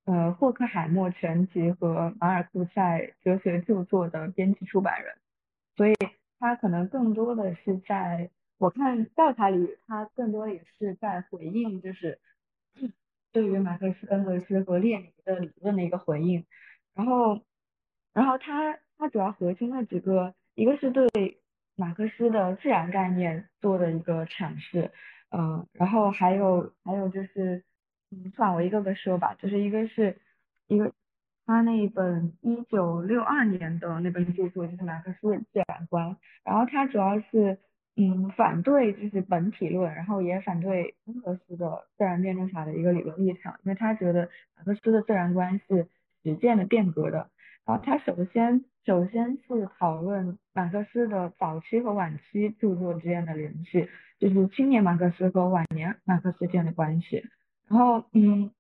[0.07, 5.15] 呃霍克海默全集和马尔库塞哲学著作的编辑出版人，
[5.77, 5.95] 所以
[6.41, 12.19] 他可能更多的是在我看教材里，他更多也是在回应，就是
[13.33, 16.45] 对于马克思、恩格斯和列宁的理论的一个回应，
[16.95, 17.41] 然后
[18.13, 18.77] 然后他。
[18.99, 21.39] 它主要核心的几个，一个是对
[21.77, 24.91] 马克思的自然概念做的一个阐释，
[25.31, 27.63] 嗯，然后还有还有就是，
[28.11, 30.17] 嗯，算我一个个说吧，就是一个是
[30.67, 30.93] 一个
[31.47, 37.59] 他那一本一九六二年的那本著作就是马克思的自然观，然后他主要是
[37.95, 45.87] 嗯反对就是本体论，然后也反对恩格斯的自然辩证法的一个理论立场，因为他觉得马克思的自然观是
[46.25, 47.31] 实践的变革的。
[47.65, 53.87] 然后，他首先首先是讨论马克思的早期和晚期著作之间的联系，
[54.19, 57.23] 就是青年马克思和晚年马克思之间的关系。
[57.69, 58.51] 然后，嗯，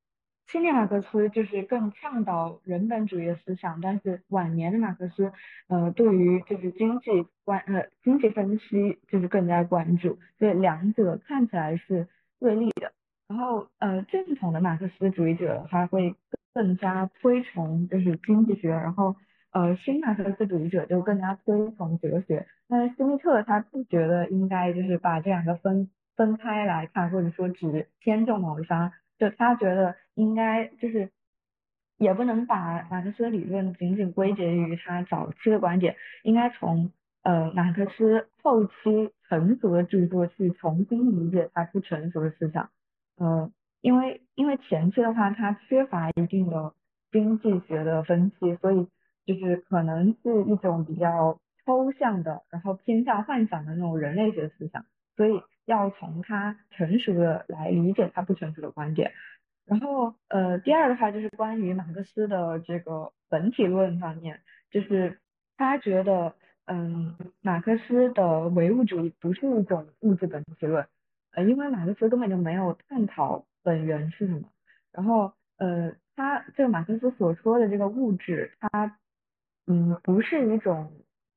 [0.46, 5.32] 青年马克思就是更倡导人本主义的思想，但是晚年的马克思，
[5.68, 12.06] 呃，对于就是经济关呃经济分析就是更加关注，所以两者看起来是
[12.38, 12.92] 对立的。
[13.28, 16.14] 然后，呃，正统的马克思主义者他会。
[16.54, 19.14] 更加推崇就是经济学，然后
[19.52, 22.46] 呃新马克思主义者就更加推崇哲学。
[22.68, 28.92] 但是斯密特他不觉得应该就是把这两个分分开来看，或者说只偏重某一方。
[29.18, 31.10] 就他觉得应该就是
[31.96, 36.92] 也不能把马克思理论仅仅归结于他早期的观点，应该从
[37.22, 38.72] 呃马克思后期
[39.28, 42.70] 成熟的著作去重新理解他不成熟的思想，
[43.16, 43.50] 呃。
[43.80, 46.72] 因为因为前期的话，他缺乏一定的
[47.12, 48.88] 经济学的分析，所以
[49.28, 54.86] 就是可能是一种比较抽象的，然后偏向幻想的那种人类学思想，
[55.16, 59.12] 所以要从它成熟的来理解它不成熟的观点。
[59.66, 64.40] 然后呃，第二的话就是关于马克思的这个本体论方面，
[64.70, 65.18] 就是
[65.58, 66.34] 他觉得
[66.64, 70.86] 嗯，马克思的唯物主义不是一种物质本体论，
[71.32, 73.44] 呃，因为马克思根本就没有探讨。
[73.64, 74.48] 本源是什么。
[74.92, 78.96] 然后呃，他这个马克思所说的这个物质，它
[79.68, 80.90] 嗯不是一种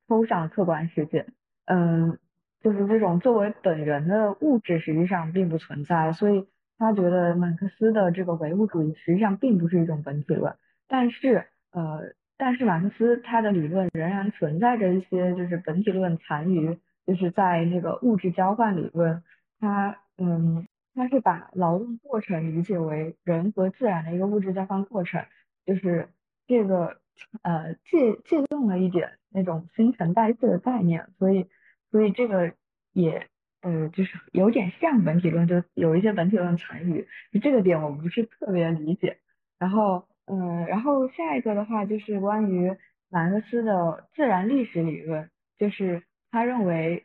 [0.08, 1.28] 抽象客观世界，
[1.66, 2.18] 嗯，
[2.62, 6.48] 就是这种作为本源的物质实际上并不存在，所以
[6.78, 10.56] 他觉得马克思的这个唯物主义实际上并不是一种本体论，
[10.88, 12.14] 但是呃。
[12.44, 16.76] 但是马克思他的理论仍然存在着一些就是本体论残余，
[17.06, 19.22] 就是在那个物质交换理论，
[19.60, 25.24] 他嗯他是把劳动过程理解为人和自然的一个物质交换过程，
[25.68, 26.10] 就是
[26.48, 26.98] 这个
[27.42, 31.48] 呃借借用了一点那种新陈代谢的概念，所以
[31.92, 32.54] 所以这个
[32.94, 33.28] 也
[33.62, 37.08] 呃就是有点像本体论，就有一些本体论残余，
[37.42, 39.18] 这个点我不是特别理解，
[39.60, 40.08] 然后。
[40.28, 42.78] 嗯，然后下一个的话就是关于
[43.10, 47.04] 马克思的自然历史理论，就是他认为，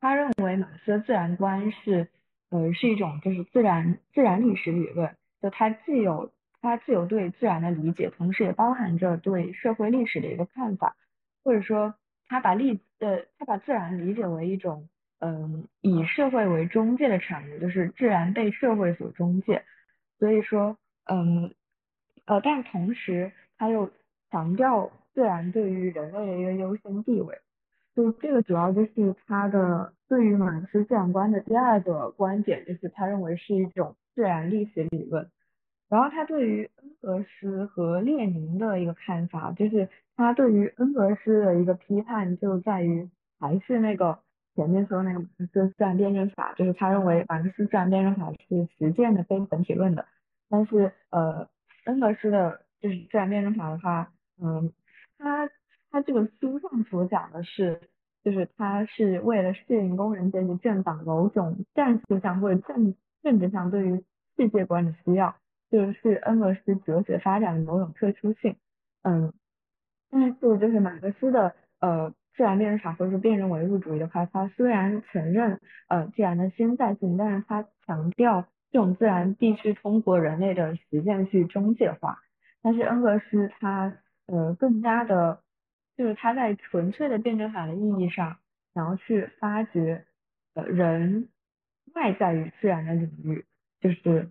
[0.00, 2.08] 他认为马克思自然观是，
[2.48, 6.32] 呃，是一种就是自然自然历史理论，就它既有
[6.62, 10.96] 它既有对自然的理解，同时也包含着对社会历史的一个看法，
[11.44, 11.94] 或者说
[12.26, 19.62] 他把历呃他把自然理解为一种嗯以社会为中介的产物，就是自然被社会所中介，
[20.18, 21.52] 所以说嗯。
[22.24, 23.90] 呃，但同时他又
[24.30, 27.36] 强调自然对于人类的一个优先地位，
[27.96, 35.28] 就这个主要就是他的对于马克思自然观的第二个观点，就是他认为是一种自然历史理论。
[35.92, 39.86] 然后他对于恩格斯和列宁的一个看法，就是
[40.16, 44.18] 他对于恩格斯的一个批判就在于还是那个
[44.54, 50.06] 前面说的那个马克思自然辩证法，就是他认为马克思自然辩证法是实践的非本体论的，
[50.48, 51.46] 但是呃。
[51.84, 54.72] 恩格斯的就是自然辩证法的话，嗯，
[55.18, 55.50] 他
[55.90, 57.80] 他这个书上所讲的是，
[58.22, 64.04] 就是他是为了适应工人阶级政党某种战术上或者政政治上对于
[64.36, 65.34] 世界观的需要，
[65.72, 68.54] 就是恩格斯哲学发展的某种特殊性，
[69.02, 69.32] 嗯，
[70.08, 75.58] 但是就是马克思的呃自然辩证法或者说辩证唯物主义的话，他虽然承认
[75.88, 78.46] 呃自然的现在性，但是他强调。
[78.70, 82.22] 这种自然必须通过人类的实践去中介化，
[82.62, 85.42] 但是恩格斯他呃更加的，
[85.94, 88.38] 就是他在纯粹的辩证法的意义上，
[88.72, 90.06] 想要去发掘
[90.54, 91.28] 呃人
[91.92, 93.44] 外在于自然的领域，
[93.78, 94.30] 就是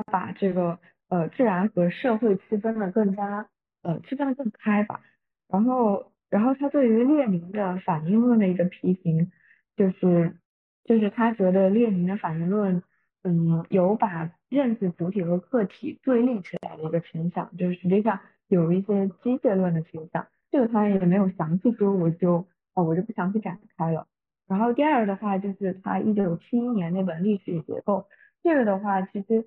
[0.00, 0.78] 他把这个
[1.08, 3.48] 呃自然和社会区分的更加
[3.82, 5.00] 呃区分的更开吧。
[5.48, 9.30] 然后然后他对于列宁的反应论的一个批评，
[9.76, 10.36] 就是
[10.84, 12.82] 就是他觉得列宁的反应论。
[13.24, 22.44] 嗯，有把认识主体和客体对立起来的一个倾向，就是实际上有一些机械论的倾向，这个他也没有详细说，我就
[22.74, 24.08] 啊我就不详细展开了。
[24.48, 27.98] 然后第二的话就是他一九七一年那本《历史与结构》，
[28.42, 29.46] 这个的话其实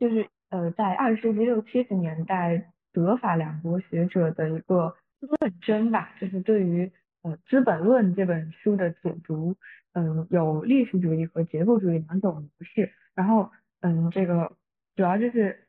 [0.00, 6.90] 就是呃在二十世纪六七十年代德法两国学者的一个论争吧，就是对于
[7.22, 9.54] 呃《资本论》这本书的解读，
[9.92, 12.90] 嗯，有历史主义和结构主义两种模式。
[13.14, 13.50] 然后，
[13.80, 14.56] 嗯，这个
[14.96, 15.68] 主要就是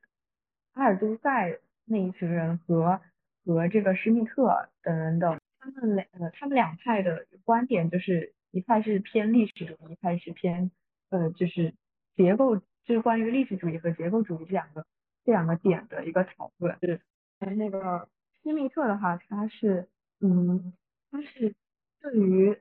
[0.74, 3.02] 阿尔都塞那一群人和
[3.46, 10.72] 和这个施密特等人的，他们两呃他们两派的观点就是一派是偏历史主义，一派是偏
[11.10, 11.74] 呃就是
[12.16, 14.86] 结构，是关于历史主义和结构主义这两个
[15.26, 16.78] 这两个点的一个讨论。
[16.82, 17.00] 是
[17.56, 18.08] 那个
[18.44, 19.88] 施密特的话，他是
[20.20, 20.74] 嗯
[21.10, 21.56] 他是
[22.00, 22.58] 对于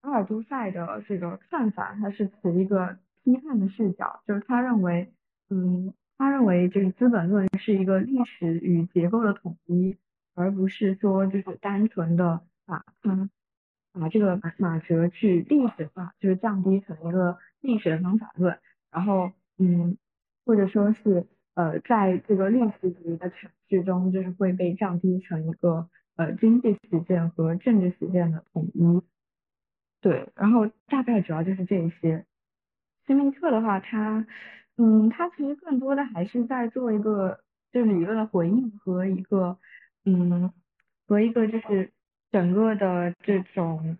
[0.00, 2.98] 阿尔都塞的这个看法，他是持一个。
[3.26, 5.10] 批判的视角，就是他认为，
[5.48, 9.96] 嗯，他认为就是《资本论》是一个历史与结构的统一，
[10.34, 13.30] 而不是说就是单纯的把它
[13.94, 18.58] 把这个马马哲去历史化，就是降低成一个历史的方法论，
[18.90, 19.96] 然后，嗯，
[20.44, 29.02] 或者说是呃，在这个历史主义的阐释中，就是会被降低成一个呃经济实践和政治实践的统一，
[30.00, 32.24] 对，然后大概主要就是这些。
[33.06, 34.26] 斯密特的话，他，
[34.78, 37.38] 嗯，他其实更多的还是在做一个
[37.70, 39.58] 就理论的回应和一个，
[40.06, 40.50] 嗯，
[41.06, 41.90] 和一个就是
[42.32, 43.98] 整个的这种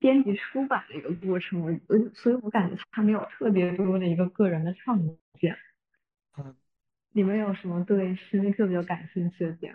[0.00, 1.70] 编辑出版的一个过程，我
[2.14, 4.98] 所以我感觉他没有特别多的一个个人的创
[5.38, 5.56] 建。
[6.36, 6.56] 嗯，
[7.12, 9.74] 你们有什么对施密特比较感兴趣的点？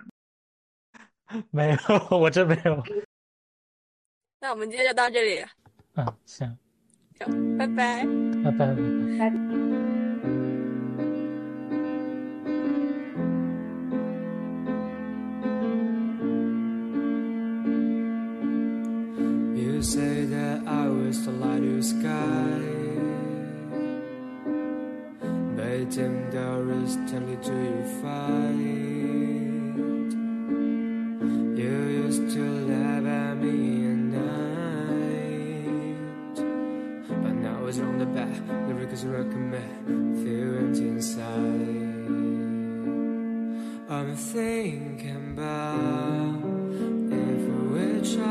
[1.52, 2.84] 没有，我真没有。
[4.41, 5.45] 那我们今天就到这里。
[5.93, 6.57] 嗯，行。
[7.57, 8.06] 拜拜，
[8.43, 8.76] 拜拜，
[9.18, 9.30] 拜拜。
[9.30, 9.65] You
[19.86, 22.60] say that I was the light of the sky.
[25.56, 28.57] But then there is telling to you fight.
[31.62, 35.56] You used to laugh at me at night.
[37.24, 41.86] But now it's on the back, lyrics recommend, feelings inside.
[43.88, 46.41] I'm thinking about
[47.14, 48.24] if we try.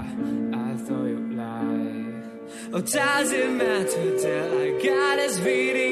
[0.00, 2.22] I thought you'd lie.
[2.72, 5.89] Oh, does it matter that I got this beating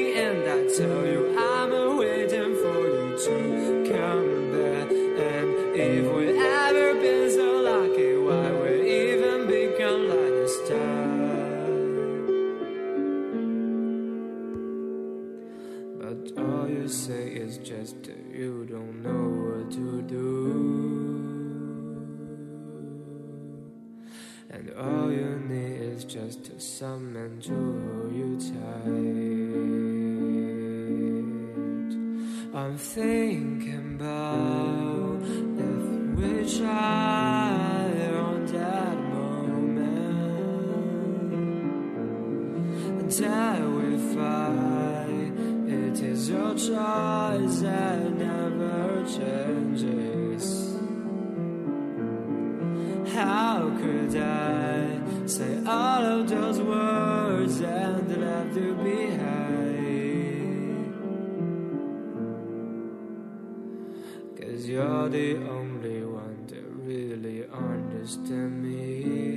[54.15, 59.29] I say all of those words and left you behind?
[64.39, 69.29] Cause you're the only one that really understands me.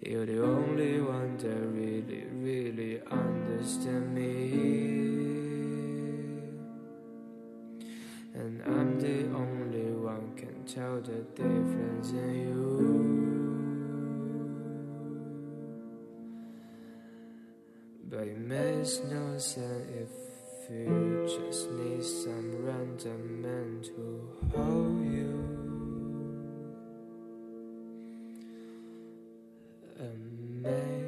[0.00, 4.87] You're the only one that really, really understands me.
[8.38, 12.58] And I'm the only one can tell the difference in you.
[18.08, 25.58] But it makes no sense if you just need some random man to hold you.
[30.62, 31.07] Maybe